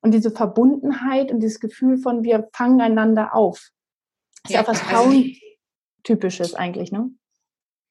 und 0.00 0.12
diese 0.12 0.30
Verbundenheit 0.30 1.30
und 1.30 1.40
dieses 1.40 1.60
Gefühl 1.60 1.98
von, 1.98 2.24
wir 2.24 2.48
fangen 2.52 2.80
einander 2.80 3.34
auf. 3.34 3.70
Das 4.42 4.50
ist 4.50 4.56
ja, 4.56 4.60
was 4.60 4.80
also 4.80 4.84
Frauen 4.84 5.36
Typisches 6.02 6.54
eigentlich, 6.54 6.90
ne? 6.90 7.10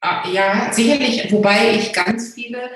Ah, 0.01 0.27
ja, 0.29 0.73
sicherlich, 0.73 1.31
wobei 1.31 1.75
ich 1.75 1.93
ganz 1.93 2.33
viele 2.33 2.71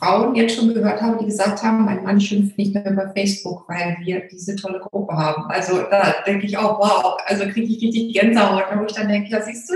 Frauen 0.00 0.34
jetzt 0.34 0.56
schon 0.56 0.72
gehört 0.72 1.02
habe, 1.02 1.18
die 1.18 1.26
gesagt 1.26 1.62
haben, 1.62 1.84
mein 1.84 2.02
Mann 2.02 2.20
schimpft 2.20 2.56
nicht 2.56 2.72
mehr 2.72 2.90
über 2.90 3.12
Facebook, 3.14 3.68
weil 3.68 3.98
wir 4.00 4.26
diese 4.28 4.56
tolle 4.56 4.80
Gruppe 4.80 5.14
haben. 5.14 5.44
Also 5.50 5.82
da 5.90 6.22
denke 6.26 6.46
ich 6.46 6.56
auch, 6.56 6.78
wow, 6.78 7.18
also 7.26 7.44
kriege 7.44 7.66
ich 7.66 7.82
richtig 7.82 8.14
Gänsehaut, 8.14 8.64
wo 8.74 8.84
ich 8.84 8.94
dann 8.94 9.08
denke, 9.08 9.28
ja 9.28 9.42
siehst 9.42 9.70
du, 9.70 9.74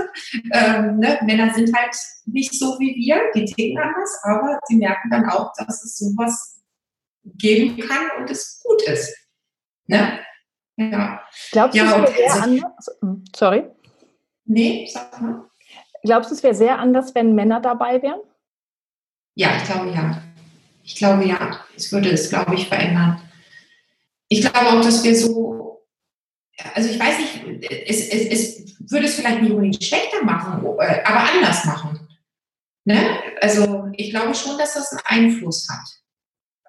ähm, 0.51 0.97
ne, 0.97 1.19
Männer 1.23 1.53
sind 1.53 1.71
halt 1.77 1.95
nicht 2.25 2.57
so 2.57 2.77
wie 2.79 2.95
wir, 2.95 3.21
die 3.35 3.45
ticken 3.45 3.77
anders, 3.77 4.19
aber 4.23 4.59
sie 4.67 4.77
merken 4.77 5.11
dann 5.11 5.29
auch, 5.29 5.53
dass 5.57 5.83
es 5.83 5.97
sowas 5.99 6.63
geben 7.23 7.77
kann 7.77 8.09
und 8.19 8.29
es 8.29 8.63
gut 8.63 8.81
ist. 8.83 9.15
Ne? 9.85 10.19
Ja. 10.77 11.21
Glaubst 11.51 11.75
du, 11.75 11.83
ja, 11.83 12.03
es 12.03 12.17
wäre 12.17 12.41
anders? 12.41 12.97
Hm, 13.01 13.23
sorry. 13.35 13.63
Nee, 14.45 14.89
sag 14.91 15.21
mal. 15.21 15.45
Glaubst 16.03 16.31
du, 16.31 16.35
es 16.35 16.43
wäre 16.43 16.55
sehr 16.55 16.79
anders, 16.79 17.13
wenn 17.15 17.35
Männer 17.35 17.59
dabei 17.61 18.01
wären? 18.01 18.19
Ja, 19.35 19.57
ich 19.57 19.63
glaube 19.65 19.91
ja. 19.91 20.21
Ich 20.83 20.95
glaube 20.95 21.25
ja. 21.25 21.65
Es 21.75 21.91
würde 21.91 22.09
es, 22.09 22.29
glaube 22.29 22.55
ich, 22.55 22.67
verändern. 22.67 23.21
Ich 24.27 24.41
glaube 24.41 24.67
auch, 24.67 24.81
dass 24.81 25.03
wir 25.03 25.15
so, 25.15 25.85
also 26.73 26.89
ich 26.89 26.99
weiß 26.99 27.19
nicht, 27.19 27.71
es, 27.87 28.09
es, 28.09 28.27
es 28.27 28.91
würde 28.91 29.05
es 29.05 29.15
vielleicht 29.15 29.41
nicht 29.41 29.51
unbedingt 29.51 29.83
schlechter 29.83 30.23
machen, 30.23 30.65
äh, 30.79 31.03
aber 31.03 31.29
anders 31.31 31.65
machen. 31.65 32.07
Ne? 32.85 33.19
Also 33.41 33.87
ich 33.93 34.11
glaube 34.11 34.33
schon, 34.33 34.57
dass 34.57 34.75
das 34.75 34.91
einen 34.91 35.25
Einfluss 35.27 35.67
hat. 35.69 35.87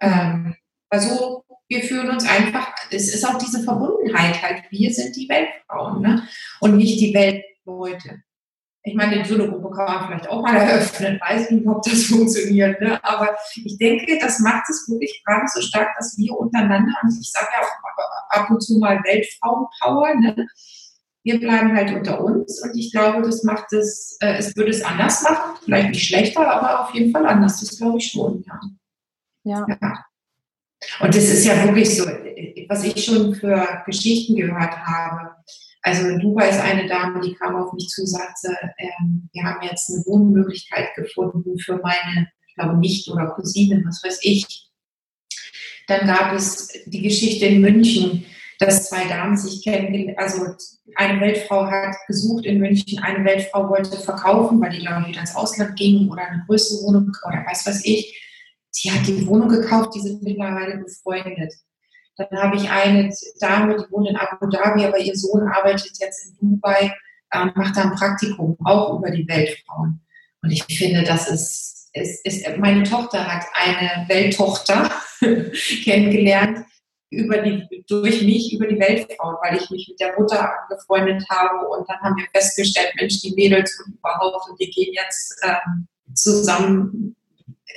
Ähm, 0.01 0.57
also 0.91 1.45
wir 1.69 1.83
fühlen 1.83 2.11
uns 2.11 2.27
einfach, 2.27 2.73
es 2.91 3.13
ist 3.15 3.25
auch 3.25 3.39
diese 3.39 3.63
Verbundenheit 3.63 4.41
halt, 4.43 4.65
wir 4.71 4.93
sind 4.93 5.17
die 5.17 5.29
Weltfrauen 5.29 6.03
ne? 6.03 6.29
und 6.61 6.77
nicht 6.77 7.01
die 7.01 7.15
Welt 7.15 7.45
Leute. 7.65 8.23
Ich 8.87 8.95
meine, 8.95 9.25
so 9.25 9.35
eine 9.35 9.49
Gruppe 9.49 9.75
kann 9.75 9.85
man 9.85 10.07
vielleicht 10.07 10.29
auch 10.29 10.43
mal 10.43 10.55
eröffnen, 10.57 11.19
weiß 11.21 11.51
nicht, 11.51 11.67
ob 11.67 11.83
das 11.83 12.05
funktioniert, 12.05 12.81
ne? 12.81 13.03
aber 13.03 13.37
ich 13.57 13.77
denke, 13.79 14.17
das 14.21 14.39
macht 14.39 14.63
es 14.71 14.89
wirklich 14.89 15.25
gerade 15.27 15.45
so 15.53 15.61
stark, 15.61 15.89
dass 15.99 16.17
wir 16.17 16.33
untereinander, 16.39 16.93
und 17.03 17.19
ich 17.21 17.29
sage 17.29 17.49
ja 17.53 17.67
auch 17.67 18.39
ab 18.39 18.49
und 18.49 18.61
zu 18.61 18.79
mal 18.79 19.03
Weltfrauenpower, 19.03 20.15
ne? 20.21 20.47
wir 21.25 21.41
bleiben 21.41 21.75
halt 21.75 21.93
unter 21.93 22.23
uns 22.23 22.63
und 22.63 22.77
ich 22.77 22.93
glaube, 22.93 23.23
das 23.23 23.43
macht 23.43 23.73
es, 23.73 24.17
äh, 24.21 24.37
es 24.37 24.55
würde 24.55 24.71
es 24.71 24.85
anders 24.85 25.21
machen, 25.25 25.59
vielleicht 25.65 25.89
nicht 25.89 26.07
schlechter, 26.07 26.49
aber 26.49 26.85
auf 26.85 26.95
jeden 26.95 27.11
Fall 27.11 27.27
anders, 27.27 27.59
das 27.59 27.77
glaube 27.77 27.99
ich 27.99 28.13
schon, 28.13 28.45
ja. 28.47 28.61
Ja. 29.43 29.67
ja. 29.69 30.05
Und 31.01 31.13
das 31.13 31.25
ist 31.25 31.45
ja 31.45 31.65
wirklich 31.65 31.97
so, 31.97 32.07
was 32.69 32.85
ich 32.85 33.05
schon 33.05 33.35
für 33.35 33.83
Geschichten 33.85 34.37
gehört 34.37 34.77
habe. 34.87 35.36
Also 35.87 36.09
in 36.09 36.19
Dubai 36.19 36.49
ist 36.49 36.61
eine 36.61 36.89
Dame, 36.89 37.21
die 37.21 37.35
kam 37.35 37.55
auf 37.55 37.73
mich 37.73 37.89
zu, 37.89 38.05
sagte, 38.05 38.57
ähm, 38.79 39.29
wir 39.33 39.45
haben 39.45 39.63
jetzt 39.63 39.89
eine 39.89 40.05
Wohnmöglichkeit 40.07 40.95
gefunden 40.97 41.57
für 41.61 41.77
meine, 41.79 42.29
ich 42.49 42.55
glaube, 42.57 42.77
Nicht- 42.79 43.09
oder 43.09 43.29
Cousine, 43.29 43.85
was 43.87 44.03
weiß 44.03 44.19
ich. 44.23 44.69
Dann 45.87 46.09
gab 46.09 46.33
es 46.33 46.73
die 46.87 47.03
Geschichte 47.03 47.47
in 47.47 47.61
München, 47.61 48.27
dass 48.59 48.89
zwei 48.89 49.07
Damen 49.07 49.37
sich 49.37 49.63
kennengelernt, 49.63 50.19
also 50.19 50.57
eine 50.97 51.21
Weltfrau 51.21 51.67
hat 51.67 51.95
gesucht 52.09 52.47
in 52.47 52.59
München, 52.59 52.99
eine 53.05 53.25
Weltfrau 53.25 53.69
wollte 53.69 53.97
verkaufen, 53.97 54.61
weil 54.61 54.71
die, 54.71 54.81
glaube 54.81 55.03
ich, 55.03 55.09
wieder 55.09 55.21
ins 55.21 55.37
Ausland 55.37 55.77
ging 55.77 56.11
oder 56.11 56.23
eine 56.23 56.43
größere 56.47 56.83
Wohnung 56.83 57.13
oder 57.25 57.45
weiß 57.47 57.65
was 57.67 57.85
ich 57.85 58.13
sie 58.77 58.91
hat 58.91 59.07
die 59.07 59.27
Wohnung 59.27 59.49
gekauft, 59.49 59.95
die 59.95 60.01
sind 60.01 60.23
mittlerweile 60.23 60.79
befreundet. 60.79 61.55
Dann 62.17 62.29
habe 62.41 62.57
ich 62.57 62.71
eine 62.71 63.13
Dame, 63.41 63.77
die 63.77 63.93
wohnt 63.93 64.09
in 64.09 64.17
Abu 64.17 64.47
Dhabi, 64.47 64.85
aber 64.85 64.99
ihr 64.99 65.15
Sohn 65.15 65.49
arbeitet 65.49 65.99
jetzt 65.99 66.27
in 66.27 66.37
Dubai, 66.41 66.93
äh, 67.31 67.45
macht 67.55 67.77
da 67.77 67.83
ein 67.83 67.95
Praktikum, 67.95 68.57
auch 68.65 68.99
über 68.99 69.11
die 69.11 69.29
Weltfrauen. 69.29 70.01
Und 70.43 70.51
ich 70.51 70.65
finde, 70.65 71.03
das 71.03 71.29
ist, 71.29 71.91
ist, 71.93 72.27
ist 72.27 72.59
meine 72.59 72.85
Tochter 72.85 73.27
hat 73.27 73.45
eine 73.55 74.09
Welttochter 74.09 74.91
kennengelernt, 75.85 76.67
über 77.11 77.39
die, 77.39 77.85
durch 77.89 78.23
mich 78.23 78.53
über 78.53 78.67
die 78.67 78.79
Weltfrauen, 78.79 79.37
weil 79.43 79.57
ich 79.57 79.71
mich 79.71 79.89
mit 79.89 80.01
der 80.01 80.19
Mutter 80.19 80.51
angefreundet 80.63 81.25
habe 81.31 81.69
und 81.69 81.89
dann 81.89 81.99
haben 82.01 82.17
wir 82.17 82.27
festgestellt, 82.35 82.93
Mensch, 82.97 83.21
die 83.21 83.35
Mädels 83.35 83.81
und 83.85 83.95
überhaupt 83.95 84.51
und 84.51 84.61
die 84.61 84.71
gehen 84.71 84.93
jetzt 84.93 85.41
ähm, 85.45 85.87
zusammen 86.15 87.17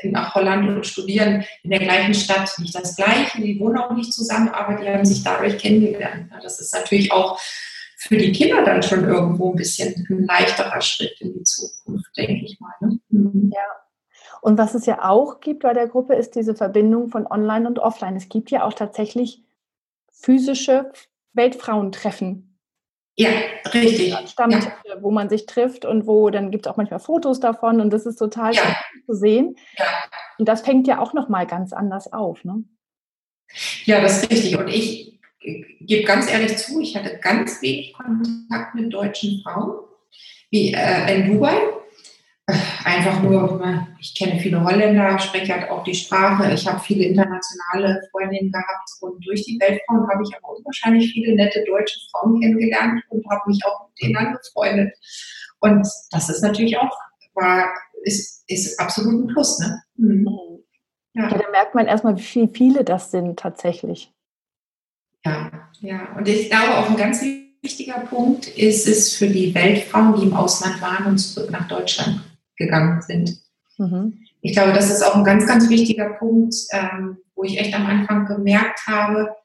nach 0.04 0.36
Holland 0.36 0.68
und 0.70 0.86
studieren 0.86 1.44
in 1.64 1.72
der 1.72 1.80
gleichen 1.80 2.14
Stadt. 2.14 2.52
Nicht 2.60 2.76
das 2.76 2.96
Gleiche, 2.96 3.42
die 3.42 3.60
wohnen 3.60 3.78
auch 3.78 3.92
nicht 3.92 4.14
zusammen, 4.14 4.50
aber 4.50 4.82
die 4.82 4.90
haben 4.90 5.06
sich 5.06 5.24
dadurch 5.24 5.58
kennengelernt. 5.58 6.32
Das 6.42 6.60
ist 6.60 6.74
natürlich 6.74 7.12
auch 7.12 7.40
für 7.98 8.18
die 8.18 8.32
Kinder 8.32 8.64
dann 8.64 8.82
schon 8.82 9.04
irgendwo 9.04 9.52
ein 9.52 9.58
bisschen 9.58 9.94
ein 10.10 10.26
leichterer 10.26 10.82
Schritt 10.82 11.20
in 11.20 11.34
die 11.34 11.44
Zukunft, 11.44 12.16
denke 12.16 12.46
ich 12.46 12.60
mal. 12.60 12.74
Ne? 12.80 13.00
Mhm. 13.10 13.52
Ja. 13.54 13.62
Und 14.42 14.58
was 14.58 14.74
es 14.74 14.86
ja 14.86 15.04
auch 15.10 15.42
gibt 15.42 15.64
bei 15.64 15.74
der 15.74 15.88
Gruppe, 15.88 16.16
ist 16.16 16.36
diese 16.36 16.56
Verbindung 16.56 17.10
von 17.10 17.28
Online 17.28 17.68
und 17.68 17.80
Offline. 17.80 18.16
Es 18.16 18.30
gibt 18.30 18.52
ja 18.52 18.64
auch 18.64 18.74
tatsächlich 18.74 19.44
physische 20.12 20.92
Weltfrauentreffen. 21.34 22.49
Ja, 23.20 23.32
richtig. 23.74 24.16
Stammtische, 24.30 24.72
ja. 24.86 25.02
wo 25.02 25.12
man 25.12 25.28
sich 25.28 25.46
trifft 25.46 25.84
und 25.84 26.08
wo 26.08 26.30
dann 26.30 26.52
gibt 26.52 26.66
es 26.66 26.72
auch 26.72 26.78
manchmal 26.78 27.02
Fotos 27.02 27.42
davon 27.42 27.82
und 27.82 27.90
das 27.92 28.06
ist 28.06 28.16
total 28.16 28.56
ja. 28.56 28.62
zu 29.06 29.14
sehen. 29.14 29.58
Ja. 29.78 29.86
Und 30.38 30.48
das 30.48 30.62
fängt 30.62 30.88
ja 30.88 31.00
auch 31.00 31.12
nochmal 31.12 31.46
ganz 31.46 31.74
anders 31.74 32.14
auf. 32.14 32.46
Ne? 32.46 32.64
Ja, 33.84 34.00
das 34.00 34.24
ist 34.24 34.32
richtig. 34.32 34.58
Und 34.58 34.70
ich 34.70 35.20
gebe 35.82 36.06
ganz 36.06 36.32
ehrlich 36.32 36.58
zu, 36.58 36.80
ich 36.80 36.96
hatte 36.96 37.18
ganz 37.18 37.62
wenig 37.62 37.94
Kontakt 37.94 38.76
mit 38.76 38.94
deutschen 38.94 39.42
Frauen 39.44 39.80
wie 40.50 40.74
äh, 40.74 41.14
in 41.14 41.34
Dubai 41.34 41.58
einfach 42.86 43.22
nur, 43.22 43.88
ich 44.00 44.16
kenne 44.16 44.40
viele 44.40 44.64
Holländer, 44.64 45.20
spreche 45.20 45.54
halt 45.54 45.70
auch 45.70 45.84
die 45.84 45.94
Sprache. 45.94 46.52
Ich 46.54 46.68
habe 46.68 46.80
viele 46.80 47.06
internationale 47.06 48.02
Freundinnen 48.12 48.52
gehabt 48.52 48.90
und 49.02 49.26
durch 49.26 49.44
die 49.44 49.60
Weltfrauen 49.60 50.08
habe 50.10 50.24
ich 50.24 50.36
aber 50.36 50.58
unwahrscheinlich 50.58 51.12
viele 51.12 51.36
nette 51.36 51.64
deutsche 51.66 52.00
Frauen 52.12 52.40
kennengelernt 52.40 53.04
und 53.10 53.26
habe 53.30 53.42
mich 53.48 53.60
auch 53.66 53.88
mit 53.88 54.02
denen 54.02 54.18
angefreundet. 54.18 54.94
Und 55.60 55.88
das 56.12 56.30
ist 56.30 56.42
natürlich 56.42 56.78
auch, 56.78 56.90
war, 57.34 57.70
ist, 58.04 58.44
ist 58.48 58.80
absolut 58.80 59.26
ein 59.26 59.28
Plus. 59.28 59.60
Ne? 59.60 59.82
Mhm. 59.96 60.28
Ja. 61.14 61.30
ja, 61.30 61.38
da 61.38 61.50
merkt 61.52 61.76
man 61.76 61.88
erstmal, 61.88 62.18
wie 62.18 62.48
viele 62.48 62.84
das 62.84 63.12
sind 63.12 63.40
tatsächlich. 63.40 64.14
Ja, 65.26 65.52
ja. 65.82 66.16
Und 66.16 66.28
ich 66.28 66.50
glaube, 66.50 66.78
auch 66.78 66.90
ein 66.90 66.96
ganz 66.96 67.22
wichtiger 67.62 68.00
Punkt 68.02 68.48
ist 68.48 68.88
es 68.88 69.16
für 69.16 69.28
die 69.28 69.54
Weltfrauen, 69.54 70.16
die 70.16 70.28
im 70.28 70.34
Ausland 70.34 70.82
waren 70.82 71.08
und 71.08 71.18
zurück 71.18 71.52
nach 71.52 71.68
Deutschland 71.68 72.22
gegangen 72.60 73.02
sind. 73.02 73.40
Mhm. 73.78 74.20
Ich 74.42 74.54
glaube, 74.54 74.74
das 74.74 74.92
ist 74.92 75.02
auch 75.02 75.16
ein 75.16 75.24
ganz, 75.24 75.48
ganz 75.48 75.70
wichtiger 75.70 76.12
Punkt, 76.12 76.54
ähm, 76.72 77.18
wo 77.36 77.44
ich 77.44 77.60
echt 77.60 77.74
am 77.74 77.88
Anfang 77.88 78.26
gemerkt 78.26 78.82
habe, 78.86 79.36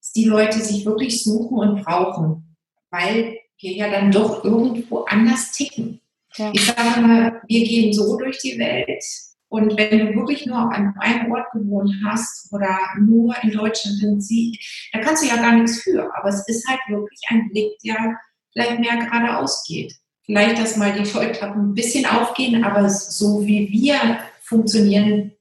dass 0.00 0.12
die 0.12 0.24
Leute 0.24 0.60
sich 0.60 0.86
wirklich 0.86 1.22
suchen 1.22 1.58
und 1.58 1.84
brauchen, 1.84 2.56
weil 2.90 3.38
wir 3.58 3.72
ja 3.72 3.90
dann 3.90 4.10
doch 4.10 4.44
irgendwo 4.44 5.00
anders 5.00 5.52
ticken. 5.52 6.00
Ja. 6.36 6.50
Ich 6.52 6.64
sage 6.64 7.00
mal, 7.00 7.42
wir 7.46 7.64
gehen 7.64 7.92
so 7.92 8.16
durch 8.16 8.38
die 8.38 8.58
Welt 8.58 9.04
und 9.48 9.76
wenn 9.76 9.98
du 9.98 10.14
wirklich 10.14 10.46
nur 10.46 10.56
an 10.56 10.94
einem 10.98 11.30
Ort 11.30 11.52
gewohnt 11.52 11.92
hast 12.06 12.50
oder 12.52 12.74
nur 12.98 13.34
in 13.42 13.52
Deutschland, 13.52 14.02
dann 14.02 14.20
sie, 14.20 14.58
da 14.92 15.00
kannst 15.00 15.22
du 15.22 15.28
ja 15.28 15.36
gar 15.36 15.52
nichts 15.52 15.82
für. 15.82 16.10
Aber 16.16 16.30
es 16.30 16.48
ist 16.48 16.66
halt 16.66 16.80
wirklich 16.88 17.20
ein 17.28 17.50
Blick, 17.50 17.78
der 17.84 18.16
vielleicht 18.52 18.80
mehr 18.80 18.96
geradeaus 18.96 19.62
geht 19.68 19.94
vielleicht, 20.32 20.58
dass 20.58 20.78
mal 20.78 20.94
die 20.94 21.04
Scheuklappen 21.04 21.70
ein 21.70 21.74
bisschen 21.74 22.06
aufgehen, 22.06 22.64
aber 22.64 22.88
so 22.88 23.46
wie 23.46 23.68
wir 23.70 24.18
funktionieren, 24.40 25.32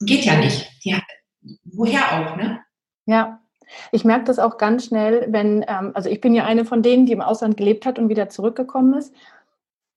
geht 0.00 0.24
ja 0.24 0.36
nicht. 0.38 0.70
Ja, 0.80 1.02
woher 1.64 2.00
auch, 2.00 2.36
ne? 2.36 2.60
Ja. 3.04 3.40
Ich 3.92 4.04
merke 4.04 4.24
das 4.24 4.38
auch 4.38 4.58
ganz 4.58 4.86
schnell, 4.86 5.26
wenn, 5.28 5.64
ähm, 5.68 5.90
also 5.92 6.08
ich 6.08 6.20
bin 6.20 6.34
ja 6.34 6.44
eine 6.44 6.64
von 6.64 6.82
denen, 6.82 7.04
die 7.04 7.12
im 7.12 7.20
Ausland 7.20 7.58
gelebt 7.58 7.84
hat 7.84 7.98
und 7.98 8.08
wieder 8.08 8.30
zurückgekommen 8.30 8.94
ist. 8.94 9.12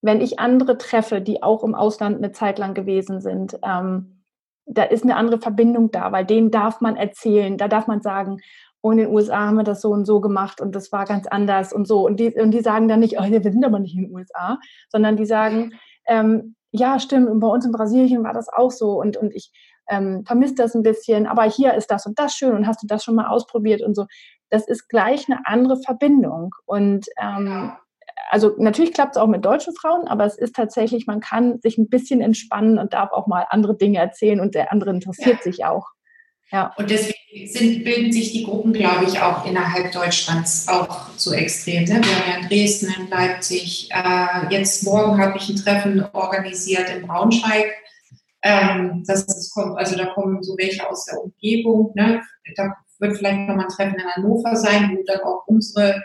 Wenn 0.01 0.19
ich 0.21 0.39
andere 0.39 0.77
treffe, 0.77 1.21
die 1.21 1.41
auch 1.41 1.63
im 1.63 1.75
Ausland 1.75 2.17
eine 2.17 2.33
Zeit 2.33 2.59
lang 2.59 2.73
gewesen 2.73 3.21
sind, 3.21 3.57
ähm, 3.63 4.23
da 4.65 4.83
ist 4.83 5.03
eine 5.03 5.15
andere 5.15 5.39
Verbindung 5.39 5.91
da, 5.91 6.11
weil 6.11 6.25
denen 6.25 6.51
darf 6.51 6.81
man 6.81 6.97
erzählen, 6.97 7.57
da 7.57 7.69
darf 7.69 7.87
man 7.87 8.01
sagen, 8.01 8.41
und 8.81 8.97
in 8.97 9.05
den 9.05 9.13
USA 9.13 9.47
haben 9.47 9.57
wir 9.57 9.63
das 9.63 9.81
so 9.81 9.89
und 9.89 10.05
so 10.05 10.21
gemacht 10.21 10.61
und 10.61 10.73
das 10.75 10.91
war 10.91 11.05
ganz 11.05 11.27
anders 11.27 11.73
und 11.73 11.87
so. 11.87 12.05
Und 12.05 12.19
die, 12.19 12.33
und 12.33 12.51
die 12.51 12.61
sagen 12.61 12.87
dann 12.87 13.01
nicht, 13.01 13.19
oh, 13.19 13.23
wir 13.23 13.41
sind 13.41 13.65
aber 13.65 13.79
nicht 13.79 13.95
in 13.95 14.03
den 14.03 14.15
USA, 14.15 14.57
sondern 14.89 15.17
die 15.17 15.25
sagen, 15.25 15.73
ähm, 16.07 16.55
ja, 16.71 16.99
stimmt, 16.99 17.29
und 17.29 17.39
bei 17.39 17.47
uns 17.47 17.65
in 17.65 17.71
Brasilien 17.71 18.23
war 18.23 18.33
das 18.33 18.47
auch 18.47 18.71
so 18.71 18.99
und, 18.99 19.17
und 19.17 19.33
ich 19.33 19.51
ähm, 19.89 20.23
vermisse 20.25 20.55
das 20.55 20.75
ein 20.75 20.83
bisschen, 20.83 21.27
aber 21.27 21.43
hier 21.43 21.73
ist 21.73 21.87
das 21.87 22.05
und 22.05 22.17
das 22.19 22.33
schön 22.33 22.55
und 22.55 22.67
hast 22.67 22.83
du 22.83 22.87
das 22.87 23.03
schon 23.03 23.15
mal 23.15 23.27
ausprobiert 23.27 23.81
und 23.81 23.95
so. 23.95 24.05
Das 24.49 24.67
ist 24.67 24.87
gleich 24.87 25.27
eine 25.29 25.39
andere 25.45 25.77
Verbindung. 25.77 26.51
Und 26.65 27.07
ähm, 27.19 27.71
also 28.29 28.53
natürlich 28.57 28.93
klappt 28.93 29.15
es 29.15 29.21
auch 29.21 29.27
mit 29.27 29.43
deutschen 29.43 29.75
Frauen, 29.75 30.07
aber 30.07 30.25
es 30.25 30.37
ist 30.37 30.55
tatsächlich, 30.55 31.07
man 31.07 31.19
kann 31.19 31.59
sich 31.61 31.77
ein 31.77 31.89
bisschen 31.89 32.21
entspannen 32.21 32.77
und 32.77 32.93
darf 32.93 33.11
auch 33.11 33.27
mal 33.27 33.45
andere 33.49 33.75
Dinge 33.75 33.97
erzählen 33.99 34.39
und 34.39 34.55
der 34.55 34.71
andere 34.71 34.91
interessiert 34.91 35.37
ja. 35.37 35.43
sich 35.43 35.65
auch. 35.65 35.87
Ja. 36.51 36.73
Und 36.77 36.89
deswegen 36.89 37.47
sind, 37.47 37.83
bilden 37.83 38.11
sich 38.11 38.31
die 38.31 38.43
Gruppen, 38.43 38.73
glaube 38.73 39.05
ich, 39.05 39.19
auch 39.19 39.45
innerhalb 39.45 39.91
Deutschlands 39.91 40.67
auch 40.67 41.09
so 41.15 41.33
extrem. 41.33 41.83
Ne? 41.83 42.01
Wir 42.03 42.15
haben 42.15 42.29
ja 42.29 42.37
in 42.37 42.47
Dresden, 42.47 42.93
in 42.97 43.09
Leipzig. 43.09 43.89
Äh, 43.91 44.51
jetzt 44.51 44.83
morgen 44.83 45.21
habe 45.21 45.37
ich 45.37 45.47
ein 45.49 45.55
Treffen 45.55 46.03
organisiert 46.13 46.89
in 46.89 47.05
Braunschweig. 47.05 47.71
Ähm, 48.41 49.03
das, 49.05 49.27
das 49.27 49.51
kommt, 49.51 49.77
also 49.77 49.95
da 49.95 50.07
kommen 50.07 50.41
so 50.41 50.55
welche 50.57 50.89
aus 50.89 51.05
der 51.05 51.21
Umgebung. 51.21 51.91
Ne? 51.95 52.21
Da 52.55 52.75
wird 52.99 53.17
vielleicht 53.17 53.39
nochmal 53.47 53.65
ein 53.65 53.71
Treffen 53.71 53.99
in 53.99 54.05
Hannover 54.05 54.55
sein, 54.55 54.97
wo 54.97 55.03
dann 55.03 55.21
auch 55.21 55.43
unsere, 55.45 56.01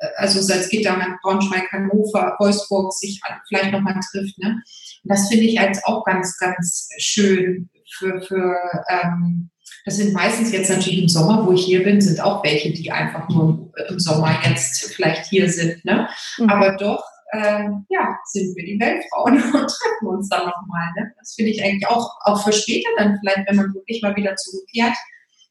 äh, 0.00 0.08
also 0.16 0.40
mit 0.40 1.20
Braunschweig, 1.22 1.70
Hannover, 1.70 2.34
Wolfsburg 2.40 2.92
sich 2.92 3.20
vielleicht 3.48 3.70
nochmal 3.70 4.00
trifft. 4.10 4.38
Ne? 4.38 4.60
Und 5.04 5.08
das 5.12 5.28
finde 5.28 5.44
ich 5.44 5.60
als 5.60 5.84
auch 5.84 6.04
ganz, 6.04 6.36
ganz 6.38 6.88
schön 6.98 7.68
für, 7.92 8.20
für 8.22 8.56
ähm, 8.88 9.50
das 9.84 9.96
sind 9.96 10.12
meistens 10.12 10.52
jetzt 10.52 10.70
natürlich 10.70 11.02
im 11.02 11.08
Sommer, 11.08 11.46
wo 11.46 11.52
ich 11.52 11.64
hier 11.64 11.82
bin, 11.82 12.00
sind 12.00 12.20
auch 12.20 12.44
welche, 12.44 12.72
die 12.72 12.90
einfach 12.90 13.28
nur 13.28 13.72
im 13.88 13.98
Sommer 13.98 14.36
jetzt 14.44 14.92
vielleicht 14.94 15.26
hier 15.26 15.50
sind. 15.50 15.84
Ne? 15.84 16.08
Mhm. 16.38 16.48
Aber 16.48 16.76
doch, 16.76 17.02
ähm, 17.32 17.86
ja, 17.88 18.16
sind 18.26 18.54
wir 18.56 18.64
die 18.64 18.78
Weltfrauen 18.78 19.34
und 19.42 19.52
treffen 19.52 20.06
uns 20.06 20.28
dann 20.28 20.46
nochmal. 20.46 20.90
Ne? 20.96 21.12
Das 21.18 21.34
finde 21.34 21.50
ich 21.50 21.64
eigentlich 21.64 21.88
auch, 21.88 22.10
auch 22.24 22.44
für 22.44 22.52
später 22.52 22.90
dann 22.96 23.18
vielleicht, 23.20 23.48
wenn 23.48 23.56
man 23.56 23.74
wirklich 23.74 24.02
mal 24.02 24.14
wieder 24.14 24.36
zurückkehrt, 24.36 24.94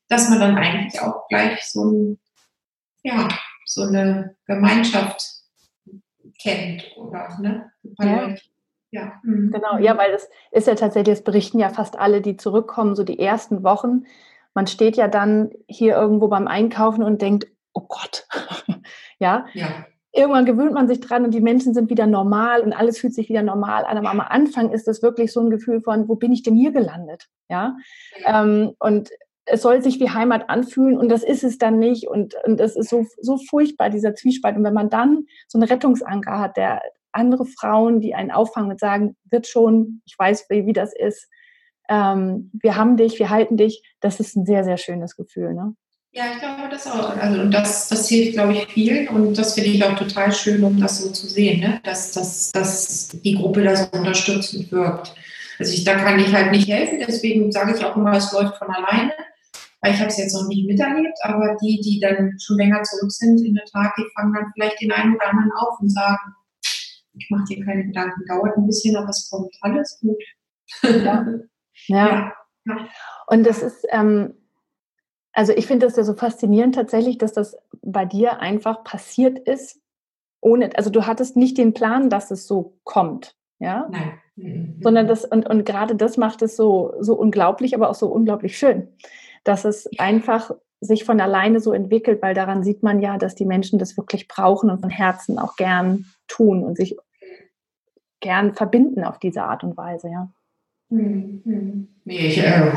dass 0.08 0.30
man 0.30 0.40
dann 0.40 0.58
eigentlich 0.58 1.00
auch 1.02 1.28
gleich 1.30 1.60
so, 1.66 1.86
ein, 1.86 2.20
ja, 3.04 3.28
so 3.66 3.84
eine 3.84 4.36
Gemeinschaft 4.46 5.26
kennt 6.42 6.84
oder 6.98 7.38
ne? 7.40 7.72
Ja. 8.00 8.36
Ja. 8.92 9.14
Mhm. 9.24 9.52
Genau, 9.52 9.78
ja, 9.78 9.98
weil 9.98 10.12
es 10.14 10.30
ist 10.52 10.68
ja 10.68 10.76
tatsächlich, 10.76 11.18
es 11.18 11.24
berichten 11.24 11.60
ja 11.60 11.70
fast 11.70 11.98
alle, 11.98 12.22
die 12.22 12.38
zurückkommen, 12.38 12.96
so 12.96 13.04
die 13.04 13.20
ersten 13.20 13.64
Wochen. 13.64 14.06
Man 14.54 14.68
steht 14.68 14.98
ja 14.98 15.08
dann 15.08 15.52
hier 15.68 15.96
irgendwo 15.96 16.28
beim 16.28 16.48
Einkaufen 16.48 17.04
und 17.04 17.22
denkt, 17.22 17.48
oh 17.74 17.86
Gott, 17.88 18.28
ja? 19.20 19.46
ja. 19.54 19.86
Irgendwann 20.14 20.46
gewöhnt 20.46 20.74
man 20.74 20.90
sich 20.90 21.00
dran 21.00 21.24
und 21.24 21.34
die 21.34 21.40
Menschen 21.40 21.74
sind 21.74 21.90
wieder 21.90 22.06
normal 22.06 22.62
und 22.62 22.74
alles 22.74 23.00
fühlt 23.00 23.14
sich 23.14 23.30
wieder 23.30 23.44
normal 23.44 23.86
an. 23.86 23.98
Aber 23.98 24.10
am 24.10 24.20
Anfang 24.20 24.72
ist 24.72 24.90
es 24.90 25.02
wirklich 25.02 25.32
so 25.32 25.40
ein 25.40 25.50
Gefühl 25.50 25.80
von, 25.80 26.10
wo 26.10 26.16
bin 26.16 26.34
ich 26.34 26.44
denn 26.44 26.56
hier 26.56 26.74
gelandet? 26.74 27.30
Ja. 27.50 27.78
ja. 28.20 28.44
Ähm, 28.44 28.74
und 28.80 29.10
es 29.46 29.62
soll 29.62 29.82
sich 29.82 30.02
wie 30.02 30.10
Heimat 30.10 30.50
anfühlen 30.50 30.98
und 30.98 31.10
das 31.10 31.24
ist 31.24 31.46
es 31.46 31.58
dann 31.58 31.80
nicht 31.80 32.08
und, 32.08 32.36
und 32.46 32.60
das 32.60 32.76
ist 32.76 32.90
so, 32.90 33.06
so 33.22 33.38
furchtbar, 33.38 33.90
dieser 33.90 34.14
Zwiespalt. 34.14 34.58
Und 34.58 34.66
wenn 34.66 34.74
man 34.74 34.90
dann 34.90 35.26
so 35.48 35.58
einen 35.58 35.68
Rettungsanker 35.68 36.40
hat, 36.40 36.58
der 36.58 36.82
andere 37.12 37.46
Frauen, 37.46 38.00
die 38.00 38.16
einen 38.16 38.32
auffangen 38.32 38.72
und 38.72 38.80
sagen, 38.80 39.16
wird 39.30 39.48
schon, 39.48 40.02
ich 40.06 40.18
weiß, 40.18 40.46
wie, 40.50 40.66
wie 40.66 40.74
das 40.74 40.94
ist, 40.94 41.28
ähm, 41.90 42.52
wir 42.62 42.76
haben 42.76 42.96
dich, 42.98 43.20
wir 43.20 43.30
halten 43.30 43.58
dich, 43.58 43.84
das 44.00 44.20
ist 44.20 44.36
ein 44.36 44.46
sehr, 44.46 44.64
sehr 44.64 44.78
schönes 44.78 45.16
Gefühl. 45.16 45.54
Ne? 45.54 45.76
Ja, 46.14 46.24
ich 46.34 46.40
glaube 46.40 46.70
das 46.70 46.88
auch. 46.88 47.16
Also, 47.18 47.50
das, 47.50 47.90
das 47.90 48.08
hilft, 48.08 48.34
glaube 48.34 48.54
ich, 48.54 48.68
vielen 48.68 49.08
und 49.08 49.38
das 49.38 49.54
finde 49.54 49.70
ich 49.70 49.84
auch 49.84 49.96
total 49.96 50.32
schön, 50.32 50.64
um 50.64 50.80
das 50.80 51.00
so 51.00 51.12
zu 51.12 51.28
sehen, 51.28 51.62
ne? 51.62 51.82
dass, 51.84 52.12
dass, 52.12 52.52
dass 52.52 53.10
die 53.10 53.36
Gruppe 53.36 53.64
da 53.64 53.76
so 53.76 53.88
unterstützend 53.92 54.72
wirkt. 54.72 55.14
Also 55.60 55.74
ich, 55.74 55.84
da 55.84 55.96
kann 55.96 56.20
ich 56.20 56.34
halt 56.34 56.52
nicht 56.52 56.68
helfen, 56.68 57.04
deswegen 57.06 57.52
sage 57.52 57.76
ich 57.76 57.86
auch 57.86 57.96
immer, 57.96 58.14
es 58.14 58.32
läuft 58.32 58.58
von 58.58 58.70
alleine, 58.70 59.12
weil 59.82 59.94
ich 59.94 60.00
habe 60.00 60.10
es 60.10 60.18
jetzt 60.18 60.34
noch 60.34 60.48
nicht 60.48 60.66
miterlebt, 60.66 61.18
aber 61.24 61.56
die, 61.62 61.80
die 61.82 62.00
dann 62.00 62.36
schon 62.40 62.58
länger 62.58 62.82
zurück 62.84 63.12
sind, 63.12 63.46
in 63.46 63.54
der 63.54 63.66
Tat, 63.66 63.92
die 63.98 64.06
fangen 64.16 64.34
dann 64.34 64.52
vielleicht 64.54 64.82
den 64.82 64.92
einen 64.92 65.16
oder 65.16 65.30
anderen 65.30 65.52
auf 65.54 65.80
und 65.80 65.90
sagen, 65.90 66.34
ich 67.14 67.30
mache 67.30 67.44
dir 67.46 67.66
keine 67.66 67.86
Gedanken, 67.86 68.26
dauert 68.28 68.58
ein 68.58 68.68
bisschen, 68.68 68.96
aber 68.96 69.10
es 69.10 69.30
kommt 69.30 69.54
alles 69.62 70.00
gut. 70.00 70.24
Ja. 70.84 71.26
ja. 71.88 72.34
ja. 72.66 72.88
Und 73.28 73.46
das 73.46 73.62
ist, 73.62 73.86
ähm, 73.90 74.34
also 75.34 75.54
ich 75.54 75.68
finde 75.68 75.86
das 75.86 75.96
ja 75.96 76.04
so 76.04 76.14
faszinierend 76.14 76.76
tatsächlich, 76.76 77.18
dass 77.18 77.34
das 77.34 77.58
bei 77.82 78.06
dir 78.06 78.40
einfach 78.40 78.84
passiert 78.84 79.40
ist, 79.40 79.82
ohne, 80.42 80.76
also 80.76 80.90
du 80.90 81.06
hattest 81.06 81.38
nicht 81.38 81.58
den 81.58 81.74
Plan, 81.74 82.10
dass 82.10 82.32
es 82.32 82.48
so 82.48 82.78
kommt, 82.84 83.36
ja? 83.60 83.88
Nein. 83.92 84.14
Mhm. 84.36 84.78
Sondern 84.82 85.08
das, 85.08 85.26
und, 85.26 85.48
und 85.48 85.66
gerade 85.66 85.96
das 85.96 86.18
macht 86.18 86.42
es 86.42 86.56
so, 86.56 86.94
so 87.00 87.14
unglaublich, 87.16 87.76
aber 87.76 87.90
auch 87.90 87.96
so 87.96 88.08
unglaublich 88.08 88.58
schön, 88.58 88.88
dass 89.44 89.66
es 89.66 89.88
einfach 90.00 90.52
sich 90.82 91.04
von 91.04 91.22
alleine 91.22 91.60
so 91.60 91.74
entwickelt, 91.74 92.22
weil 92.22 92.34
daran 92.34 92.64
sieht 92.64 92.82
man 92.82 93.00
ja, 93.00 93.18
dass 93.18 93.36
die 93.36 93.46
Menschen 93.46 93.78
das 93.78 93.96
wirklich 93.98 94.28
brauchen 94.28 94.70
und 94.72 94.82
von 94.82 94.90
Herzen 94.90 95.38
auch 95.38 95.56
gern 95.56 96.06
tun 96.28 96.64
und 96.64 96.76
sich 96.76 96.98
gern 98.20 98.56
verbinden 98.56 99.04
auf 99.04 99.20
diese 99.20 99.44
Art 99.44 99.64
und 99.64 99.78
Weise, 99.78 100.10
ja. 100.10 100.32
Hm, 100.90 101.42
hm. 101.46 101.88
Nee, 102.04 102.28
ich 102.28 102.38
äh, 102.40 102.72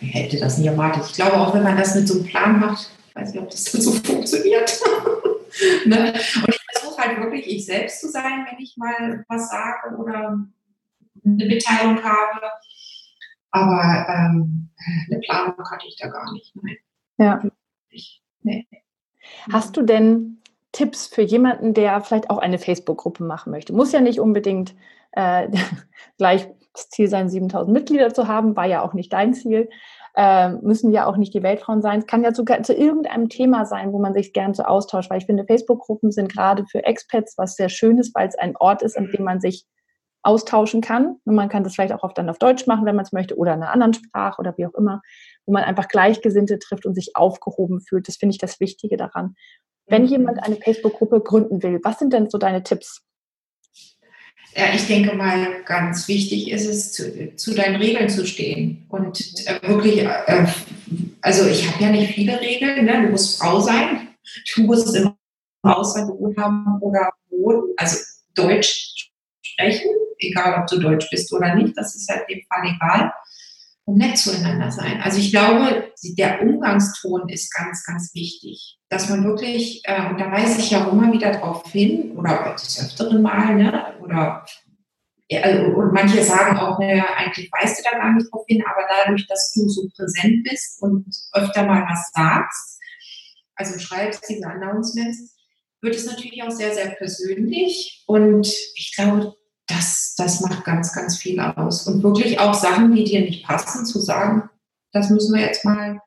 hätte 0.00 0.38
das 0.38 0.58
nie 0.58 0.66
erwartet. 0.66 1.04
Ich 1.06 1.14
glaube 1.14 1.36
auch, 1.36 1.54
wenn 1.54 1.62
man 1.62 1.76
das 1.76 1.94
mit 1.94 2.06
so 2.06 2.14
einem 2.14 2.24
Plan 2.24 2.60
macht, 2.60 2.90
ich 3.08 3.16
weiß 3.16 3.32
nicht, 3.32 3.42
ob 3.42 3.50
das 3.50 3.64
so 3.64 3.92
funktioniert. 3.92 4.78
ne? 5.86 6.12
Und 6.12 6.48
ich 6.48 6.60
versuche 6.72 7.02
halt 7.02 7.18
wirklich 7.18 7.46
ich 7.46 7.64
selbst 7.64 8.00
zu 8.00 8.08
sein, 8.10 8.46
wenn 8.50 8.58
ich 8.58 8.76
mal 8.76 9.24
was 9.28 9.48
sage 9.48 9.96
oder 9.96 10.46
eine 11.24 11.46
Mitteilung 11.46 12.02
habe. 12.02 12.40
Aber 13.52 14.06
ähm, 14.08 14.68
eine 15.08 15.20
Planung 15.20 15.70
hatte 15.70 15.86
ich 15.88 15.96
da 15.96 16.08
gar 16.08 16.30
nicht. 16.32 16.54
Nein. 16.56 16.76
Ja. 17.18 17.42
Ich, 17.90 18.22
nee. 18.42 18.66
Hast 19.50 19.76
du 19.76 19.82
denn 19.82 20.42
Tipps 20.72 21.06
für 21.06 21.22
jemanden, 21.22 21.74
der 21.74 22.00
vielleicht 22.02 22.30
auch 22.30 22.38
eine 22.38 22.58
Facebook-Gruppe 22.58 23.24
machen 23.24 23.50
möchte? 23.50 23.72
Muss 23.72 23.92
ja 23.92 24.00
nicht 24.00 24.20
unbedingt 24.20 24.74
äh, 25.12 25.48
gleich 26.18 26.48
das 26.72 26.90
Ziel 26.90 27.08
sein, 27.08 27.28
7000 27.28 27.72
Mitglieder 27.72 28.12
zu 28.12 28.28
haben, 28.28 28.54
war 28.54 28.66
ja 28.66 28.82
auch 28.82 28.92
nicht 28.92 29.12
dein 29.12 29.34
Ziel. 29.34 29.70
Äh, 30.14 30.50
müssen 30.50 30.92
ja 30.92 31.06
auch 31.06 31.16
nicht 31.16 31.34
die 31.34 31.42
Weltfrauen 31.42 31.82
sein. 31.82 32.00
Es 32.00 32.06
kann 32.06 32.22
ja 32.22 32.34
sogar 32.34 32.62
zu 32.62 32.74
irgendeinem 32.74 33.28
Thema 33.28 33.66
sein, 33.66 33.92
wo 33.92 33.98
man 33.98 34.14
sich 34.14 34.32
gern 34.32 34.54
so 34.54 34.62
austauscht, 34.62 35.10
weil 35.10 35.18
ich 35.18 35.26
finde, 35.26 35.44
Facebook-Gruppen 35.44 36.10
sind 36.10 36.32
gerade 36.32 36.64
für 36.70 36.84
Expats 36.84 37.36
was 37.36 37.56
sehr 37.56 37.68
Schönes, 37.68 38.12
weil 38.14 38.28
es 38.28 38.34
ein 38.34 38.56
Ort 38.56 38.82
ist, 38.82 38.96
an 38.96 39.10
dem 39.12 39.24
man 39.24 39.40
sich 39.40 39.66
austauschen 40.26 40.80
kann. 40.80 41.16
Und 41.24 41.34
man 41.34 41.48
kann 41.48 41.64
das 41.64 41.74
vielleicht 41.74 41.92
auch 41.92 42.02
oft 42.02 42.18
dann 42.18 42.28
auf 42.28 42.38
Deutsch 42.38 42.66
machen, 42.66 42.84
wenn 42.84 42.96
man 42.96 43.04
es 43.04 43.12
möchte, 43.12 43.36
oder 43.36 43.54
in 43.54 43.62
einer 43.62 43.72
anderen 43.72 43.94
Sprache 43.94 44.40
oder 44.40 44.54
wie 44.58 44.66
auch 44.66 44.74
immer, 44.74 45.02
wo 45.46 45.52
man 45.52 45.64
einfach 45.64 45.88
Gleichgesinnte 45.88 46.58
trifft 46.58 46.84
und 46.84 46.94
sich 46.94 47.16
aufgehoben 47.16 47.80
fühlt. 47.80 48.08
Das 48.08 48.16
finde 48.16 48.32
ich 48.32 48.38
das 48.38 48.60
Wichtige 48.60 48.96
daran. 48.96 49.36
Wenn 49.86 50.02
mhm. 50.02 50.08
jemand 50.08 50.42
eine 50.42 50.56
Facebook-Gruppe 50.56 51.20
gründen 51.20 51.62
will, 51.62 51.80
was 51.82 51.98
sind 51.98 52.12
denn 52.12 52.28
so 52.28 52.38
deine 52.38 52.62
Tipps? 52.62 53.02
Ja, 54.56 54.72
ich 54.74 54.86
denke 54.86 55.14
mal, 55.14 55.62
ganz 55.64 56.08
wichtig 56.08 56.50
ist 56.50 56.66
es, 56.66 56.92
zu, 56.92 57.36
zu 57.36 57.54
deinen 57.54 57.76
Regeln 57.76 58.08
zu 58.08 58.26
stehen 58.26 58.86
und 58.88 59.20
äh, 59.46 59.68
wirklich, 59.68 59.98
äh, 59.98 60.46
also 61.20 61.46
ich 61.46 61.70
habe 61.70 61.84
ja 61.84 61.90
nicht 61.90 62.14
viele 62.14 62.40
Regeln, 62.40 62.86
ne? 62.86 63.02
du 63.02 63.08
musst 63.10 63.38
Frau 63.38 63.60
sein, 63.60 64.08
du 64.54 64.62
musst 64.62 64.96
im 64.96 65.12
Ausland 65.62 66.10
gewohnt 66.10 66.38
haben 66.38 66.78
oder 66.80 67.10
wohnen, 67.28 67.74
also 67.76 67.98
Deutsch 68.34 69.12
sprechen, 69.52 69.90
egal 70.18 70.60
ob 70.60 70.66
du 70.66 70.78
Deutsch 70.78 71.08
bist 71.10 71.32
oder 71.32 71.54
nicht, 71.54 71.76
das 71.76 71.94
ist 71.94 72.08
halt 72.10 72.28
dem 72.28 72.42
Fall 72.48 72.74
egal 72.74 73.12
und 73.86 73.98
nett 73.98 74.18
zueinander 74.18 74.70
sein. 74.70 75.00
Also 75.00 75.18
ich 75.18 75.30
glaube, 75.30 75.92
der 76.18 76.42
Umgangston 76.42 77.28
ist 77.28 77.54
ganz, 77.54 77.84
ganz 77.84 78.14
wichtig, 78.14 78.78
dass 78.88 79.08
man 79.08 79.24
wirklich, 79.24 79.82
äh, 79.84 80.08
und 80.10 80.20
da 80.20 80.30
weise 80.30 80.60
ich 80.60 80.72
ja 80.72 80.84
auch 80.84 80.92
immer 80.92 81.12
wieder 81.12 81.30
drauf 81.32 81.70
hin, 81.70 82.12
oder 82.16 82.54
des 82.54 82.84
Öfteren 82.84 83.22
mal, 83.22 83.54
ne, 83.54 83.94
oder 84.02 84.44
ja, 85.28 85.40
also, 85.40 85.64
und 85.76 85.92
manche 85.92 86.22
sagen 86.22 86.56
auch, 86.56 86.78
naja, 86.78 87.04
eigentlich 87.16 87.50
weißt 87.50 87.78
du 87.78 87.90
da 87.90 87.98
gar 87.98 88.12
nicht 88.12 88.30
drauf 88.30 88.44
hin, 88.46 88.62
aber 88.64 88.82
dadurch, 88.88 89.26
dass 89.26 89.52
du 89.54 89.68
so 89.68 89.88
präsent 89.96 90.44
bist 90.48 90.80
und 90.82 91.04
öfter 91.32 91.64
mal 91.64 91.82
was 91.88 92.10
sagst, 92.12 92.80
also 93.56 93.78
schreibst 93.78 94.28
diese 94.28 94.46
Announcements, 94.46 95.35
wird 95.86 95.94
es 95.94 96.04
natürlich 96.04 96.42
auch 96.42 96.50
sehr, 96.50 96.74
sehr 96.74 96.90
persönlich 96.90 98.02
und 98.06 98.46
ich 98.74 98.92
glaube, 98.94 99.34
das, 99.68 100.14
das 100.16 100.40
macht 100.40 100.64
ganz, 100.64 100.92
ganz 100.92 101.16
viel 101.16 101.40
aus. 101.40 101.86
Und 101.86 102.02
wirklich 102.02 102.38
auch 102.38 102.54
Sachen, 102.54 102.94
die 102.94 103.04
dir 103.04 103.20
nicht 103.20 103.44
passen, 103.44 103.86
zu 103.86 104.00
sagen, 104.00 104.50
das 104.92 105.10
müssen 105.10 105.34
wir 105.34 105.42
jetzt 105.42 105.64
mal 105.64 106.00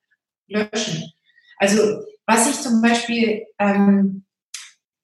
löschen. 0.48 1.12
Also 1.58 1.82
was 2.26 2.50
ich 2.50 2.62
zum 2.62 2.82
Beispiel, 2.82 3.46
ähm, 3.58 4.26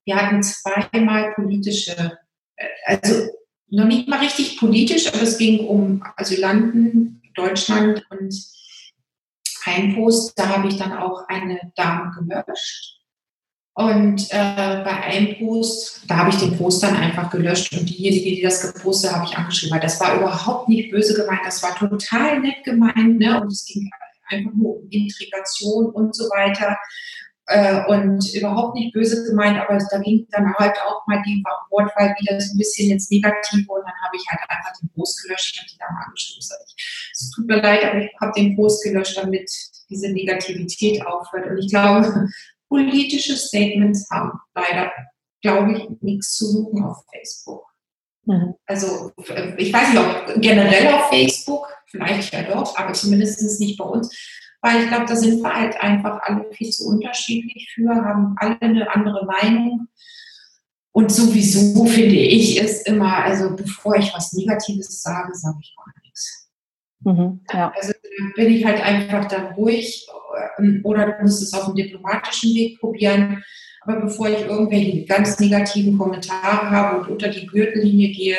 wir 0.06 0.16
hatten 0.16 0.44
zweimal 0.44 1.34
politische, 1.34 2.18
äh, 2.56 2.68
also 2.86 3.30
noch 3.70 3.86
nicht 3.86 4.08
mal 4.08 4.20
richtig 4.20 4.60
politisch, 4.60 5.08
aber 5.08 5.24
es 5.24 5.38
ging 5.38 5.66
um 5.66 6.04
Asylanten, 6.18 7.22
Deutschland 7.34 8.06
und 8.10 8.36
ein 9.66 9.96
Post, 9.96 10.38
da 10.38 10.50
habe 10.50 10.68
ich 10.68 10.78
dann 10.78 10.94
auch 10.94 11.28
eine 11.28 11.60
Dame 11.76 12.12
gelöscht 12.16 13.05
und 13.78 14.32
äh, 14.32 14.84
bei 14.86 15.04
einem 15.04 15.38
Post, 15.38 16.04
da 16.08 16.16
habe 16.16 16.30
ich 16.30 16.38
den 16.38 16.58
Post 16.58 16.82
dann 16.82 16.96
einfach 16.96 17.30
gelöscht 17.30 17.74
und 17.74 17.90
diejenige, 17.90 18.38
die 18.38 18.42
das 18.42 18.74
gepostet 18.74 19.12
habe 19.12 19.26
ich 19.26 19.38
angeschrieben, 19.38 19.76
weil 19.76 19.82
das 19.82 20.00
war 20.00 20.16
überhaupt 20.16 20.70
nicht 20.70 20.92
böse 20.92 21.14
gemeint, 21.14 21.42
das 21.46 21.62
war 21.62 21.76
total 21.76 22.40
nett 22.40 22.64
gemeint, 22.64 23.20
ne? 23.20 23.42
Und 23.42 23.52
es 23.52 23.66
ging 23.66 23.90
einfach 24.30 24.54
nur 24.54 24.78
um 24.78 24.88
Integration 24.90 25.88
und 25.88 26.16
so 26.16 26.24
weiter. 26.30 26.78
Äh, 27.48 27.86
und 27.88 28.34
überhaupt 28.34 28.76
nicht 28.76 28.94
böse 28.94 29.24
gemeint, 29.30 29.60
aber 29.60 29.78
da 29.92 30.00
ging 30.00 30.26
dann 30.32 30.54
halt 30.56 30.78
auch 30.88 31.06
mal 31.06 31.22
die 31.28 31.44
Wortwahl 31.70 32.16
wieder 32.20 32.40
so 32.40 32.54
ein 32.54 32.58
bisschen 32.58 32.92
ins 32.92 33.12
Negative 33.12 33.72
und 33.72 33.82
dann 33.82 33.94
habe 34.04 34.16
ich 34.16 34.26
halt 34.30 34.40
einfach 34.50 34.72
den 34.82 34.90
Post 34.96 35.22
gelöscht. 35.22 35.54
Ich 35.54 35.60
habe 35.60 35.70
die 35.70 35.78
Dame 35.78 36.06
angeschrieben, 36.06 36.40
es 37.12 37.32
tut 37.32 37.46
mir 37.46 37.62
leid, 37.62 37.84
aber 37.84 38.00
ich 38.00 38.12
habe 38.22 38.32
den 38.36 38.56
Post 38.56 38.84
gelöscht, 38.84 39.18
damit 39.22 39.52
diese 39.90 40.10
Negativität 40.10 41.06
aufhört. 41.06 41.46
Und 41.52 41.58
ich 41.60 41.70
glaube, 41.70 42.30
politische 42.70 43.36
Statements 43.36 44.10
haben 44.12 44.40
leider, 44.54 44.92
glaube 45.42 45.74
ich, 45.74 46.02
nichts 46.02 46.36
zu 46.36 46.46
suchen 46.46 46.84
auf 46.84 47.04
Facebook. 47.12 47.66
Mhm. 48.26 48.56
Also 48.66 49.12
ich 49.58 49.72
weiß 49.72 49.90
nicht, 49.90 50.00
ob 50.00 50.42
generell 50.42 50.94
auf 50.94 51.10
Facebook, 51.10 51.68
vielleicht 51.88 52.34
ja 52.34 52.44
doch, 52.44 52.78
aber 52.78 52.94
zumindest 52.94 53.60
nicht 53.60 53.78
bei 53.78 53.86
uns, 53.86 54.14
weil 54.62 54.84
ich 54.84 54.88
glaube, 54.88 55.06
da 55.06 55.16
sind 55.16 55.42
wir 55.42 55.54
halt 55.54 55.80
einfach 55.80 56.20
alle 56.24 56.52
viel 56.52 56.70
zu 56.72 56.88
unterschiedlich 56.88 57.72
für, 57.74 57.94
haben 57.94 58.36
alle 58.38 58.60
eine 58.62 58.94
andere 58.94 59.26
Meinung. 59.26 59.88
Und 60.92 61.12
sowieso 61.12 61.86
finde 61.86 62.16
ich 62.16 62.60
es 62.60 62.82
immer, 62.84 63.18
also 63.18 63.56
bevor 63.56 63.96
ich 63.98 64.14
was 64.14 64.34
Negatives 64.34 65.02
sage, 65.02 65.36
sage 65.36 65.58
ich 65.62 65.76
gar 65.76 65.94
nichts. 66.02 66.45
Mhm, 67.06 67.40
ja. 67.54 67.72
Also 67.76 67.94
bin 68.36 68.52
ich 68.52 68.66
halt 68.66 68.84
einfach 68.84 69.26
dann 69.28 69.54
ruhig 69.54 70.08
ähm, 70.58 70.82
oder 70.84 71.06
du 71.06 71.24
musst 71.24 71.42
es 71.42 71.54
auf 71.54 71.66
dem 71.66 71.76
diplomatischen 71.76 72.54
Weg 72.56 72.80
probieren. 72.80 73.44
Aber 73.82 74.02
bevor 74.02 74.28
ich 74.28 74.42
irgendwelche 74.42 75.06
ganz 75.06 75.40
negativen 75.40 75.98
Kommentare 75.98 76.72
habe 76.72 77.00
und 77.00 77.10
unter 77.10 77.28
die 77.28 77.46
Gürtellinie 77.46 78.10
gehe, 78.10 78.38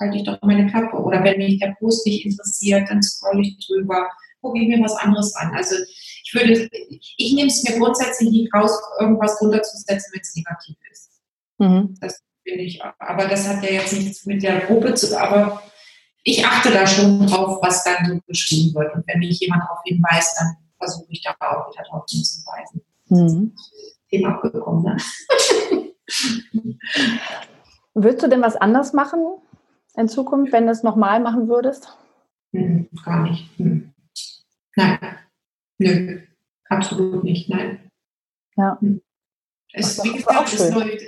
halte 0.00 0.16
ich 0.16 0.22
doch 0.22 0.38
meine 0.42 0.70
Klappe. 0.70 0.96
Oder 0.96 1.24
wenn 1.24 1.38
mich 1.38 1.58
der 1.58 1.74
Post 1.80 2.06
nicht 2.06 2.24
interessiert, 2.24 2.88
dann 2.88 3.02
scroll 3.02 3.40
ich 3.44 3.66
drüber, 3.66 4.08
gucke 4.40 4.60
ich 4.60 4.68
mir 4.68 4.80
was 4.80 4.94
anderes 4.94 5.34
an. 5.34 5.52
Also 5.54 5.74
ich 6.22 6.32
würde, 6.32 6.68
ich 6.70 7.32
nehme 7.34 7.48
es 7.48 7.64
mir 7.64 7.76
grundsätzlich 7.76 8.30
nicht 8.30 8.54
raus, 8.54 8.70
irgendwas 9.00 9.40
runterzusetzen, 9.40 10.12
wenn 10.12 10.20
es 10.20 10.36
negativ 10.36 10.76
ist. 10.92 11.10
Mhm. 11.58 11.96
Das 12.00 12.22
finde 12.44 12.62
ich. 12.62 12.80
Aber 13.00 13.26
das 13.26 13.48
hat 13.48 13.64
ja 13.64 13.70
jetzt 13.70 13.92
nichts 13.92 14.24
mit 14.26 14.44
der 14.44 14.60
Gruppe 14.60 14.94
zu, 14.94 15.20
aber 15.20 15.60
ich 16.22 16.44
achte 16.44 16.70
da 16.70 16.86
schon 16.86 17.26
drauf, 17.26 17.58
was 17.62 17.84
dann 17.84 18.06
so 18.06 18.20
beschrieben 18.26 18.74
wird. 18.74 18.94
Und 18.94 19.06
wenn 19.06 19.18
mich 19.20 19.40
jemand 19.40 19.62
darauf 19.62 19.78
hinweist, 19.84 20.38
dann 20.38 20.56
versuche 20.78 21.06
ich 21.10 21.22
da 21.22 21.34
auch 21.40 21.70
wieder 21.72 21.84
darauf 21.84 22.04
hinzuweisen. 22.08 22.82
Mhm. 23.08 23.54
Thema 24.10 24.34
abgekommen. 24.34 24.82
Ne? 24.84 24.96
Würdest 27.94 28.22
du 28.22 28.28
denn 28.28 28.42
was 28.42 28.56
anders 28.56 28.92
machen 28.92 29.24
in 29.96 30.08
Zukunft, 30.08 30.52
wenn 30.52 30.66
du 30.66 30.72
es 30.72 30.82
nochmal 30.82 31.20
machen 31.20 31.48
würdest? 31.48 31.96
Hm, 32.52 32.88
gar 33.04 33.22
nicht. 33.22 33.48
Hm. 33.58 33.92
Nein. 34.76 34.98
Nö. 35.78 36.20
Absolut 36.68 37.24
nicht. 37.24 37.48
Nein. 37.48 37.90
Ja. 38.56 38.78
Hm. 38.80 39.00
Es, 39.72 40.02
wie 40.02 40.12
gesagt, 40.12 40.52
es 40.52 40.70
läuft, 40.70 41.00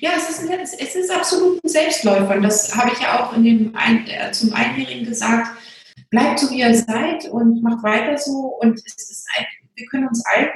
ja, 0.00 0.10
es 0.16 0.30
ist, 0.30 0.50
ein, 0.50 0.60
es 0.60 0.94
ist 0.94 1.10
absolut 1.10 1.62
ein 1.62 1.68
Selbstläufer. 1.68 2.36
Und 2.36 2.42
das 2.42 2.74
habe 2.74 2.90
ich 2.92 3.00
ja 3.00 3.20
auch 3.20 3.36
in 3.36 3.44
dem 3.44 3.76
ein, 3.76 4.06
äh, 4.08 4.32
zum 4.32 4.52
Einjährigen 4.52 5.06
gesagt. 5.06 5.48
Bleibt 6.10 6.38
so, 6.38 6.50
wie 6.50 6.60
ihr 6.60 6.74
seid 6.74 7.26
und 7.26 7.62
macht 7.62 7.82
weiter 7.82 8.16
so. 8.18 8.58
Und 8.60 8.78
es 8.84 9.10
ist 9.10 9.26
ein, 9.36 9.46
wir 9.74 9.86
können 9.86 10.08
uns 10.08 10.24
allen, 10.26 10.50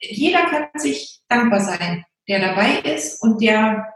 jeder 0.00 0.44
kann 0.46 0.68
sich 0.76 1.20
dankbar 1.28 1.60
sein, 1.60 2.04
der 2.28 2.40
dabei 2.40 2.78
ist 2.80 3.22
und 3.22 3.40
der 3.40 3.93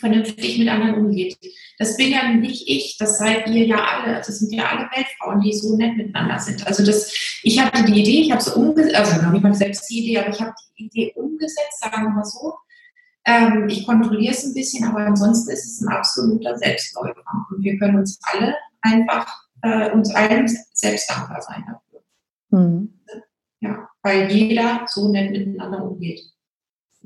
vernünftig 0.00 0.58
mit 0.58 0.68
anderen 0.68 1.06
umgeht. 1.06 1.38
Das 1.78 1.96
bin 1.96 2.10
ja 2.10 2.28
nicht 2.28 2.68
ich, 2.68 2.96
das 2.98 3.18
seid 3.18 3.48
ihr 3.48 3.66
ja 3.66 3.76
alle. 3.76 4.16
Das 4.16 4.26
sind 4.26 4.52
ja 4.52 4.66
alle 4.66 4.88
Weltfrauen, 4.94 5.40
die 5.40 5.52
so 5.52 5.76
nett 5.76 5.96
miteinander 5.96 6.38
sind. 6.38 6.66
Also 6.66 6.84
das, 6.84 7.12
ich 7.42 7.60
hatte 7.60 7.84
die 7.84 8.00
Idee, 8.00 8.20
ich 8.22 8.32
habe 8.32 8.42
sie 8.42 8.52
umgesetzt, 8.52 8.96
also 8.96 9.22
noch 9.22 9.32
nicht 9.32 9.42
mal 9.42 9.54
selbst 9.54 9.88
die 9.90 10.04
Idee, 10.04 10.18
aber 10.18 10.30
ich 10.30 10.40
habe 10.40 10.54
die 10.78 10.86
Idee 10.86 11.12
umgesetzt, 11.14 11.80
sagen 11.80 12.04
wir 12.04 12.10
mal 12.10 12.24
so. 12.24 12.54
Ähm, 13.24 13.68
ich 13.68 13.86
kontrolliere 13.86 14.32
es 14.32 14.44
ein 14.44 14.54
bisschen, 14.54 14.84
aber 14.84 15.00
ansonsten 15.00 15.50
ist 15.50 15.66
es 15.66 15.80
ein 15.80 15.88
absoluter 15.88 16.56
Selbstläufer. 16.56 17.22
Und 17.50 17.62
wir 17.62 17.78
können 17.78 17.98
uns 17.98 18.18
alle 18.32 18.54
einfach 18.80 19.26
äh, 19.62 19.90
uns 19.90 20.14
allen 20.14 20.48
selbst 20.72 21.10
dankbar 21.10 21.40
sein 21.42 21.64
dafür. 21.66 22.02
Mhm. 22.50 23.00
Ja, 23.60 23.88
weil 24.02 24.30
jeder 24.30 24.86
so 24.86 25.10
nett 25.10 25.30
miteinander 25.32 25.82
umgeht. 25.82 26.20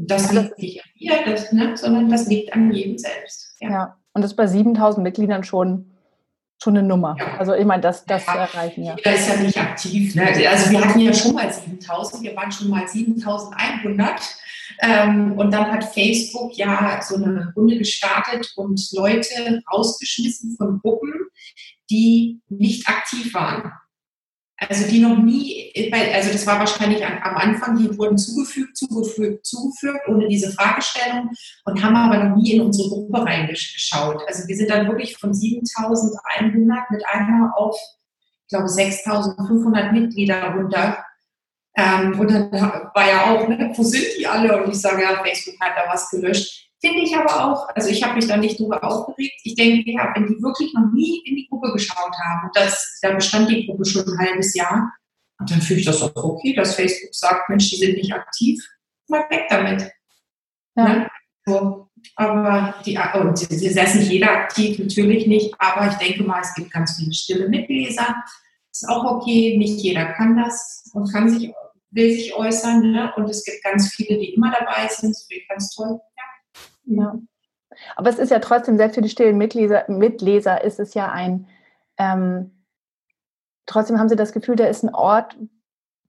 Das 0.07 0.33
liegt 0.33 0.59
nicht 0.59 0.83
an 0.83 0.91
mir, 0.99 1.13
das, 1.25 1.53
ne, 1.53 1.77
sondern 1.77 2.09
das 2.11 2.27
liegt 2.27 2.53
an 2.53 2.73
jedem 2.73 2.99
selbst. 2.99 3.55
Ja, 3.61 3.71
ja. 3.71 3.99
und 4.13 4.23
das 4.23 4.33
ist 4.33 4.37
bei 4.37 4.47
7000 4.47 5.03
Mitgliedern 5.03 5.45
schon 5.45 5.89
schon 6.63 6.77
eine 6.77 6.87
Nummer. 6.87 7.17
Ja. 7.19 7.39
Also 7.39 7.55
ich 7.55 7.65
meine, 7.65 7.83
das, 7.83 8.05
das 8.05 8.25
ja, 8.25 8.35
erreichen 8.35 8.85
ja. 8.85 8.95
Jeder 8.97 9.15
ist 9.15 9.29
ja 9.29 9.37
nicht 9.37 9.59
aktiv. 9.59 10.15
Ne? 10.15 10.29
Also 10.49 10.71
wir 10.71 10.85
hatten 10.85 11.01
ja 11.01 11.13
schon 11.13 11.35
mal 11.35 11.53
7000, 11.53 12.23
wir 12.23 12.37
waren 12.37 12.53
schon 12.53 12.69
mal 12.69 12.87
7100. 12.87 14.21
Ähm, 14.81 15.33
und 15.33 15.51
dann 15.53 15.73
hat 15.73 15.85
Facebook 15.85 16.57
ja 16.57 17.01
so 17.03 17.17
eine 17.17 17.53
Runde 17.57 17.79
gestartet 17.79 18.53
und 18.55 18.81
Leute 18.93 19.61
rausgeschmissen 19.73 20.57
von 20.57 20.79
Gruppen, 20.81 21.13
die 21.91 22.41
nicht 22.49 22.89
aktiv 22.89 23.35
waren 23.35 23.73
also 24.69 24.89
die 24.89 25.01
noch 25.01 25.17
nie, 25.19 25.73
also 25.93 26.31
das 26.31 26.47
war 26.47 26.59
wahrscheinlich 26.59 27.05
am 27.05 27.37
Anfang, 27.37 27.79
die 27.79 27.97
wurden 27.99 28.19
zugefügt, 28.19 28.77
zugefügt, 28.77 29.45
zugefügt, 29.47 30.09
ohne 30.09 30.29
diese 30.29 30.53
Fragestellung 30.53 31.31
und 31.65 31.83
haben 31.83 31.97
aber 31.97 32.25
noch 32.25 32.37
nie 32.37 32.53
in 32.53 32.63
unsere 32.63 32.89
Gruppe 32.89 33.25
reingeschaut. 33.25 34.23
Also 34.27 34.47
wir 34.47 34.57
sind 34.57 34.71
dann 34.71 34.87
wirklich 34.89 35.17
von 35.17 35.35
7100 35.35 36.91
mit 36.91 37.05
einmal 37.07 37.51
auf, 37.57 37.77
ich 38.43 38.49
glaube, 38.49 38.69
6500 38.69 39.93
Mitglieder 39.93 40.55
runter. 40.55 41.05
Ähm, 41.77 42.19
und 42.21 42.31
dann 42.31 42.53
war 42.53 43.09
ja 43.09 43.33
auch, 43.33 43.49
ne, 43.49 43.73
wo 43.75 43.83
sind 43.83 44.05
die 44.19 44.27
alle? 44.27 44.63
Und 44.63 44.71
ich 44.71 44.81
sage, 44.81 45.03
ja, 45.03 45.23
Facebook 45.23 45.59
hat 45.61 45.73
da 45.77 45.91
was 45.91 46.11
gelöscht. 46.11 46.72
Finde 46.85 47.03
ich 47.03 47.17
aber 47.17 47.45
auch, 47.45 47.69
also 47.75 47.89
ich 47.89 48.03
habe 48.03 48.17
mich 48.17 48.27
da 48.27 48.37
nicht 48.37 48.59
drüber 48.59 48.83
aufgeregt. 48.83 49.41
Ich 49.45 49.55
denke, 49.55 49.91
ja, 49.93 50.13
wenn 50.15 50.27
die 50.27 50.43
wirklich 50.43 50.75
noch 50.75 50.93
nie 50.93 51.23
in 51.25 51.37
die 51.37 51.47
Gruppe 51.49 51.73
geschaut 51.73 52.13
haben, 52.25 52.51
das, 52.55 52.99
da 53.01 53.13
bestand 53.13 53.49
die 53.51 53.67
Gruppe 53.67 53.85
schon 53.85 54.05
ein 54.07 54.19
halbes 54.19 54.55
Jahr, 54.55 54.93
und 55.43 55.51
dann 55.51 55.61
finde 55.61 55.81
ich 55.81 55.87
das 55.87 56.01
auch 56.01 56.15
okay, 56.15 56.55
dass 56.55 56.77
Facebook 56.77 57.13
sagt, 57.13 57.49
Mensch, 57.49 57.69
die 57.69 57.77
sind 57.77 57.97
nicht 57.97 58.13
aktiv, 58.13 58.65
mal 59.09 59.25
weg 59.29 59.47
damit. 59.51 59.91
Ja. 60.77 60.89
Ne? 60.89 61.11
So, 61.45 61.89
aber 62.15 62.75
die, 62.87 62.97
und 62.97 63.37
sie, 63.37 63.47
sie 63.57 63.67
ist 63.67 63.95
nicht 63.97 64.11
jeder 64.11 64.31
aktiv, 64.31 64.79
natürlich 64.79 65.27
nicht, 65.27 65.53
aber 65.59 65.89
ich 65.89 65.95
denke 65.95 66.23
mal, 66.23 66.41
es 66.41 66.55
gibt 66.55 66.71
ganz 66.71 66.97
viele 66.97 67.13
stille 67.13 67.49
Mitleser. 67.49 68.15
Ist 68.71 68.89
auch 68.89 69.05
okay, 69.05 69.57
nicht 69.59 69.81
jeder 69.81 70.13
kann 70.13 70.37
das 70.37 70.89
und 70.95 71.13
kann 71.13 71.29
sich, 71.29 71.53
will 71.91 72.13
sich 72.13 72.35
äußern. 72.35 72.93
Ne? 72.93 73.13
Und 73.17 73.29
es 73.29 73.45
gibt 73.45 73.65
ganz 73.65 73.93
viele, 73.93 74.19
die 74.21 74.35
immer 74.35 74.53
dabei 74.53 74.87
sind. 74.89 75.11
Das 75.11 75.25
finde 75.25 75.43
ich 75.43 75.49
ganz 75.49 75.75
toll. 75.75 76.01
Ja. 76.85 77.19
Aber 77.97 78.11
es 78.11 78.19
ist 78.19 78.31
ja 78.31 78.39
trotzdem, 78.39 78.77
selbst 78.77 78.95
für 78.95 79.03
die 79.03 79.09
stillen 79.09 79.39
Mitleser, 79.39 79.85
Mitleser 79.89 80.63
ist 80.63 80.79
es 80.79 80.95
ja 80.95 81.11
ein, 81.11 81.47
ähm, 81.97 82.51
trotzdem 83.67 83.99
haben 83.99 84.09
sie 84.09 84.17
das 84.17 84.33
Gefühl, 84.33 84.57
da 84.57 84.67
ist 84.67 84.83
ein 84.83 84.95
Ort, 84.95 85.37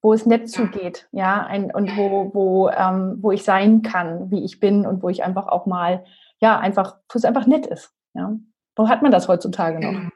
wo 0.01 0.13
es 0.13 0.25
nett 0.25 0.49
zugeht, 0.49 1.07
ja, 1.11 1.45
ein, 1.45 1.73
und 1.73 1.95
wo, 1.95 2.33
wo, 2.33 2.69
ähm, 2.69 3.17
wo 3.21 3.31
ich 3.31 3.43
sein 3.43 3.81
kann, 3.81 4.29
wie 4.31 4.43
ich 4.43 4.59
bin 4.59 4.85
und 4.85 5.01
wo 5.01 5.09
ich 5.09 5.23
einfach 5.23 5.47
auch 5.47 5.65
mal, 5.65 6.03
ja, 6.39 6.59
einfach, 6.59 6.97
wo 7.09 7.17
es 7.17 7.25
einfach 7.25 7.47
nett 7.47 7.65
ist, 7.65 7.93
ja. 8.13 8.35
Wo 8.75 8.89
hat 8.89 9.01
man 9.01 9.11
das 9.11 9.27
heutzutage 9.27 9.79
noch? 9.79 10.09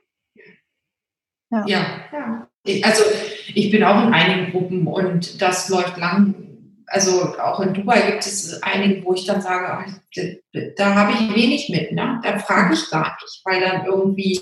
Ja. 1.51 1.65
ja. 1.67 1.85
ja. 2.11 2.47
Also 2.83 3.03
ich 3.53 3.71
bin 3.71 3.83
auch 3.83 4.03
in 4.03 4.13
einigen 4.13 4.51
Gruppen 4.51 4.87
und 4.87 5.41
das 5.41 5.69
läuft 5.69 5.97
lang, 5.97 6.35
also 6.87 7.37
auch 7.37 7.59
in 7.59 7.73
Dubai 7.73 8.01
gibt 8.11 8.25
es 8.25 8.61
einige, 8.63 9.03
wo 9.03 9.13
ich 9.13 9.25
dann 9.25 9.41
sage, 9.41 9.85
da 10.77 10.95
habe 10.95 11.11
ich 11.11 11.35
wenig 11.35 11.69
mit, 11.69 11.91
ne? 11.91 12.19
da 12.23 12.39
frage 12.39 12.73
ich 12.73 12.89
gar 12.89 13.17
nicht, 13.21 13.41
weil 13.43 13.59
dann 13.59 13.85
irgendwie 13.85 14.39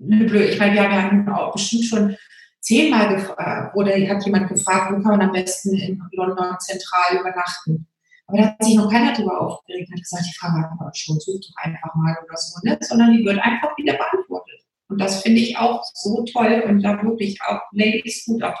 eine 0.00 0.24
blöde, 0.24 0.46
ich 0.46 0.58
meine, 0.58 0.74
wir 0.74 0.90
haben 0.90 1.26
ja 1.26 1.36
auch 1.36 1.52
bestimmt 1.52 1.84
schon 1.84 2.16
zehnmal 2.60 3.14
gefragt, 3.14 3.76
oder 3.76 3.92
hat 3.92 4.24
jemand 4.24 4.48
gefragt, 4.48 4.92
wo 4.92 5.02
kann 5.02 5.18
man 5.18 5.22
am 5.22 5.32
besten 5.32 5.76
in 5.76 6.02
London 6.12 6.56
zentral 6.60 7.20
übernachten. 7.20 7.86
Aber 8.26 8.38
da 8.38 8.44
hat 8.46 8.64
sich 8.64 8.76
noch 8.76 8.90
keiner 8.90 9.12
darüber 9.12 9.40
aufgeregt 9.40 9.88
und 9.88 9.96
hat 9.96 10.02
gesagt, 10.02 10.24
die 10.26 10.38
Frage 10.38 10.62
hat 10.62 10.70
man 10.78 10.94
schon, 10.94 11.20
such 11.20 11.40
doch 11.40 11.62
einfach 11.62 11.94
mal 11.94 12.16
oder 12.24 12.36
so, 12.36 12.58
ne? 12.62 12.78
sondern 12.80 13.12
die 13.12 13.24
wird 13.24 13.38
einfach 13.38 13.76
wieder 13.76 13.94
beantwortet. 13.94 14.60
Und 14.88 14.98
das 14.98 15.22
finde 15.22 15.40
ich 15.40 15.56
auch 15.58 15.82
so 15.94 16.24
toll 16.24 16.64
und 16.66 16.82
da 16.82 17.02
wirklich 17.02 17.40
auch 17.42 17.60
Ladies 17.72 18.24
gut 18.24 18.42
ab. 18.42 18.56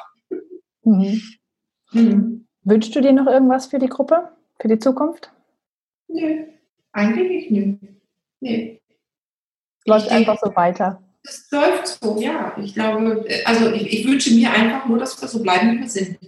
Mhm. 0.84 1.22
Mhm. 1.92 2.46
Wünschst 2.62 2.94
du 2.94 3.00
dir 3.00 3.12
noch 3.12 3.26
irgendwas 3.26 3.66
für 3.66 3.78
die 3.78 3.88
Gruppe, 3.88 4.30
für 4.60 4.68
die 4.68 4.78
Zukunft? 4.78 5.32
Nö, 6.08 6.44
eigentlich 6.92 7.50
nicht. 7.50 7.78
Nee. 8.40 8.80
Läuft 9.86 10.06
ich 10.06 10.12
einfach 10.12 10.38
so 10.42 10.54
weiter. 10.54 11.02
Es 11.22 11.50
läuft 11.50 11.86
so, 11.86 12.20
ja. 12.20 12.56
Ich 12.58 12.74
glaube, 12.74 13.24
also 13.44 13.70
ich, 13.72 13.92
ich, 13.92 14.06
wünsche 14.06 14.34
mir 14.34 14.52
einfach 14.52 14.86
nur, 14.86 14.98
dass 14.98 15.20
wir 15.20 15.28
so 15.28 15.42
bleiben, 15.42 15.72
wie 15.72 15.80
wir 15.80 15.88
sind. 15.88 16.18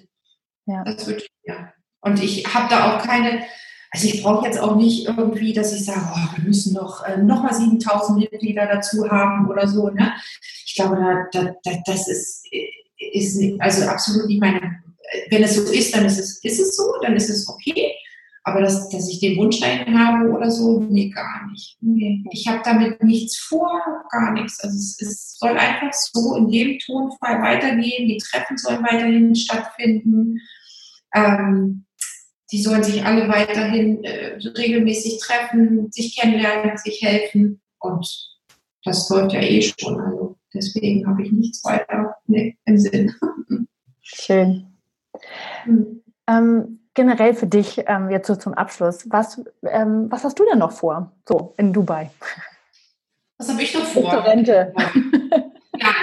Ja. 0.67 0.85
Das 0.85 1.07
wünsche 1.07 1.27
ich 1.27 1.33
mir. 1.47 1.73
Und 2.01 2.23
ich 2.23 2.47
habe 2.55 2.69
da 2.69 2.97
auch 2.97 3.03
keine, 3.03 3.45
also 3.91 4.09
ich 4.09 4.23
brauche 4.23 4.47
jetzt 4.47 4.59
auch 4.59 4.77
nicht 4.77 5.07
irgendwie, 5.07 5.53
dass 5.53 5.73
ich 5.73 5.85
sage, 5.85 6.01
oh, 6.13 6.37
wir 6.37 6.45
müssen 6.45 6.75
noch, 6.75 7.05
äh, 7.05 7.19
noch 7.19 7.43
mal 7.43 7.55
7000 7.55 8.19
Mitglieder 8.19 8.67
dazu 8.67 9.09
haben 9.11 9.49
oder 9.49 9.67
so. 9.69 9.89
Ne? 9.89 10.13
Ich 10.67 10.75
glaube, 10.75 10.97
da, 10.97 11.27
da, 11.33 11.55
da, 11.63 11.79
das 11.87 12.09
ist, 12.09 12.47
ist 12.97 13.61
also 13.61 13.87
absolut 13.87 14.27
nicht 14.27 14.41
meine 14.41 14.83
wenn 15.31 15.43
es 15.43 15.57
so 15.57 15.71
ist, 15.73 15.95
dann 15.95 16.07
ist 16.07 16.19
es, 16.19 16.43
ist 16.43 16.61
es 16.61 16.77
so, 16.77 16.85
dann 17.03 17.17
ist 17.17 17.29
es 17.29 17.49
okay. 17.49 17.95
Aber 18.45 18.61
dass, 18.61 18.89
dass 18.89 19.09
ich 19.09 19.21
den 19.21 19.37
Wunsch 19.37 19.61
dahin 19.61 19.97
habe 19.97 20.29
oder 20.31 20.51
so, 20.51 20.81
nee, 20.81 21.11
gar 21.11 21.49
nicht. 21.51 21.77
Nee. 21.81 22.25
Ich 22.33 22.49
habe 22.49 22.61
damit 22.65 23.03
nichts 23.03 23.39
vor, 23.39 23.81
gar 24.11 24.33
nichts. 24.33 24.59
Also 24.61 24.77
es, 24.77 25.01
es 25.01 25.39
soll 25.39 25.57
einfach 25.57 25.93
so 25.93 26.35
in 26.37 26.51
dem 26.51 26.79
Tonfall 26.81 27.41
weitergehen. 27.41 28.09
Die 28.09 28.19
Treffen 28.19 28.57
sollen 28.59 28.83
weiterhin 28.83 29.35
stattfinden. 29.37 30.41
Ähm, 31.15 31.85
die 32.51 32.63
sollen 32.63 32.83
sich 32.83 33.05
alle 33.05 33.29
weiterhin 33.29 34.03
äh, 34.03 34.37
regelmäßig 34.37 35.21
treffen, 35.21 35.91
sich 35.93 36.19
kennenlernen, 36.19 36.77
sich 36.77 37.01
helfen. 37.01 37.63
Und 37.79 38.07
das 38.85 39.09
läuft 39.09 39.35
ja 39.35 39.41
eh 39.41 39.63
schon. 39.63 40.01
Also 40.01 40.37
deswegen 40.53 41.07
habe 41.07 41.23
ich 41.23 41.31
nichts 41.31 41.65
weiter 41.65 42.17
nee, 42.27 42.57
im 42.65 42.77
Sinn. 42.77 43.15
Schön. 44.03 44.72
Mhm. 45.67 46.03
Ähm, 46.29 46.81
generell 46.95 47.35
für 47.35 47.47
dich 47.47 47.83
ähm, 47.87 48.11
jetzt 48.11 48.27
so 48.27 48.37
zum 48.37 48.55
Abschluss, 48.55 49.11
was, 49.11 49.43
ähm, 49.67 50.07
was 50.11 50.25
hast 50.25 50.39
du 50.39 50.45
denn 50.45 50.59
noch 50.59 50.73
vor, 50.73 51.13
so 51.29 51.55
in 51.57 51.73
Dubai? 51.73 52.11
Was 53.39 53.49
habe 53.49 53.63
ich 53.63 53.75
noch 53.75 53.85
vor? 53.85 54.25
Rente. 54.25 54.75
Ja, 55.79 55.95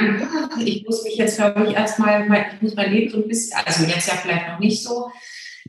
ich 0.59 0.84
muss 0.84 1.03
mich 1.03 1.15
jetzt, 1.15 1.38
glaube 1.38 1.67
ich, 1.67 1.74
erstmal, 1.76 2.24
ich 2.53 2.61
muss 2.61 2.76
mein 2.76 2.91
Leben 2.91 3.11
so 3.11 3.17
ein 3.17 3.28
bisschen, 3.28 3.57
also 3.63 3.84
jetzt 3.86 4.07
ja 4.07 4.15
vielleicht 4.15 4.47
noch 4.47 4.59
nicht 4.59 4.84
so. 4.84 5.11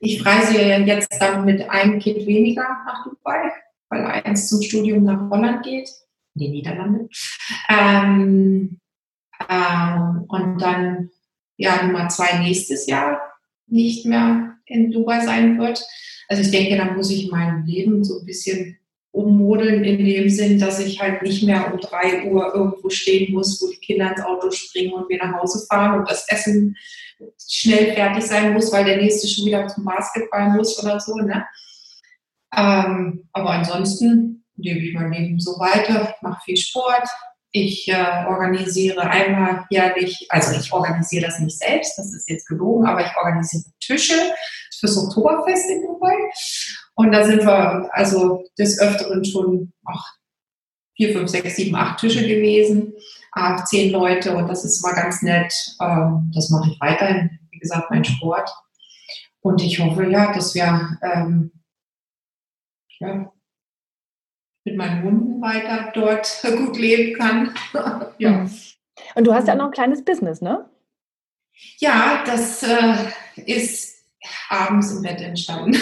Ich 0.00 0.24
reise 0.24 0.58
jetzt 0.58 1.20
dann 1.20 1.44
mit 1.44 1.68
einem 1.68 1.98
Kind 1.98 2.26
weniger 2.26 2.62
nach 2.86 3.04
Dubai, 3.04 3.52
weil 3.90 4.06
eins 4.06 4.48
zum 4.48 4.62
Studium 4.62 5.04
nach 5.04 5.28
Holland 5.28 5.62
geht, 5.62 5.90
in 6.34 6.40
die 6.40 6.48
Niederlande. 6.48 7.08
Ähm, 7.68 8.80
ähm, 9.48 10.24
und 10.28 10.58
dann 10.58 11.10
ja 11.56 11.82
Nummer 11.82 12.08
zwei 12.08 12.38
nächstes 12.38 12.86
Jahr 12.86 13.20
nicht 13.70 14.06
mehr 14.06 14.56
in 14.66 14.90
Dubai 14.90 15.24
sein 15.24 15.58
wird. 15.58 15.84
Also 16.28 16.42
ich 16.42 16.50
denke, 16.50 16.76
da 16.76 16.92
muss 16.92 17.10
ich 17.10 17.30
mein 17.30 17.64
Leben 17.66 18.04
so 18.04 18.20
ein 18.20 18.26
bisschen 18.26 18.78
ummodeln 19.12 19.82
in 19.84 20.04
dem 20.04 20.28
Sinn, 20.28 20.58
dass 20.58 20.78
ich 20.78 21.00
halt 21.00 21.22
nicht 21.22 21.42
mehr 21.42 21.72
um 21.72 21.80
drei 21.80 22.24
Uhr 22.30 22.54
irgendwo 22.54 22.88
stehen 22.90 23.32
muss, 23.32 23.60
wo 23.60 23.68
die 23.68 23.78
Kinder 23.78 24.10
ins 24.10 24.22
Auto 24.22 24.50
springen 24.50 24.92
und 24.92 25.08
wir 25.08 25.18
nach 25.18 25.40
Hause 25.40 25.66
fahren 25.66 25.98
und 25.98 26.08
das 26.08 26.28
Essen 26.28 26.76
schnell 27.48 27.92
fertig 27.94 28.24
sein 28.24 28.52
muss, 28.52 28.72
weil 28.72 28.84
der 28.84 28.98
nächste 28.98 29.26
schon 29.26 29.46
wieder 29.46 29.66
zum 29.66 29.84
Basketball 29.84 30.50
muss 30.50 30.82
oder 30.82 31.00
so. 31.00 31.16
Ne? 31.16 31.44
Ähm, 32.56 33.28
aber 33.32 33.50
ansonsten 33.50 34.44
lebe 34.56 34.80
ich 34.80 34.94
mein 34.94 35.12
Leben 35.12 35.40
so 35.40 35.52
weiter, 35.58 36.14
mache 36.22 36.42
viel 36.44 36.56
Sport, 36.56 37.08
ich 37.52 37.88
äh, 37.88 38.24
organisiere 38.28 39.02
einmal 39.02 39.64
jährlich, 39.70 40.26
also 40.28 40.58
ich 40.58 40.72
organisiere 40.72 41.26
das 41.26 41.40
nicht 41.40 41.58
selbst, 41.58 41.98
das 41.98 42.14
ist 42.14 42.28
jetzt 42.28 42.46
gelogen, 42.46 42.86
aber 42.86 43.00
ich 43.04 43.16
organisiere 43.16 43.64
Tische 43.80 44.14
fürs 44.78 44.96
Oktoberfest 44.96 45.70
in 45.70 45.82
Dubai. 45.82 46.14
Und 46.94 47.12
da 47.12 47.24
sind 47.24 47.44
wir 47.44 47.88
also 47.92 48.44
des 48.58 48.80
Öfteren 48.80 49.24
schon 49.24 49.72
ach, 49.84 50.04
vier, 50.96 51.12
fünf, 51.12 51.30
sechs, 51.30 51.56
sieben, 51.56 51.74
acht 51.74 51.98
Tische 51.98 52.26
gewesen, 52.26 52.92
acht, 53.32 53.66
zehn 53.66 53.90
Leute 53.90 54.36
und 54.36 54.48
das 54.48 54.64
ist 54.64 54.84
immer 54.84 54.94
ganz 54.94 55.22
nett. 55.22 55.52
Ähm, 55.80 56.30
das 56.34 56.50
mache 56.50 56.70
ich 56.70 56.80
weiterhin, 56.80 57.38
wie 57.50 57.58
gesagt, 57.58 57.90
mein 57.90 58.04
Sport. 58.04 58.50
Und 59.40 59.62
ich 59.62 59.80
hoffe 59.80 60.04
ja, 60.10 60.32
dass 60.32 60.54
wir 60.54 60.98
ähm, 61.02 61.52
ja, 63.00 63.32
mit 64.64 64.76
meinen 64.76 65.02
Hunden 65.02 65.40
weiter 65.40 65.90
dort 65.94 66.42
gut 66.56 66.78
leben 66.78 67.18
kann. 67.18 67.54
ja. 68.18 68.46
Und 69.14 69.26
du 69.26 69.34
hast 69.34 69.48
ja 69.48 69.54
noch 69.54 69.66
ein 69.66 69.72
kleines 69.72 70.04
Business, 70.04 70.40
ne? 70.40 70.68
Ja, 71.78 72.22
das 72.24 72.62
äh, 72.62 72.94
ist 73.46 74.04
abends 74.48 74.92
im 74.92 75.02
Bett 75.02 75.20
entstanden. 75.20 75.74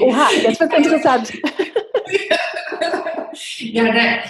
Oha, 0.00 0.28
jetzt 0.42 0.60
wird 0.60 0.72
es 0.72 0.78
interessant. 0.86 1.32
Ja, 3.58 3.90
der, 3.90 4.24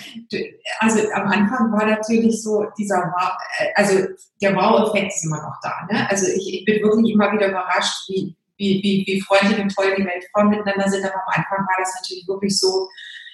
also 0.78 1.10
am 1.12 1.26
Anfang 1.26 1.72
war 1.72 1.86
natürlich 1.86 2.42
so 2.42 2.66
dieser, 2.78 3.12
also 3.74 4.06
der 4.40 4.54
Wow-Effekt 4.54 5.12
ist 5.12 5.24
immer 5.24 5.42
noch 5.42 5.56
da. 5.62 5.86
Ne? 5.90 6.08
Also 6.08 6.26
ich, 6.26 6.60
ich 6.60 6.64
bin 6.64 6.82
wirklich 6.82 7.12
immer 7.12 7.32
wieder 7.32 7.48
überrascht, 7.48 8.08
wie, 8.08 8.36
wie, 8.56 8.80
wie, 8.82 9.04
wie 9.06 9.20
freundlich 9.20 9.58
und 9.58 9.74
toll 9.74 9.94
die 9.96 10.04
Weltfrauen 10.04 10.50
miteinander 10.50 10.88
sind. 10.88 11.04
Aber 11.04 11.14
am 11.14 11.28
Anfang 11.34 11.66
war 11.66 11.76
das 11.78 11.94
natürlich 11.96 12.26
wirklich 12.28 12.58
so, 12.58 12.88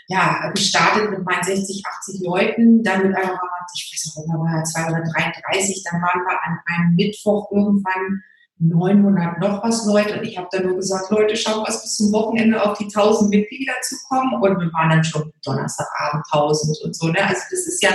ja, 0.09 0.51
gestartet 0.55 1.11
mit 1.11 1.25
meinen 1.25 1.45
60, 1.45 1.83
80 1.85 2.21
Leuten, 2.23 2.83
dann 2.83 3.07
mit 3.07 3.17
einer, 3.17 3.39
ich 3.75 3.93
weiß 3.93 4.17
nicht, 4.17 4.29
da 4.29 4.39
war 4.39 4.65
233, 4.65 5.85
dann 5.85 6.01
waren 6.01 6.25
wir 6.25 6.39
an 6.43 6.59
einem 6.67 6.95
Mittwoch 6.95 7.51
irgendwann 7.53 8.23
900 8.61 9.39
noch 9.39 9.63
was 9.63 9.87
Leute 9.87 10.19
und 10.19 10.25
ich 10.25 10.37
habe 10.37 10.49
dann 10.51 10.67
nur 10.67 10.77
gesagt, 10.77 11.11
Leute, 11.11 11.37
schaut 11.37 11.69
was 11.69 11.83
bis 11.83 11.97
zum 11.97 12.13
Wochenende 12.13 12.61
auf 12.61 12.77
die 12.79 12.87
1000 12.87 13.31
Mitglieder 13.31 13.75
zu 13.83 13.97
kommen 14.09 14.35
und 14.35 14.59
wir 14.59 14.73
waren 14.73 14.91
dann 14.91 15.05
schon 15.05 15.31
Donnerstagabend 15.45 16.25
1000 16.33 16.79
und 16.85 16.97
so, 16.97 17.09
ne? 17.09 17.23
also 17.23 17.43
das 17.51 17.67
ist 17.67 17.83
ja, 17.83 17.91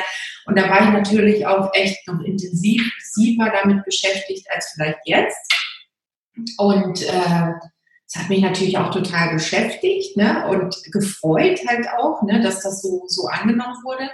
und 0.45 0.57
da 0.57 0.70
war 0.70 0.84
ich 0.84 0.93
natürlich 0.93 1.45
auch 1.45 1.70
echt 1.74 2.07
noch 2.07 2.22
intensiver 2.22 3.51
damit 3.51 3.84
beschäftigt 3.84 4.47
als 4.53 4.72
vielleicht 4.74 4.99
jetzt 5.05 5.53
und 6.57 7.01
äh, 7.01 7.53
das 8.14 8.24
hat 8.24 8.30
mich 8.30 8.41
natürlich 8.41 8.78
auch 8.78 8.91
total 8.91 9.34
beschäftigt 9.34 10.16
ne? 10.18 10.47
und 10.47 10.76
gefreut 10.91 11.59
halt 11.68 11.88
auch, 11.97 12.22
ne? 12.24 12.41
dass 12.41 12.61
das 12.61 12.82
so, 12.82 13.03
so 13.07 13.28
angenommen 13.28 13.76
wurde. 13.84 14.09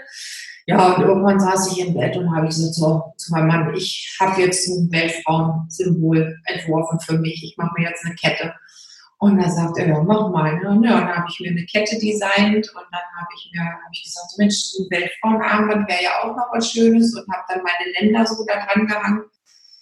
Ja, 0.65 0.93
und 0.93 1.03
irgendwann 1.03 1.39
saß 1.39 1.71
ich 1.71 1.85
im 1.85 1.95
Bett 1.95 2.15
und 2.15 2.33
habe 2.33 2.45
gesagt 2.45 2.75
so, 2.75 3.13
zu 3.17 3.31
meinem 3.31 3.47
Mann, 3.47 3.73
ich 3.75 4.15
habe 4.19 4.39
jetzt 4.41 4.67
ein 4.67 4.91
Weltfrauensymbol 4.91 6.37
entworfen 6.45 6.99
für 6.99 7.17
mich. 7.17 7.43
Ich 7.43 7.57
mache 7.57 7.71
mir 7.77 7.89
jetzt 7.89 8.05
eine 8.05 8.15
Kette. 8.15 8.53
Und 9.17 9.39
er 9.39 9.49
sagt 9.49 9.77
er, 9.79 9.87
ja, 9.87 10.01
mach 10.01 10.29
mal. 10.29 10.57
Ne? 10.59 10.69
Und 10.69 10.83
dann 10.83 11.07
habe 11.07 11.25
ich 11.29 11.39
mir 11.39 11.49
eine 11.49 11.65
Kette 11.65 11.97
designt 11.97 12.69
und 12.69 12.85
dann 12.91 13.01
habe 13.17 13.29
ich 13.35 13.51
mir 13.51 13.61
hab 13.63 13.91
ich 13.91 14.03
gesagt, 14.03 14.37
Mensch, 14.37 14.55
ein 14.79 14.87
Weltfrauenarmband 14.91 15.89
wäre 15.89 16.03
ja 16.03 16.11
auch 16.21 16.35
noch 16.37 16.47
was 16.53 16.71
Schönes 16.71 17.15
und 17.15 17.27
habe 17.33 17.43
dann 17.49 17.63
meine 17.63 17.91
Länder 17.99 18.25
so 18.25 18.45
da 18.45 18.65
dran 18.65 18.87
gehangen. 18.87 19.23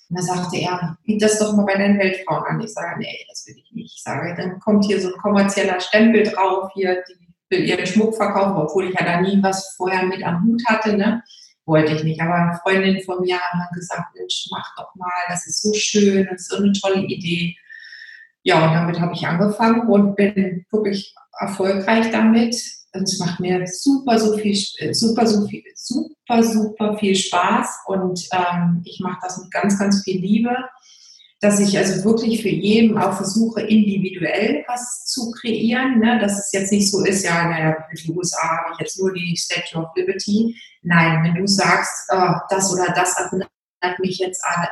Und 0.09 0.17
dann 0.17 0.25
sagte 0.25 0.57
er, 0.57 0.97
biet 1.03 1.21
das 1.21 1.39
doch 1.39 1.53
mal 1.53 1.65
bei 1.65 1.75
den 1.75 1.99
Weltfrauen 1.99 2.43
an. 2.45 2.61
Ich 2.61 2.73
sage, 2.73 2.99
nee, 2.99 3.25
das 3.29 3.45
will 3.47 3.55
ich 3.57 3.71
nicht. 3.73 3.95
Ich 3.97 4.03
sage, 4.03 4.33
dann 4.35 4.59
kommt 4.59 4.85
hier 4.85 5.01
so 5.01 5.09
ein 5.09 5.19
kommerzieller 5.21 5.79
Stempel 5.79 6.23
drauf, 6.23 6.71
hier, 6.73 7.03
die 7.07 7.27
will 7.49 7.65
ihren 7.65 7.85
Schmuck 7.85 8.15
verkaufen, 8.15 8.55
obwohl 8.55 8.89
ich 8.89 8.99
ja 8.99 9.05
da 9.05 9.21
nie 9.21 9.41
was 9.41 9.75
vorher 9.75 10.05
mit 10.05 10.23
am 10.23 10.43
Hut 10.43 10.61
hatte, 10.67 10.95
ne? 10.95 11.23
Wollte 11.65 11.93
ich 11.93 12.03
nicht. 12.03 12.21
Aber 12.21 12.35
eine 12.35 12.59
Freundin 12.61 13.01
von 13.03 13.21
mir 13.21 13.35
hat 13.35 13.53
dann 13.53 13.67
gesagt, 13.73 14.15
Mensch, 14.15 14.47
mach 14.51 14.75
doch 14.77 14.95
mal, 14.95 15.09
das 15.27 15.45
ist 15.47 15.61
so 15.61 15.73
schön, 15.73 16.25
das 16.29 16.41
ist 16.41 16.49
so 16.49 16.57
eine 16.57 16.71
tolle 16.71 17.05
Idee. 17.05 17.55
Ja, 18.43 18.65
und 18.65 18.73
damit 18.73 18.99
habe 19.01 19.13
ich 19.13 19.27
angefangen 19.27 19.89
und 19.89 20.15
bin 20.15 20.65
wirklich 20.71 21.13
erfolgreich 21.39 22.09
damit. 22.11 22.55
Und 22.97 23.03
es 23.03 23.19
macht 23.19 23.39
mir 23.39 23.65
super, 23.67 24.19
so 24.19 24.37
viel, 24.37 24.55
super, 24.93 25.27
so 25.27 25.47
viel, 25.47 25.63
super, 25.75 26.43
super 26.43 26.97
viel 26.97 27.15
Spaß 27.15 27.67
und 27.87 28.27
ähm, 28.31 28.81
ich 28.85 28.99
mache 28.99 29.19
das 29.21 29.37
mit 29.37 29.51
ganz, 29.51 29.77
ganz 29.77 30.03
viel 30.03 30.19
Liebe, 30.19 30.55
dass 31.39 31.59
ich 31.59 31.77
also 31.77 32.03
wirklich 32.03 32.41
für 32.41 32.49
jeden 32.49 32.97
auch 32.97 33.13
versuche, 33.13 33.61
individuell 33.61 34.65
was 34.67 35.05
zu 35.05 35.31
kreieren, 35.31 35.99
ne? 35.99 36.19
dass 36.19 36.39
es 36.39 36.51
jetzt 36.51 36.71
nicht 36.71 36.89
so 36.89 37.05
ist, 37.05 37.23
ja, 37.23 37.47
naja, 37.47 37.77
für 37.89 37.95
die 37.95 38.11
USA 38.11 38.41
habe 38.41 38.73
ich 38.73 38.79
jetzt 38.79 38.99
nur 38.99 39.13
die 39.13 39.37
Statue 39.37 39.83
of 39.83 39.89
Liberty. 39.95 40.55
Nein, 40.81 41.23
wenn 41.23 41.35
du 41.35 41.47
sagst, 41.47 42.09
oh, 42.11 42.33
das 42.49 42.73
oder 42.73 42.91
das 42.93 43.15
erinnert 43.17 43.49
mich 43.99 44.17
jetzt 44.17 44.43
an, 44.43 44.67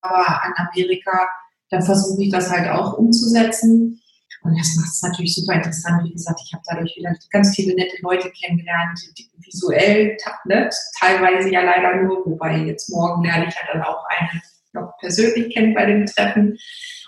aber 0.00 0.42
an 0.42 0.54
Amerika, 0.56 1.28
dann 1.70 1.82
versuche 1.82 2.22
ich 2.22 2.30
das 2.30 2.50
halt 2.50 2.70
auch 2.70 2.94
umzusetzen. 2.94 4.00
Und 4.46 4.58
das 4.58 4.76
macht 4.76 4.88
es 4.88 5.02
natürlich 5.02 5.34
super 5.34 5.54
interessant. 5.54 6.04
Wie 6.04 6.12
gesagt, 6.12 6.40
ich 6.44 6.52
habe 6.52 6.62
dadurch 6.66 6.96
wieder 6.96 7.14
ganz 7.30 7.54
viele 7.54 7.74
nette 7.74 7.96
Leute 8.02 8.30
kennengelernt, 8.30 8.98
visuell, 9.38 10.16
ne? 10.44 10.70
teilweise 10.98 11.50
ja 11.50 11.62
leider 11.62 12.02
nur, 12.02 12.24
wobei 12.26 12.58
jetzt 12.58 12.90
morgen 12.90 13.24
lerne 13.24 13.48
ich 13.48 13.54
ja 13.54 13.72
dann 13.72 13.82
auch 13.82 14.04
eine 14.08 14.40
noch 14.72 14.92
persönlich 14.98 15.52
kennen 15.52 15.74
bei 15.74 15.86
dem 15.86 16.06
Treffen. 16.06 16.58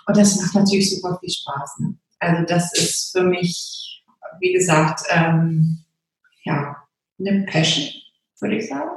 Und 0.07 0.17
das 0.17 0.41
macht 0.41 0.55
natürlich 0.55 0.89
super 0.89 1.17
viel 1.19 1.29
Spaß. 1.29 1.79
Ne? 1.79 1.95
Also 2.19 2.43
das 2.45 2.73
ist 2.73 3.11
für 3.11 3.23
mich, 3.23 4.03
wie 4.39 4.53
gesagt, 4.53 5.01
ähm, 5.09 5.85
ja, 6.43 6.75
eine 7.19 7.45
Passion, 7.45 7.87
würde 8.39 8.57
ich 8.57 8.67
sagen. 8.67 8.89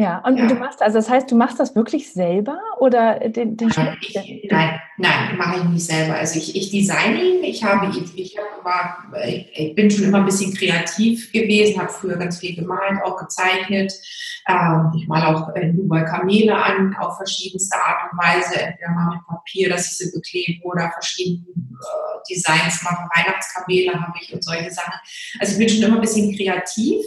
Ja, 0.00 0.20
und 0.20 0.38
ja. 0.38 0.46
du 0.46 0.54
machst, 0.54 0.80
also 0.80 0.96
das 0.96 1.10
heißt, 1.10 1.30
du 1.30 1.36
machst 1.36 1.60
das 1.60 1.76
wirklich 1.76 2.10
selber 2.10 2.58
oder 2.78 3.20
den, 3.28 3.58
den 3.58 3.68
nein, 3.68 3.98
ich, 4.00 4.48
nein, 4.50 4.80
nein, 4.96 5.36
mache 5.36 5.58
ich 5.58 5.64
nicht 5.64 5.84
selber. 5.84 6.14
Also 6.14 6.38
ich, 6.38 6.56
ich 6.56 6.70
designe 6.70 7.22
ihn, 7.22 7.44
ich 7.44 7.62
habe 7.62 7.92
ich, 8.16 8.34
war, 8.62 9.04
ich 9.22 9.74
bin 9.74 9.90
schon 9.90 10.04
immer 10.04 10.20
ein 10.20 10.24
bisschen 10.24 10.54
kreativ 10.54 11.30
gewesen, 11.32 11.78
habe 11.78 11.92
früher 11.92 12.16
ganz 12.16 12.38
viel 12.38 12.56
gemalt, 12.56 12.98
auch 13.04 13.18
gezeichnet. 13.18 13.92
Ähm, 14.48 14.90
ich 14.96 15.06
male 15.06 15.36
auch 15.36 15.52
Dubai 15.52 16.04
Kamele 16.04 16.56
an, 16.56 16.96
auf 16.98 17.18
verschiedenste 17.18 17.76
Art 17.76 18.10
und 18.10 18.18
Weise, 18.18 18.58
entweder 18.58 18.92
mal 18.92 19.16
mit 19.16 19.26
Papier, 19.26 19.68
dass 19.68 19.84
ich 19.84 19.98
sie 19.98 20.18
beklebe 20.18 20.64
oder 20.64 20.90
verschiedene 20.92 21.44
äh, 21.46 22.34
Designs 22.34 22.82
mache. 22.82 23.06
Weihnachtskamele 23.14 24.00
habe 24.00 24.14
ich 24.18 24.32
und 24.32 24.42
solche 24.42 24.70
Sachen. 24.70 24.94
Also 25.40 25.52
ich 25.52 25.58
bin 25.58 25.68
schon 25.68 25.82
immer 25.82 25.96
ein 25.96 26.00
bisschen 26.00 26.34
kreativ. 26.34 27.04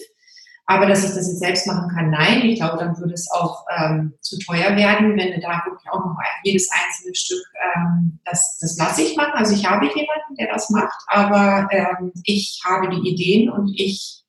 Aber 0.65 0.85
dass 0.85 1.03
ich 1.03 1.13
das 1.13 1.27
jetzt 1.27 1.39
selbst 1.39 1.67
machen 1.67 1.89
kann, 1.93 2.09
nein. 2.09 2.41
Ich 2.43 2.59
glaube, 2.59 2.77
dann 2.77 2.97
würde 2.97 3.13
es 3.13 3.29
auch 3.31 3.65
ähm, 3.77 4.13
zu 4.21 4.39
teuer 4.39 4.75
werden, 4.77 5.17
wenn 5.17 5.33
du 5.33 5.39
da 5.41 5.61
wirklich 5.65 5.89
auch 5.91 5.99
noch 5.99 6.17
jedes 6.43 6.69
einzelne 6.71 7.13
Stück, 7.15 7.43
ähm, 7.75 8.19
das, 8.23 8.57
das 8.61 8.77
lasse 8.77 9.01
ich 9.01 9.17
machen. 9.17 9.33
Also 9.33 9.53
ich 9.53 9.65
habe 9.65 9.85
jemanden, 9.85 10.35
der 10.39 10.47
das 10.47 10.69
macht, 10.69 10.97
aber 11.07 11.67
ähm, 11.71 12.13
ich 12.23 12.61
habe 12.65 12.89
die 12.89 13.09
Ideen 13.09 13.49
und 13.49 13.73
ich 13.75 14.23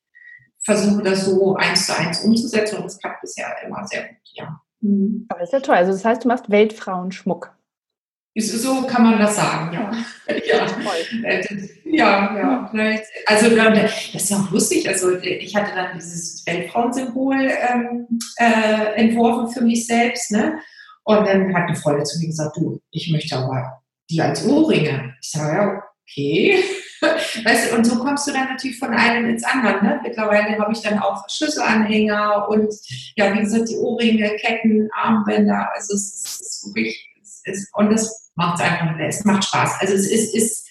versuche 0.64 1.02
das 1.02 1.26
so 1.26 1.54
eins 1.56 1.86
zu 1.86 1.96
eins 1.96 2.24
umzusetzen 2.24 2.78
und 2.78 2.86
es 2.86 2.98
klappt 2.98 3.20
bisher 3.20 3.54
immer 3.64 3.86
sehr 3.86 4.08
gut, 4.08 4.16
ja. 4.32 4.60
Mhm. 4.80 5.26
Aber 5.28 5.40
das 5.40 5.50
ist 5.50 5.52
ja 5.52 5.60
toll. 5.60 5.76
Also 5.76 5.92
das 5.92 6.04
heißt, 6.04 6.24
du 6.24 6.28
machst 6.28 6.50
Weltfrauenschmuck. 6.50 7.54
So 8.36 8.82
kann 8.82 9.04
man 9.04 9.18
das 9.18 9.36
sagen, 9.36 9.72
ja. 9.72 9.92
Ja, 10.44 10.66
ja, 11.84 12.36
ja. 12.36 12.70
Also 13.26 13.54
das 13.54 14.14
ist 14.14 14.30
ja 14.30 14.38
auch 14.38 14.50
lustig. 14.50 14.88
Also 14.88 15.16
ich 15.18 15.54
hatte 15.54 15.74
dann 15.74 15.94
dieses 15.94 16.44
Weltfrauensymbol 16.44 17.36
ähm, 17.36 18.08
äh, 18.36 18.94
entworfen 18.96 19.52
für 19.52 19.60
mich 19.60 19.86
selbst, 19.86 20.32
ne? 20.32 20.58
Und 21.04 21.26
dann 21.26 21.54
hat 21.54 21.68
eine 21.68 21.76
Freundin 21.76 22.06
zu 22.06 22.18
mir 22.18 22.28
gesagt, 22.28 22.56
du, 22.56 22.80
ich 22.90 23.12
möchte 23.12 23.36
aber 23.36 23.82
die 24.10 24.20
als 24.20 24.44
Ohrringe. 24.46 25.14
Ich 25.20 25.30
sage, 25.30 25.56
ja, 25.56 25.82
okay. 26.02 26.64
Weißt 27.44 27.70
du, 27.70 27.76
und 27.76 27.84
so 27.84 27.98
kommst 27.98 28.26
du 28.26 28.32
dann 28.32 28.48
natürlich 28.48 28.78
von 28.78 28.90
einem 28.90 29.28
ins 29.28 29.44
andere. 29.44 29.84
Ne? 29.84 30.00
Mittlerweile 30.02 30.58
habe 30.58 30.72
ich 30.72 30.80
dann 30.80 30.98
auch 30.98 31.22
Schlüsselanhänger 31.28 32.48
und 32.48 32.72
ja, 33.16 33.32
wie 33.34 33.40
gesagt, 33.40 33.68
die 33.68 33.76
Ohrringe, 33.76 34.34
Ketten, 34.36 34.88
Armbänder. 34.94 35.68
Also 35.74 35.94
es 35.94 36.14
ist, 36.14 36.26
es 36.26 36.40
ist 36.40 36.66
wirklich, 36.74 37.13
ist, 37.44 37.74
und 37.74 37.90
das 37.90 38.30
macht 38.34 38.60
es 38.60 38.66
einfach, 38.66 38.98
es 38.98 39.24
macht 39.24 39.44
Spaß. 39.44 39.80
Also 39.80 39.94
es 39.94 40.10
ist, 40.10 40.34
ist, 40.34 40.68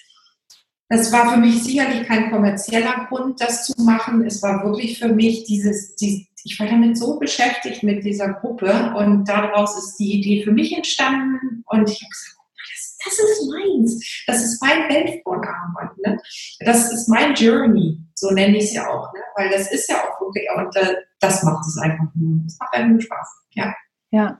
das 0.89 1.11
war 1.11 1.31
für 1.33 1.39
mich 1.39 1.63
sicherlich 1.63 2.07
kein 2.07 2.29
kommerzieller 2.29 3.07
Grund, 3.07 3.41
das 3.41 3.65
zu 3.65 3.81
machen. 3.81 4.25
Es 4.25 4.41
war 4.43 4.63
wirklich 4.63 4.99
für 4.99 5.09
mich 5.09 5.45
dieses, 5.45 5.95
die, 5.95 6.27
ich 6.43 6.59
war 6.59 6.67
damit 6.67 6.97
so 6.97 7.19
beschäftigt 7.19 7.83
mit 7.83 8.03
dieser 8.03 8.33
Gruppe 8.33 8.93
und 8.95 9.27
daraus 9.27 9.77
ist 9.77 9.95
die 9.97 10.19
Idee 10.19 10.43
für 10.43 10.51
mich 10.51 10.75
entstanden 10.75 11.63
und 11.65 11.89
ich 11.89 12.01
habe 12.01 12.09
gesagt, 12.09 12.37
das, 12.71 12.97
das 13.05 13.13
ist 13.13 13.49
meins, 13.49 14.23
das 14.27 14.43
ist 14.43 14.61
mein 14.61 14.89
Weltfrauenarmband, 14.89 15.97
ne? 16.05 16.19
das 16.59 16.91
ist 16.91 17.07
mein 17.07 17.33
Journey, 17.35 17.97
so 18.13 18.31
nenne 18.31 18.57
ich 18.57 18.65
es 18.65 18.73
ja 18.73 18.87
auch, 18.87 19.13
ne? 19.13 19.19
weil 19.35 19.49
das 19.49 19.71
ist 19.71 19.89
ja 19.89 19.97
auch 19.97 20.19
wirklich, 20.21 20.45
und 20.55 20.75
äh, 20.75 20.95
das 21.19 21.43
macht 21.43 21.65
es 21.65 21.77
einfach 21.77 22.05
das 22.45 22.57
macht 22.59 22.73
einfach 22.73 23.01
Spaß, 23.01 23.27
ja. 23.51 23.73
Ja, 24.11 24.39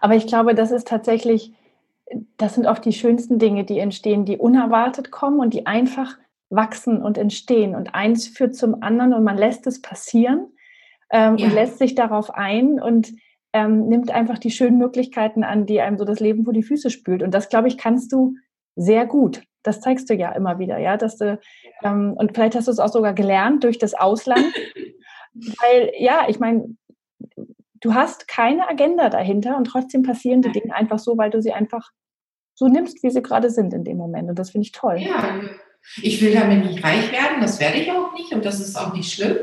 aber 0.00 0.14
ich 0.14 0.26
glaube, 0.26 0.54
das 0.54 0.70
ist 0.70 0.88
tatsächlich 0.88 1.52
das 2.36 2.54
sind 2.54 2.66
oft 2.66 2.84
die 2.84 2.92
schönsten 2.92 3.38
Dinge, 3.38 3.64
die 3.64 3.78
entstehen, 3.78 4.24
die 4.24 4.38
unerwartet 4.38 5.10
kommen 5.10 5.40
und 5.40 5.54
die 5.54 5.66
einfach 5.66 6.16
wachsen 6.48 7.02
und 7.02 7.18
entstehen. 7.18 7.74
Und 7.74 7.94
eins 7.94 8.28
führt 8.28 8.54
zum 8.54 8.82
anderen 8.82 9.12
und 9.12 9.24
man 9.24 9.36
lässt 9.36 9.66
es 9.66 9.82
passieren 9.82 10.46
ähm, 11.10 11.36
ja. 11.36 11.46
und 11.46 11.54
lässt 11.54 11.78
sich 11.78 11.94
darauf 11.94 12.32
ein 12.32 12.80
und 12.80 13.12
ähm, 13.52 13.88
nimmt 13.88 14.10
einfach 14.10 14.38
die 14.38 14.50
schönen 14.50 14.78
Möglichkeiten 14.78 15.42
an, 15.42 15.66
die 15.66 15.80
einem 15.80 15.98
so 15.98 16.04
das 16.04 16.20
Leben 16.20 16.44
vor 16.44 16.52
die 16.52 16.62
Füße 16.62 16.90
spült. 16.90 17.22
Und 17.22 17.32
das, 17.32 17.48
glaube 17.48 17.68
ich, 17.68 17.78
kannst 17.78 18.12
du 18.12 18.34
sehr 18.76 19.06
gut. 19.06 19.42
Das 19.62 19.80
zeigst 19.80 20.08
du 20.08 20.14
ja 20.14 20.30
immer 20.32 20.60
wieder, 20.60 20.78
ja, 20.78 20.96
dass 20.96 21.16
du 21.16 21.40
ähm, 21.82 22.14
und 22.16 22.34
vielleicht 22.34 22.54
hast 22.54 22.68
du 22.68 22.70
es 22.70 22.78
auch 22.78 22.88
sogar 22.88 23.14
gelernt 23.14 23.64
durch 23.64 23.78
das 23.78 23.94
Ausland, 23.94 24.44
weil 25.34 25.90
ja, 25.98 26.26
ich 26.28 26.38
meine, 26.38 26.76
du 27.86 27.94
hast 27.94 28.26
keine 28.26 28.68
Agenda 28.68 29.08
dahinter 29.08 29.56
und 29.56 29.64
trotzdem 29.64 30.02
passieren 30.02 30.42
die 30.42 30.50
Dinge 30.50 30.74
einfach 30.74 30.98
so, 30.98 31.16
weil 31.16 31.30
du 31.30 31.40
sie 31.40 31.52
einfach 31.52 31.90
so 32.54 32.66
nimmst, 32.66 33.02
wie 33.02 33.10
sie 33.10 33.22
gerade 33.22 33.48
sind 33.50 33.72
in 33.72 33.84
dem 33.84 33.96
Moment. 33.96 34.28
Und 34.28 34.38
das 34.38 34.50
finde 34.50 34.64
ich 34.64 34.72
toll. 34.72 34.98
Ja, 34.98 35.40
ich 36.02 36.20
will 36.20 36.34
damit 36.34 36.64
nicht 36.64 36.82
reich 36.82 37.12
werden, 37.12 37.40
das 37.40 37.60
werde 37.60 37.78
ich 37.78 37.92
auch 37.92 38.12
nicht 38.14 38.32
und 38.32 38.44
das 38.44 38.60
ist 38.60 38.76
auch 38.76 38.92
nicht 38.92 39.12
schlimm. 39.12 39.36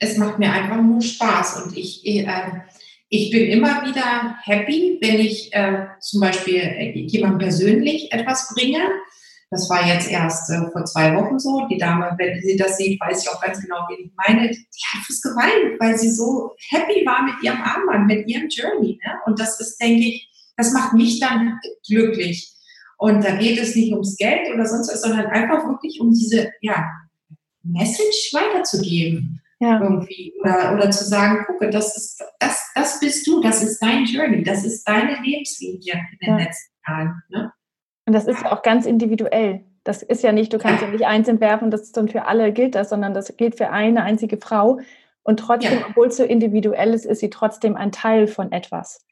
Es 0.00 0.18
macht 0.18 0.38
mir 0.38 0.52
einfach 0.52 0.80
nur 0.82 1.00
Spaß 1.00 1.62
und 1.62 1.76
ich, 1.76 2.06
äh, 2.06 2.26
ich 3.08 3.30
bin 3.30 3.48
immer 3.48 3.86
wieder 3.86 4.36
happy, 4.44 4.98
wenn 5.00 5.18
ich 5.18 5.52
äh, 5.54 5.86
zum 5.98 6.20
Beispiel 6.20 6.56
äh, 6.56 6.92
jemandem 6.92 7.38
persönlich 7.38 8.12
etwas 8.12 8.54
bringe, 8.54 8.80
Das 9.50 9.68
war 9.70 9.86
jetzt 9.86 10.10
erst 10.10 10.50
äh, 10.50 10.70
vor 10.70 10.84
zwei 10.84 11.14
Wochen 11.16 11.38
so. 11.38 11.66
Die 11.70 11.78
Dame, 11.78 12.14
wenn 12.18 12.40
sie 12.42 12.56
das 12.56 12.76
sieht, 12.76 13.00
weiß 13.00 13.22
ich 13.22 13.30
auch 13.30 13.40
ganz 13.40 13.60
genau, 13.60 13.86
wen 13.88 14.06
ich 14.06 14.12
meine. 14.28 14.48
Die 14.50 14.84
hat 14.92 15.04
fast 15.06 15.22
geweint, 15.22 15.80
weil 15.80 15.98
sie 15.98 16.10
so 16.10 16.54
happy 16.68 17.04
war 17.06 17.22
mit 17.22 17.42
ihrem 17.42 17.62
Armband, 17.62 18.06
mit 18.06 18.28
ihrem 18.28 18.48
Journey. 18.48 19.00
Ne? 19.02 19.12
Und 19.24 19.40
das 19.40 19.58
ist, 19.58 19.80
denke 19.80 20.04
ich, 20.04 20.30
das 20.56 20.72
macht 20.72 20.92
mich 20.92 21.18
dann 21.20 21.58
glücklich. 21.86 22.54
Und 22.98 23.24
da 23.24 23.36
geht 23.36 23.58
es 23.58 23.74
nicht 23.74 23.92
ums 23.92 24.16
Geld 24.16 24.52
oder 24.52 24.66
sonst 24.66 24.92
was, 24.92 25.02
sondern 25.02 25.26
einfach 25.26 25.66
wirklich 25.66 26.00
um 26.00 26.12
diese 26.12 26.50
ja, 26.60 26.84
Message 27.62 28.32
weiterzugeben. 28.32 29.40
Ja. 29.60 29.80
Irgendwie. 29.80 30.34
Oder, 30.40 30.74
oder 30.74 30.90
zu 30.90 31.04
sagen, 31.04 31.44
gucke, 31.46 31.70
das 31.70 31.96
ist, 31.96 32.22
das, 32.38 32.70
das 32.74 33.00
bist 33.00 33.26
du, 33.26 33.40
das 33.40 33.62
ist 33.62 33.80
dein 33.80 34.04
Journey, 34.04 34.44
das 34.44 34.64
ist 34.64 34.84
deine 34.84 35.20
Lebenslinie 35.20 35.94
in 36.12 36.18
den 36.26 36.38
ja. 36.38 36.44
letzten 36.44 36.74
Jahren. 36.86 37.22
Ne? 37.28 37.52
Und 38.08 38.14
das 38.14 38.24
ist 38.24 38.40
ja 38.40 38.52
auch 38.52 38.62
ganz 38.62 38.86
individuell. 38.86 39.66
Das 39.84 40.02
ist 40.02 40.22
ja 40.22 40.32
nicht, 40.32 40.50
du 40.54 40.56
kannst 40.56 40.80
ja, 40.80 40.86
ja 40.86 40.94
nicht 40.94 41.04
eins 41.04 41.28
entwerfen, 41.28 41.70
das 41.70 41.82
ist 41.82 41.96
dann 41.98 42.08
für 42.08 42.24
alle 42.24 42.54
gilt 42.54 42.74
das, 42.74 42.88
sondern 42.88 43.12
das 43.12 43.36
gilt 43.36 43.58
für 43.58 43.68
eine 43.68 44.02
einzige 44.02 44.38
Frau. 44.38 44.80
Und 45.24 45.40
trotzdem, 45.40 45.84
obwohl 45.86 46.06
es 46.06 46.16
so 46.16 46.24
individuell 46.24 46.94
ist, 46.94 47.04
ist 47.04 47.20
sie 47.20 47.28
trotzdem 47.28 47.76
ein 47.76 47.92
Teil 47.92 48.26
von 48.26 48.50
etwas. 48.50 49.04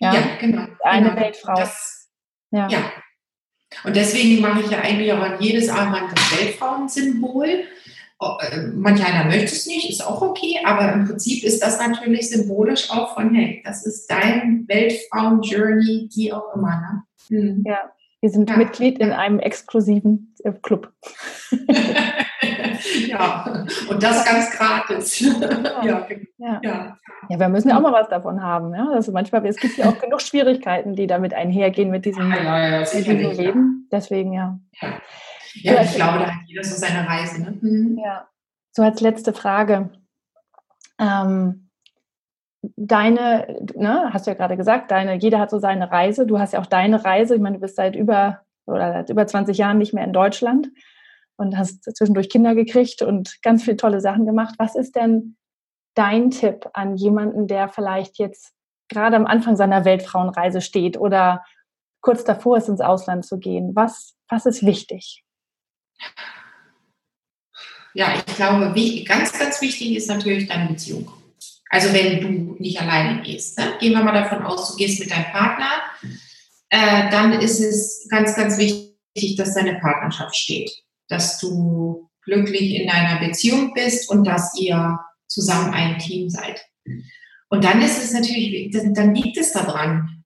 Ja, 0.00 0.12
genau. 0.40 0.66
Eine 0.82 1.10
genau. 1.10 1.20
Weltfrau. 1.20 1.54
Das, 1.54 2.10
ja. 2.50 2.66
ja. 2.66 2.80
Und 3.84 3.94
deswegen 3.94 4.42
mache 4.42 4.62
ich 4.62 4.70
ja 4.72 4.80
eigentlich 4.80 5.12
auch 5.12 5.22
an 5.22 5.36
jedes 5.38 5.68
Armband 5.68 6.10
das 6.10 6.40
Weltfrauensymbol. 6.40 7.62
Oh, 8.18 8.38
äh, 8.40 8.58
manch 8.74 9.06
einer 9.06 9.26
möchte 9.26 9.52
es 9.52 9.66
nicht, 9.66 9.88
ist 9.88 10.04
auch 10.04 10.20
okay, 10.20 10.58
aber 10.64 10.92
im 10.94 11.06
Prinzip 11.06 11.44
ist 11.44 11.62
das 11.62 11.78
natürlich 11.78 12.28
symbolisch 12.28 12.90
auch 12.90 13.14
von, 13.14 13.32
hey, 13.36 13.62
das 13.64 13.86
ist 13.86 14.10
dein 14.10 14.64
Weltfrauen-Journey, 14.66 16.10
wie 16.12 16.32
auch 16.32 16.56
immer. 16.56 17.04
Ne? 17.30 17.38
Mhm. 17.38 17.62
Ja, 17.64 17.92
wir 18.22 18.30
sind 18.30 18.48
ja. 18.48 18.56
Mitglied 18.56 19.00
in 19.00 19.12
einem 19.12 19.40
exklusiven 19.40 20.34
äh, 20.44 20.52
Club. 20.52 20.92
ja, 23.08 23.66
und 23.90 24.02
das 24.02 24.24
ganz 24.24 24.50
gratis. 24.52 25.20
Ja. 25.82 25.84
Ja. 25.84 26.06
ja. 26.38 26.60
ja. 26.62 26.96
Ja. 27.28 27.40
wir 27.40 27.48
müssen 27.48 27.68
ja 27.68 27.76
auch 27.76 27.80
mal 27.80 27.92
was 27.92 28.08
davon 28.08 28.42
haben. 28.42 28.74
Ja? 28.74 28.88
Also 28.90 29.10
manchmal, 29.10 29.44
es 29.46 29.56
gibt 29.56 29.76
ja 29.76 29.88
auch 29.88 29.98
genug 29.98 30.22
Schwierigkeiten, 30.22 30.94
die 30.94 31.08
damit 31.08 31.34
einhergehen 31.34 31.90
mit 31.90 32.04
diesem, 32.04 32.28
mit 32.28 32.92
diesem 32.92 33.18
Leben. 33.32 33.88
Deswegen, 33.90 34.32
ja. 34.32 34.58
Ja, 35.54 35.82
ich 35.82 35.94
glaube, 35.94 36.20
da 36.20 36.26
hat 36.26 36.42
jeder 36.46 36.62
so 36.62 36.76
seine 36.76 37.06
Reise. 37.08 37.42
Ne? 37.42 37.58
Mhm. 37.60 38.00
Ja. 38.02 38.28
So 38.70 38.82
als 38.82 39.00
letzte 39.00 39.32
Frage. 39.32 39.90
Ähm, 40.98 41.61
deine, 42.76 43.60
ne, 43.74 44.10
hast 44.12 44.26
du 44.26 44.30
ja 44.30 44.36
gerade 44.36 44.56
gesagt, 44.56 44.90
deine, 44.90 45.14
jeder 45.14 45.38
hat 45.38 45.50
so 45.50 45.58
seine 45.58 45.90
Reise. 45.90 46.26
Du 46.26 46.38
hast 46.38 46.52
ja 46.52 46.60
auch 46.60 46.66
deine 46.66 47.04
Reise. 47.04 47.34
Ich 47.34 47.40
meine, 47.40 47.56
du 47.56 47.60
bist 47.60 47.76
seit 47.76 47.96
über 47.96 48.40
oder 48.66 48.92
seit 48.92 49.10
über 49.10 49.26
20 49.26 49.56
Jahren 49.58 49.78
nicht 49.78 49.92
mehr 49.92 50.04
in 50.04 50.12
Deutschland 50.12 50.68
und 51.36 51.58
hast 51.58 51.84
zwischendurch 51.96 52.30
Kinder 52.30 52.54
gekriegt 52.54 53.02
und 53.02 53.42
ganz 53.42 53.64
viele 53.64 53.76
tolle 53.76 54.00
Sachen 54.00 54.26
gemacht. 54.26 54.54
Was 54.58 54.76
ist 54.76 54.96
denn 54.96 55.36
dein 55.94 56.30
Tipp 56.30 56.68
an 56.72 56.96
jemanden, 56.96 57.46
der 57.46 57.68
vielleicht 57.68 58.18
jetzt 58.18 58.52
gerade 58.88 59.16
am 59.16 59.26
Anfang 59.26 59.56
seiner 59.56 59.84
Weltfrauenreise 59.84 60.60
steht 60.60 60.96
oder 60.98 61.44
kurz 62.00 62.24
davor 62.24 62.56
ist, 62.56 62.68
ins 62.68 62.80
Ausland 62.80 63.24
zu 63.24 63.38
gehen? 63.38 63.72
Was, 63.74 64.14
was 64.28 64.46
ist 64.46 64.64
wichtig? 64.64 65.24
Ja, 67.94 68.14
ich 68.14 68.34
glaube, 68.36 68.72
ganz, 69.04 69.38
ganz 69.38 69.60
wichtig 69.60 69.96
ist 69.96 70.08
natürlich 70.08 70.48
deine 70.48 70.68
Beziehung. 70.68 71.12
Also 71.72 71.90
wenn 71.94 72.20
du 72.20 72.56
nicht 72.60 72.78
alleine 72.78 73.22
gehst. 73.22 73.58
Ne? 73.58 73.72
Gehen 73.80 73.92
wir 73.92 74.04
mal 74.04 74.12
davon 74.12 74.42
aus, 74.42 74.70
du 74.70 74.76
gehst 74.76 75.00
mit 75.00 75.10
deinem 75.10 75.32
Partner, 75.32 75.70
äh, 76.68 77.10
dann 77.10 77.32
ist 77.40 77.60
es 77.60 78.06
ganz, 78.10 78.36
ganz 78.36 78.58
wichtig, 78.58 79.36
dass 79.36 79.54
deine 79.54 79.78
Partnerschaft 79.80 80.36
steht. 80.36 80.70
Dass 81.08 81.38
du 81.38 82.10
glücklich 82.26 82.74
in 82.74 82.88
deiner 82.88 83.26
Beziehung 83.26 83.72
bist 83.72 84.10
und 84.10 84.24
dass 84.24 84.54
ihr 84.60 84.98
zusammen 85.28 85.72
ein 85.72 85.98
Team 85.98 86.28
seid. 86.28 86.62
Und 87.48 87.64
dann 87.64 87.80
ist 87.80 88.04
es 88.04 88.12
natürlich, 88.12 88.70
dann 88.94 89.14
liegt 89.14 89.38
es 89.38 89.52
daran, 89.52 90.24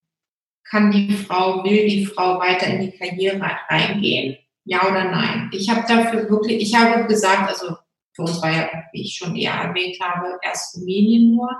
kann 0.69 0.91
die 0.91 1.13
Frau, 1.15 1.63
will 1.63 1.89
die 1.89 2.07
Frau 2.07 2.41
weiter 2.41 2.67
in 2.67 2.81
die 2.81 2.99
Karriere 2.99 3.41
reingehen? 3.69 4.37
Ja 4.65 4.83
oder 4.83 5.05
nein? 5.05 5.49
Ich 5.53 5.71
habe 5.71 5.85
dafür 5.87 6.29
wirklich, 6.29 6.61
ich 6.61 6.75
habe 6.75 7.07
gesagt, 7.07 7.49
also 7.49 7.77
für 8.17 8.23
uns 8.23 8.41
war 8.43 8.51
ja, 8.51 8.69
wie 8.93 9.03
ich 9.03 9.15
schon 9.15 9.37
eher 9.37 9.53
erwähnt 9.53 9.99
habe, 10.01 10.39
erst 10.43 10.75
Rumänien 10.75 11.37
nur 11.37 11.51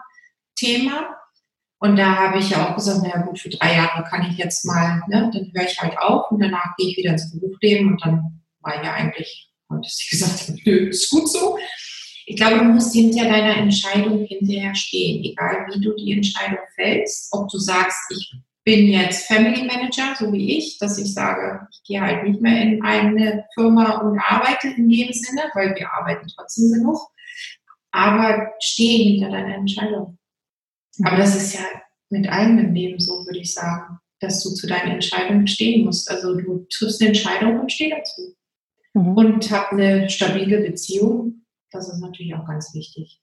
Thema. 0.57 1.15
Und 1.79 1.97
da 1.97 2.17
habe 2.17 2.39
ich 2.39 2.51
ja 2.51 2.67
auch 2.67 2.75
gesagt, 2.75 3.03
naja 3.03 3.21
gut, 3.21 3.39
für 3.39 3.51
drei 3.51 3.75
Jahre 3.75 4.03
kann 4.05 4.27
ich 4.31 4.39
jetzt 4.39 4.65
mal, 4.65 5.03
ne, 5.09 5.31
dann 5.33 5.53
höre 5.55 5.69
ich 5.71 5.79
halt 5.79 5.97
auf 5.99 6.31
und 6.31 6.41
danach 6.41 6.75
gehe 6.77 6.89
ich 6.89 6.97
wieder 6.97 7.13
ins 7.13 7.31
Berufsleben 7.31 7.93
und 7.93 8.05
dann 8.05 8.43
war 8.61 8.83
ja 8.83 8.95
eigentlich, 8.95 9.51
und 9.69 9.87
sie 9.87 10.09
gesagt, 10.11 10.53
nö, 10.65 10.89
ist 10.89 11.11
gut 11.11 11.31
so. 11.31 11.59
Ich 12.25 12.37
glaube, 12.37 12.59
du 12.59 12.65
musst 12.65 12.93
hinter 12.93 13.25
deiner 13.25 13.57
Entscheidung 13.57 14.25
hinterher 14.25 14.75
stehen, 14.75 15.23
egal 15.23 15.67
wie 15.69 15.81
du 15.81 15.95
die 15.95 16.13
Entscheidung 16.13 16.59
fällst, 16.75 17.33
ob 17.33 17.49
du 17.51 17.59
sagst, 17.59 18.11
ich 18.11 18.33
bin 18.67 18.89
jetzt 18.89 19.29
Family 19.29 19.65
Manager, 19.65 20.17
so 20.19 20.33
wie 20.33 20.59
ich, 20.59 20.79
dass 20.79 20.99
ich 20.99 21.15
sage, 21.15 21.69
ich 21.71 21.85
gehe 21.85 22.01
halt 22.01 22.25
nicht 22.25 22.41
mehr 22.41 22.61
in 22.61 22.83
eine 22.83 23.47
Firma 23.55 24.01
und 24.01 24.19
arbeite 24.19 24.69
in 24.77 24.89
dem 24.89 25.13
Sinne, 25.13 25.43
weil 25.55 25.75
wir 25.77 25.89
arbeiten 25.93 26.27
trotzdem 26.35 26.73
genug, 26.73 26.99
aber 27.93 28.53
stehe 28.61 29.13
hinter 29.13 29.31
deiner 29.31 29.55
Entscheidung. 29.55 30.19
Aber 31.05 31.17
das 31.17 31.37
ist 31.37 31.55
ja 31.55 31.61
mit 32.11 32.29
allem 32.29 32.59
im 32.59 32.75
Leben 32.75 32.99
so, 32.99 33.25
würde 33.25 33.39
ich 33.39 33.55
sagen, 33.55 34.01
dass 34.19 34.43
du 34.43 34.51
zu 34.51 34.67
deinen 34.67 34.93
Entscheidungen 34.93 35.47
stehen 35.47 35.85
musst. 35.85 36.11
Also 36.11 36.35
du 36.35 36.67
triffst 36.69 37.01
eine 37.01 37.11
Entscheidung 37.11 37.61
und 37.61 37.71
steh 37.71 37.91
dazu. 37.91 38.35
Mhm. 38.95 39.17
Und 39.17 39.51
hab 39.53 39.71
eine 39.71 40.11
stabile 40.11 40.59
Beziehung. 40.63 41.45
Das 41.71 41.89
ist 41.89 42.01
natürlich 42.01 42.35
auch 42.35 42.47
ganz 42.47 42.75
wichtig. 42.75 43.21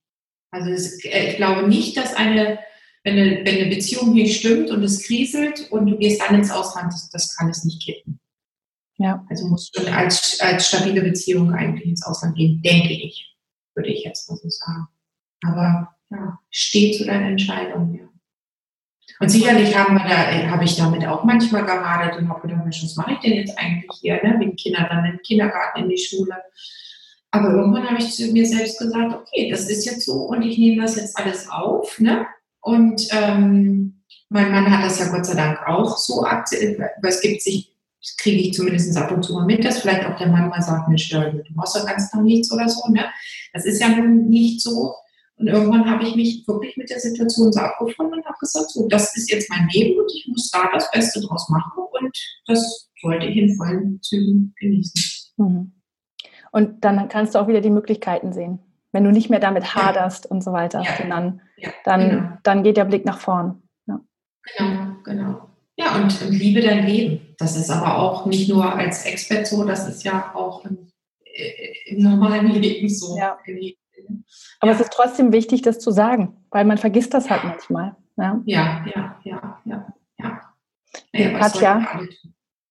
Also 0.51 0.69
äh, 0.69 1.31
ich 1.31 1.35
glaube 1.35 1.67
nicht, 1.67 1.97
dass 1.97 2.13
eine 2.13 2.59
wenn 3.03 3.19
eine, 3.19 3.45
wenn 3.45 3.55
eine 3.61 3.69
Beziehung 3.69 4.13
nicht 4.13 4.39
stimmt 4.39 4.69
und 4.71 4.83
es 4.83 5.03
kriselt 5.03 5.69
und 5.71 5.87
du 5.87 5.97
gehst 5.97 6.21
dann 6.21 6.35
ins 6.35 6.51
Ausland, 6.51 6.93
das, 6.93 7.09
das 7.09 7.35
kann 7.35 7.49
es 7.49 7.63
nicht 7.63 7.81
kippen. 7.83 8.19
Ja. 8.97 9.25
Also 9.29 9.47
musst 9.47 9.77
du 9.77 9.85
als, 9.91 10.39
als 10.39 10.67
stabile 10.67 11.01
Beziehung 11.01 11.53
eigentlich 11.53 11.89
ins 11.89 12.05
Ausland 12.05 12.35
gehen, 12.35 12.61
denke 12.61 12.93
ich, 12.93 13.35
würde 13.75 13.89
ich 13.89 14.03
jetzt 14.03 14.29
mal 14.29 14.37
so 14.37 14.49
sagen. 14.49 14.87
Aber 15.43 15.95
ja, 16.09 16.39
steh 16.49 16.91
zu 16.91 17.05
deiner 17.05 17.27
Entscheidung, 17.27 17.93
ja. 17.93 18.07
Und 19.19 19.29
sicherlich 19.29 19.75
haben 19.77 19.95
wir 19.95 20.03
da, 20.03 20.31
äh, 20.31 20.47
habe 20.47 20.63
ich 20.63 20.75
damit 20.75 21.05
auch 21.05 21.23
manchmal 21.23 21.65
geradet 21.65 22.17
und 22.17 22.29
habe 22.29 22.47
gedacht, 22.47 22.65
was 22.65 22.95
mache 22.95 23.13
ich 23.13 23.19
denn 23.19 23.33
jetzt 23.33 23.57
eigentlich 23.57 23.91
hier, 23.99 24.15
ne? 24.23 24.39
Wegen 24.39 24.55
Kinder 24.55 24.87
dann 24.89 25.05
im 25.05 25.21
Kindergarten, 25.21 25.83
in 25.83 25.89
die 25.89 25.97
Schule. 25.97 26.35
Aber 27.31 27.49
irgendwann 27.49 27.87
habe 27.89 27.99
ich 27.99 28.11
zu 28.11 28.31
mir 28.31 28.45
selbst 28.45 28.79
gesagt, 28.79 29.13
okay, 29.13 29.49
das 29.49 29.69
ist 29.69 29.85
jetzt 29.85 30.05
so 30.05 30.13
und 30.13 30.41
ich 30.43 30.57
nehme 30.57 30.81
das 30.81 30.95
jetzt 30.95 31.17
alles 31.17 31.49
auf, 31.49 31.99
ne? 31.99 32.25
Und 32.63 33.07
ähm, 33.11 34.03
mein 34.29 34.51
Mann 34.51 34.71
hat 34.71 34.85
das 34.85 34.97
ja 34.97 35.11
Gott 35.11 35.25
sei 35.25 35.35
Dank 35.35 35.59
auch 35.67 35.97
so 35.97 36.23
akzeptiert, 36.23 36.79
weil 36.79 37.11
es 37.11 37.21
gibt 37.21 37.41
sich, 37.41 37.75
das 38.01 38.15
kriege 38.17 38.41
ich 38.41 38.53
zumindest 38.53 38.97
ab 38.97 39.11
und 39.11 39.21
zu 39.21 39.33
mal 39.33 39.45
mit, 39.45 39.63
dass 39.65 39.81
vielleicht 39.81 40.05
auch 40.05 40.17
der 40.17 40.29
Mann 40.29 40.49
mal 40.49 40.61
sagt, 40.61 40.87
Mensch, 40.87 41.09
du 41.09 41.43
machst 41.55 41.75
doch 41.75 41.85
ganz 41.85 42.09
Tag 42.09 42.23
nichts 42.23 42.51
oder 42.51 42.67
so. 42.69 42.89
Ne? 42.89 43.05
Das 43.51 43.65
ist 43.65 43.81
ja 43.81 43.89
nun 43.89 44.29
nicht 44.29 44.61
so. 44.61 44.95
Und 45.35 45.47
irgendwann 45.47 45.89
habe 45.89 46.03
ich 46.03 46.15
mich 46.15 46.47
wirklich 46.47 46.77
mit 46.77 46.89
der 46.89 46.99
Situation 46.99 47.51
so 47.51 47.59
abgefunden 47.59 48.19
und 48.19 48.25
habe 48.25 48.37
gesagt, 48.39 48.71
so, 48.71 48.87
das 48.87 49.15
ist 49.17 49.29
jetzt 49.29 49.49
mein 49.49 49.67
Leben 49.67 49.99
und 49.99 50.09
ich 50.13 50.25
muss 50.29 50.49
da 50.49 50.69
das 50.73 50.89
Beste 50.91 51.19
draus 51.19 51.49
machen 51.49 51.83
und 51.91 52.17
das 52.47 52.89
sollte 53.01 53.25
ich 53.25 53.35
in 53.35 53.55
vollen 53.57 54.01
Zügen 54.01 54.55
genießen. 54.57 55.33
Mhm. 55.37 55.73
Und 56.53 56.85
dann 56.85 57.09
kannst 57.09 57.35
du 57.35 57.39
auch 57.39 57.47
wieder 57.47 57.61
die 57.61 57.71
Möglichkeiten 57.71 58.31
sehen 58.31 58.59
wenn 58.93 59.03
du 59.03 59.11
nicht 59.11 59.29
mehr 59.29 59.39
damit 59.39 59.75
haderst 59.75 60.25
ja. 60.25 60.31
und 60.31 60.41
so 60.41 60.53
weiter, 60.53 60.81
ja. 60.81 60.97
sondern 60.97 61.41
ja, 61.57 61.69
dann, 61.83 62.09
genau. 62.09 62.29
dann 62.43 62.63
geht 62.63 62.77
der 62.77 62.85
Blick 62.85 63.05
nach 63.05 63.19
vorn. 63.19 63.63
Genau, 64.57 64.95
genau. 65.03 65.49
Ja, 65.75 65.95
und, 65.95 66.21
und, 66.21 66.31
liebe 66.31 66.61
dein 66.61 66.85
Leben. 66.85 67.35
Das 67.37 67.55
ist 67.55 67.69
aber 67.69 67.97
auch 67.97 68.25
nicht 68.25 68.49
nur 68.49 68.73
als 68.75 69.05
Expert 69.05 69.47
so, 69.47 69.63
das 69.65 69.87
ist 69.87 70.03
ja 70.03 70.31
auch 70.35 70.63
im, 70.65 70.89
äh, 71.23 71.91
im 71.91 72.03
normalen 72.03 72.47
Leben 72.51 72.89
so. 72.89 73.17
Aber 74.59 74.71
es 74.71 74.79
ist 74.79 74.93
trotzdem 74.93 75.31
wichtig, 75.31 75.61
das 75.61 75.79
zu 75.79 75.91
sagen, 75.91 76.45
weil 76.51 76.65
man 76.65 76.77
vergisst 76.77 77.13
das 77.13 77.29
halt 77.29 77.43
manchmal. 77.43 77.95
Ja, 78.17 78.41
ja, 78.45 78.85
ja, 78.93 79.19
ja, 79.23 79.61
ja. 79.65 79.93
ja. 80.19 80.41
ja 81.13 81.39
Katja, 81.39 82.01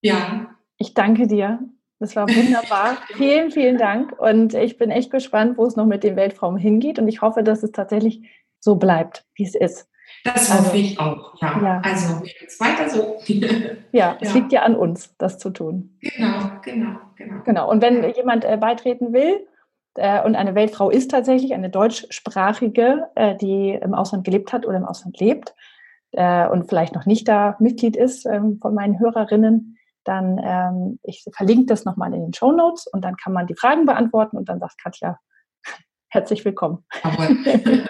ja. 0.02 0.54
ich 0.76 0.94
danke 0.94 1.26
dir 1.26 1.58
das 2.02 2.16
war 2.16 2.28
wunderbar. 2.28 2.98
vielen, 3.16 3.50
vielen 3.50 3.78
Dank. 3.78 4.18
Und 4.20 4.54
ich 4.54 4.76
bin 4.76 4.90
echt 4.90 5.10
gespannt, 5.10 5.56
wo 5.56 5.64
es 5.64 5.76
noch 5.76 5.86
mit 5.86 6.02
dem 6.02 6.16
Weltraum 6.16 6.56
hingeht. 6.56 6.98
Und 6.98 7.08
ich 7.08 7.22
hoffe, 7.22 7.42
dass 7.42 7.62
es 7.62 7.72
tatsächlich 7.72 8.28
so 8.58 8.76
bleibt, 8.76 9.24
wie 9.34 9.44
es 9.44 9.54
ist. 9.54 9.88
Das 10.24 10.50
also, 10.50 10.66
hoffe 10.66 10.76
ich 10.76 10.98
auch, 10.98 11.40
ja. 11.40 11.60
ja. 11.62 11.82
Also 11.84 12.22
weiter 12.58 12.88
so. 12.88 13.18
ja, 13.92 14.16
es 14.20 14.28
ja. 14.28 14.34
liegt 14.34 14.52
ja 14.52 14.62
an 14.62 14.76
uns, 14.76 15.16
das 15.16 15.38
zu 15.38 15.50
tun. 15.50 15.96
Genau, 16.00 16.50
genau, 16.62 16.98
genau. 17.16 17.42
Genau. 17.44 17.70
Und 17.70 17.82
wenn 17.82 18.12
jemand 18.14 18.44
äh, 18.44 18.56
beitreten 18.56 19.12
will, 19.12 19.46
äh, 19.94 20.22
und 20.22 20.34
eine 20.34 20.54
Weltfrau 20.54 20.90
ist 20.90 21.10
tatsächlich 21.10 21.54
eine 21.54 21.70
deutschsprachige, 21.70 23.08
äh, 23.14 23.36
die 23.36 23.78
im 23.80 23.94
Ausland 23.94 24.24
gelebt 24.24 24.52
hat 24.52 24.66
oder 24.66 24.76
im 24.76 24.84
Ausland 24.84 25.18
lebt 25.20 25.54
äh, 26.12 26.48
und 26.48 26.68
vielleicht 26.68 26.94
noch 26.94 27.06
nicht 27.06 27.28
da 27.28 27.56
Mitglied 27.58 27.96
ist 27.96 28.26
ähm, 28.26 28.58
von 28.60 28.74
meinen 28.74 28.98
Hörerinnen, 28.98 29.78
dann 30.04 30.40
ähm, 30.42 30.98
ich 31.02 31.24
verlinke 31.34 31.66
das 31.66 31.84
nochmal 31.84 32.14
in 32.14 32.22
den 32.22 32.34
Show 32.34 32.52
Notes 32.52 32.86
und 32.86 33.04
dann 33.04 33.16
kann 33.16 33.32
man 33.32 33.46
die 33.46 33.54
Fragen 33.54 33.86
beantworten 33.86 34.36
und 34.36 34.48
dann 34.48 34.60
sagt 34.60 34.80
Katja, 34.82 35.18
herzlich 36.08 36.44
willkommen. 36.44 36.84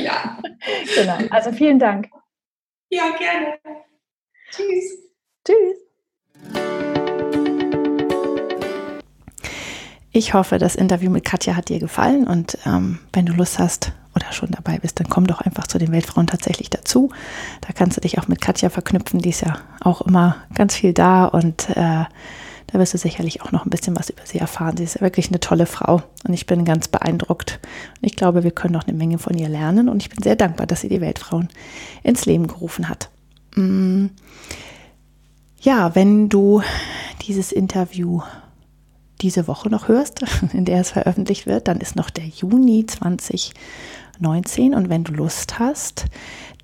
ja. 0.00 0.38
Genau. 0.94 1.18
Also 1.30 1.52
vielen 1.52 1.78
Dank. 1.78 2.08
Ja, 2.90 3.04
gerne. 3.18 3.58
Tschüss. 4.50 5.10
Tschüss. 5.46 5.78
Ich 10.14 10.34
hoffe, 10.34 10.58
das 10.58 10.76
Interview 10.76 11.10
mit 11.10 11.24
Katja 11.24 11.56
hat 11.56 11.70
dir 11.70 11.78
gefallen 11.78 12.26
und 12.26 12.58
ähm, 12.66 12.98
wenn 13.14 13.24
du 13.24 13.32
Lust 13.32 13.58
hast 13.58 13.92
oder 14.14 14.32
schon 14.32 14.50
dabei 14.50 14.78
bist, 14.78 15.00
dann 15.00 15.08
komm 15.08 15.26
doch 15.26 15.40
einfach 15.40 15.66
zu 15.66 15.78
den 15.78 15.92
Weltfrauen 15.92 16.26
tatsächlich 16.26 16.70
dazu. 16.70 17.10
Da 17.60 17.72
kannst 17.72 17.96
du 17.96 18.00
dich 18.00 18.18
auch 18.18 18.28
mit 18.28 18.40
Katja 18.40 18.70
verknüpfen, 18.70 19.20
die 19.20 19.30
ist 19.30 19.40
ja 19.40 19.58
auch 19.80 20.02
immer 20.02 20.36
ganz 20.54 20.74
viel 20.74 20.92
da 20.92 21.24
und 21.24 21.70
äh, 21.70 22.04
da 22.72 22.78
wirst 22.78 22.94
du 22.94 22.98
sicherlich 22.98 23.42
auch 23.42 23.52
noch 23.52 23.66
ein 23.66 23.70
bisschen 23.70 23.96
was 23.98 24.08
über 24.08 24.22
sie 24.24 24.38
erfahren. 24.38 24.78
Sie 24.78 24.84
ist 24.84 25.00
wirklich 25.02 25.28
eine 25.28 25.40
tolle 25.40 25.66
Frau 25.66 26.02
und 26.26 26.32
ich 26.32 26.46
bin 26.46 26.64
ganz 26.64 26.88
beeindruckt. 26.88 27.60
Und 28.00 28.06
ich 28.06 28.16
glaube, 28.16 28.44
wir 28.44 28.50
können 28.50 28.72
noch 28.72 28.86
eine 28.86 28.96
Menge 28.96 29.18
von 29.18 29.36
ihr 29.36 29.48
lernen 29.48 29.90
und 29.90 30.02
ich 30.02 30.08
bin 30.08 30.22
sehr 30.22 30.36
dankbar, 30.36 30.66
dass 30.66 30.80
sie 30.80 30.88
die 30.88 31.02
Weltfrauen 31.02 31.48
ins 32.02 32.24
Leben 32.24 32.46
gerufen 32.46 32.88
hat. 32.88 33.10
Mm. 33.56 34.06
Ja, 35.60 35.94
wenn 35.94 36.28
du 36.30 36.62
dieses 37.26 37.52
Interview 37.52 38.22
diese 39.20 39.46
Woche 39.46 39.68
noch 39.68 39.88
hörst, 39.88 40.24
in 40.52 40.64
der 40.64 40.80
es 40.80 40.90
veröffentlicht 40.90 41.46
wird, 41.46 41.68
dann 41.68 41.78
ist 41.78 41.94
noch 41.94 42.10
der 42.10 42.26
Juni 42.26 42.86
2019 44.22 44.74
und 44.74 44.88
wenn 44.88 45.04
du 45.04 45.12
Lust 45.12 45.58
hast, 45.58 46.06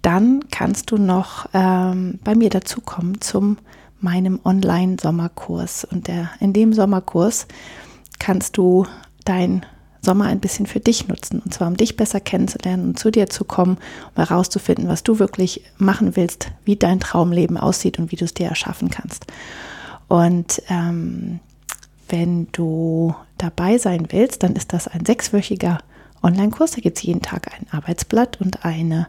dann 0.03 0.45
kannst 0.51 0.91
du 0.91 0.97
noch 0.97 1.49
ähm, 1.53 2.19
bei 2.23 2.35
mir 2.35 2.51
dazukommen 2.51 3.21
zum 3.21 3.59
meinem 4.01 4.39
Online-Sommerkurs. 4.45 5.85
Und 5.85 6.07
der, 6.07 6.31
in 6.39 6.53
dem 6.53 6.73
Sommerkurs 6.73 7.49
kannst 8.21 8.57
du 8.57 8.87
dein 9.25 9.67
Sommer 10.01 10.27
ein 10.27 10.39
bisschen 10.39 10.67
für 10.67 10.79
dich 10.79 11.09
nutzen. 11.09 11.41
Und 11.45 11.53
zwar 11.53 11.67
um 11.67 11.77
dich 11.77 11.97
besser 11.97 12.21
kennenzulernen 12.21 12.91
und 12.91 12.99
zu 12.99 13.11
dir 13.11 13.29
zu 13.29 13.45
kommen, 13.45 13.79
um 14.15 14.25
herauszufinden, 14.25 14.89
was 14.89 15.03
du 15.03 15.19
wirklich 15.19 15.65
machen 15.79 16.15
willst, 16.15 16.53
wie 16.65 16.77
dein 16.77 17.01
Traumleben 17.01 17.57
aussieht 17.57 17.99
und 17.99 18.13
wie 18.13 18.17
du 18.17 18.25
es 18.25 18.35
dir 18.35 18.47
erschaffen 18.47 18.91
kannst. 18.91 19.27
Und 20.07 20.63
ähm, 20.69 21.41
wenn 22.09 22.47
du 22.53 23.15
dabei 23.37 23.79
sein 23.79 24.07
willst, 24.11 24.45
dann 24.45 24.55
ist 24.55 24.73
das 24.73 24.87
ein 24.87 25.05
sechswöchiger 25.05 25.79
Online-Kurs. 26.23 26.73
Da 26.73 26.81
gibt 26.81 26.99
es 26.99 27.03
jeden 27.03 27.23
Tag 27.23 27.49
ein 27.53 27.67
Arbeitsblatt 27.71 28.41
und 28.41 28.65
eine, 28.65 29.09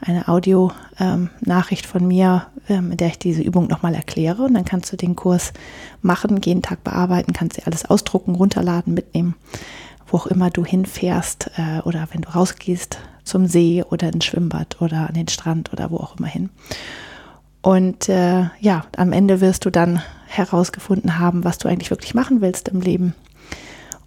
eine 0.00 0.28
Audio-Nachricht 0.28 1.84
ähm, 1.84 1.90
von 1.90 2.06
mir, 2.06 2.46
ähm, 2.68 2.92
in 2.92 2.96
der 2.96 3.08
ich 3.08 3.18
diese 3.18 3.42
Übung 3.42 3.66
nochmal 3.68 3.94
erkläre. 3.94 4.44
Und 4.44 4.54
dann 4.54 4.64
kannst 4.64 4.92
du 4.92 4.96
den 4.96 5.16
Kurs 5.16 5.52
machen, 6.02 6.40
jeden 6.44 6.62
Tag 6.62 6.84
bearbeiten, 6.84 7.32
kannst 7.32 7.56
dir 7.56 7.66
alles 7.66 7.84
ausdrucken, 7.84 8.34
runterladen, 8.34 8.94
mitnehmen, 8.94 9.34
wo 10.06 10.18
auch 10.18 10.26
immer 10.26 10.50
du 10.50 10.64
hinfährst 10.64 11.50
äh, 11.56 11.80
oder 11.82 12.08
wenn 12.12 12.22
du 12.22 12.30
rausgehst 12.30 12.98
zum 13.24 13.46
See 13.46 13.84
oder 13.88 14.12
ins 14.12 14.24
Schwimmbad 14.24 14.80
oder 14.80 15.08
an 15.08 15.14
den 15.14 15.28
Strand 15.28 15.72
oder 15.72 15.90
wo 15.90 15.98
auch 15.98 16.18
immer 16.18 16.28
hin. 16.28 16.50
Und 17.60 18.08
äh, 18.08 18.44
ja, 18.60 18.86
am 18.96 19.12
Ende 19.12 19.40
wirst 19.40 19.64
du 19.64 19.70
dann 19.70 20.00
herausgefunden 20.26 21.18
haben, 21.18 21.44
was 21.44 21.58
du 21.58 21.68
eigentlich 21.68 21.90
wirklich 21.90 22.14
machen 22.14 22.40
willst 22.40 22.68
im 22.68 22.80
Leben 22.80 23.14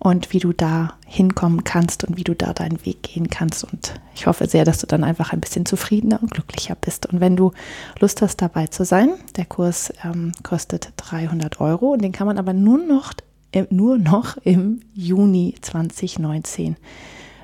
und 0.04 0.34
wie 0.34 0.40
du 0.40 0.52
da 0.52 0.96
hinkommen 1.06 1.64
kannst 1.64 2.04
und 2.04 2.18
wie 2.18 2.24
du 2.24 2.34
da 2.34 2.54
deinen 2.54 2.84
Weg 2.88 3.04
gehen 3.04 3.30
kannst. 3.30 3.64
Und 3.64 3.94
ich 4.16 4.26
hoffe 4.26 4.48
sehr, 4.48 4.66
dass 4.66 4.80
du 4.80 4.88
dann 4.88 5.04
einfach 5.04 5.32
ein 5.32 5.40
bisschen 5.40 5.68
zufriedener 5.68 6.20
und 6.24 6.32
glücklicher 6.32 6.74
bist. 6.74 7.06
Und 7.06 7.20
wenn 7.20 7.36
du 7.36 7.52
Lust 8.00 8.24
hast, 8.24 8.38
dabei 8.42 8.66
zu 8.66 8.84
sein, 8.84 9.12
der 9.36 9.46
Kurs 9.46 9.94
ähm, 10.04 10.32
kostet 10.42 10.92
300 10.98 11.62
Euro 11.62 11.94
und 11.94 12.02
den 12.02 12.14
kann 12.14 12.26
man 12.26 12.40
aber 12.40 12.54
nur 12.54 12.80
noch, 12.80 13.14
äh, 13.52 13.66
nur 13.70 14.00
noch 14.00 14.38
im 14.38 14.82
Juni 14.96 15.54
2019 15.62 16.78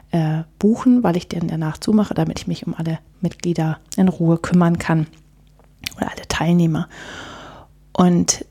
äh, 0.09 0.41
buchen, 0.57 1.03
weil 1.03 1.15
ich 1.15 1.27
den 1.27 1.49
danach 1.49 1.77
zumache, 1.77 2.15
damit 2.15 2.39
ich 2.39 2.47
mich 2.47 2.65
um 2.65 2.73
alle 2.73 2.97
Mitglieder 3.21 3.77
in 3.97 4.07
Ruhe 4.07 4.39
kümmern 4.39 4.79
kann 4.79 5.05
oder 5.95 6.09
alle 6.09 6.27
Teilnehmer. 6.27 6.89
Und 7.93 8.45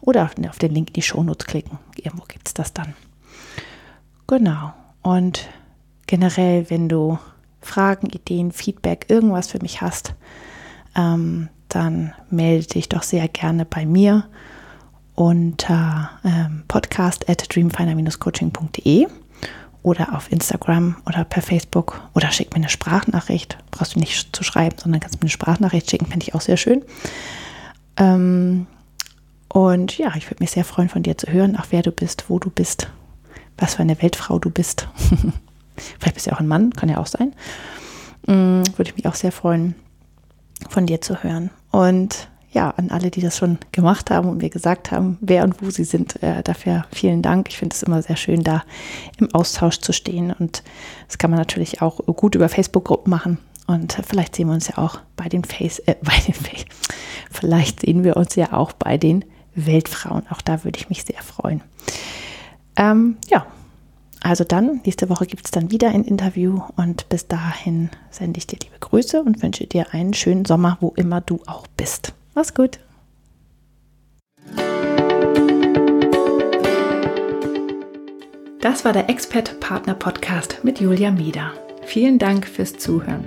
oder 0.01 0.31
auf 0.49 0.59
den 0.59 0.73
Link 0.73 0.89
in 0.89 0.95
die 0.95 1.03
Shownotes 1.03 1.47
klicken. 1.47 1.79
Irgendwo 1.97 2.25
gibt 2.27 2.49
es 2.49 2.55
das 2.55 2.73
dann. 2.73 2.95
Genau. 4.27 4.73
Und 5.03 5.49
generell, 6.07 6.71
wenn 6.71 6.89
du 6.89 7.19
Fragen, 7.61 8.09
Ideen, 8.09 8.53
Feedback, 8.53 9.07
irgendwas 9.09 9.49
für 9.49 9.61
mich 9.61 9.81
hast, 9.81 10.15
ähm, 10.97 11.49
dann 11.69 12.13
melde 12.31 12.67
dich 12.67 12.89
doch 12.89 13.03
sehr 13.03 13.29
gerne 13.29 13.65
bei 13.65 13.85
mir 13.85 14.25
unter 15.15 16.11
ähm, 16.25 16.65
podcast 16.69 17.29
at 17.29 17.55
dreamfinder-coaching.de 17.55 19.07
oder 19.83 20.15
auf 20.15 20.31
Instagram 20.33 20.97
oder 21.07 21.25
per 21.25 21.43
Facebook 21.43 22.01
oder 22.15 22.31
schick 22.31 22.51
mir 22.51 22.57
eine 22.57 22.69
Sprachnachricht. 22.69 23.59
Brauchst 23.71 23.95
du 23.95 24.01
nicht 24.01 24.35
zu 24.35 24.43
schreiben, 24.43 24.77
sondern 24.79 25.01
kannst 25.01 25.17
mir 25.17 25.23
eine 25.23 25.31
Sprachnachricht 25.31 25.91
schicken, 25.91 26.07
finde 26.07 26.25
ich 26.27 26.35
auch 26.35 26.41
sehr 26.41 26.57
schön. 26.57 26.83
Ähm, 27.97 28.67
und 29.49 29.97
ja, 29.97 30.15
ich 30.17 30.31
würde 30.31 30.43
mich 30.43 30.51
sehr 30.51 30.65
freuen, 30.65 30.89
von 30.89 31.03
dir 31.03 31.17
zu 31.17 31.33
hören, 31.33 31.57
auch 31.57 31.67
wer 31.71 31.83
du 31.83 31.91
bist, 31.91 32.25
wo 32.29 32.39
du 32.39 32.51
bist, 32.51 32.91
was 33.57 33.77
für 33.77 33.83
eine 33.83 34.01
Weltfrau 34.03 34.39
du 34.39 34.51
bist. 34.51 34.89
Vielleicht 35.77 36.15
bist 36.15 36.27
du 36.27 36.31
ja 36.31 36.37
auch 36.37 36.41
ein 36.41 36.49
Mann, 36.49 36.73
kann 36.73 36.89
ja 36.89 36.99
auch 36.99 37.07
sein. 37.07 37.35
Mm, 38.27 38.63
würde 38.77 38.91
ich 38.91 38.97
mich 38.97 39.07
auch 39.07 39.15
sehr 39.15 39.33
freuen, 39.33 39.75
von 40.69 40.87
dir 40.87 41.01
zu 41.01 41.23
hören. 41.23 41.51
Und 41.71 42.29
ja, 42.51 42.71
an 42.71 42.91
alle, 42.91 43.11
die 43.11 43.21
das 43.21 43.37
schon 43.37 43.59
gemacht 43.73 44.11
haben 44.11 44.29
und 44.29 44.39
mir 44.39 44.49
gesagt 44.49 44.91
haben, 44.91 45.19
wer 45.21 45.45
und 45.45 45.63
wo 45.63 45.71
sie 45.71 45.85
sind, 45.85 46.23
äh, 46.23 46.43
dafür 46.43 46.87
vielen 46.93 47.21
Dank. 47.21 47.49
Ich 47.51 47.59
finde 47.59 47.75
es 47.75 47.83
immer 47.83 48.01
sehr 48.03 48.17
schön, 48.17 48.43
da 48.43 48.65
im 49.19 49.33
Austausch 49.35 49.79
zu 49.81 49.93
stehen. 49.93 50.33
Und 50.33 50.63
das 51.07 51.19
kann 51.19 51.31
man 51.31 51.39
natürlich 51.39 51.83
auch 51.83 51.99
gut 51.99 52.35
über 52.35 52.49
Facebook-Gruppen 52.49 53.11
machen. 53.11 53.39
Und 53.67 53.99
vielleicht 54.07 54.35
sehen 54.35 54.49
wir 54.49 54.55
uns 54.55 54.69
ja 54.69 54.79
auch 54.79 55.01
bei 55.17 55.29
den 55.29 55.45
Face, 55.45 55.79
äh, 55.81 55.97
bei 56.03 56.17
den 56.27 56.35
Face, 56.35 56.65
vielleicht 57.31 57.81
sehen 57.81 58.03
wir 58.03 58.17
uns 58.17 58.35
ja 58.35 58.53
auch 58.53 58.73
bei 58.73 58.97
den 58.97 59.25
Weltfrauen. 59.55 60.23
Auch 60.31 60.41
da 60.41 60.65
würde 60.65 60.79
ich 60.79 60.89
mich 60.89 61.05
sehr 61.05 61.23
freuen. 61.23 61.63
Ähm, 62.77 63.19
ja, 63.29 63.47
also 64.21 64.45
dann, 64.45 64.81
nächste 64.85 65.11
Woche 65.11 65.27
gibt 65.27 65.45
es 65.45 65.51
dann 65.51 65.71
wieder 65.71 65.91
ein 65.91 66.05
Interview 66.05 66.63
und 66.77 67.09
bis 67.09 67.29
dahin 67.29 67.91
sende 68.11 68.39
ich 68.39 68.47
dir 68.47 68.59
liebe 68.63 68.79
Grüße 68.81 69.23
und 69.23 69.43
wünsche 69.43 69.67
dir 69.67 69.93
einen 69.93 70.15
schönen 70.15 70.45
Sommer, 70.45 70.79
wo 70.81 70.93
immer 70.97 71.21
du 71.21 71.41
auch 71.47 71.67
bist. 71.77 72.15
Mach's 72.39 72.55
gut. 72.55 72.79
Das 78.61 78.85
war 78.85 78.93
der 78.93 79.11
Expert 79.11 79.59
Partner 79.59 79.95
Podcast 79.95 80.61
mit 80.63 80.79
Julia 80.79 81.11
Mieder. 81.11 81.53
Vielen 81.85 82.21
Dank 82.21 82.47
fürs 82.47 82.77
Zuhören. 82.77 83.27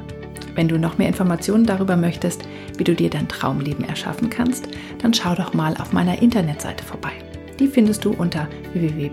Wenn 0.55 0.69
du 0.69 0.79
noch 0.79 0.97
mehr 0.97 1.09
Informationen 1.09 1.65
darüber 1.65 1.97
möchtest, 1.97 2.43
wie 2.77 2.85
du 2.85 2.95
dir 2.95 3.09
dein 3.09 3.27
Traumleben 3.27 3.83
erschaffen 3.83 4.29
kannst, 4.29 4.69
dann 5.01 5.13
schau 5.13 5.35
doch 5.35 5.53
mal 5.53 5.75
auf 5.75 5.91
meiner 5.91 6.21
Internetseite 6.21 6.85
vorbei. 6.85 7.11
Die 7.59 7.67
findest 7.67 8.05
du 8.05 8.13
unter 8.13 8.47
www 8.71 9.11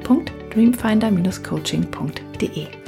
dreamfinder-coaching.de. 0.50 2.87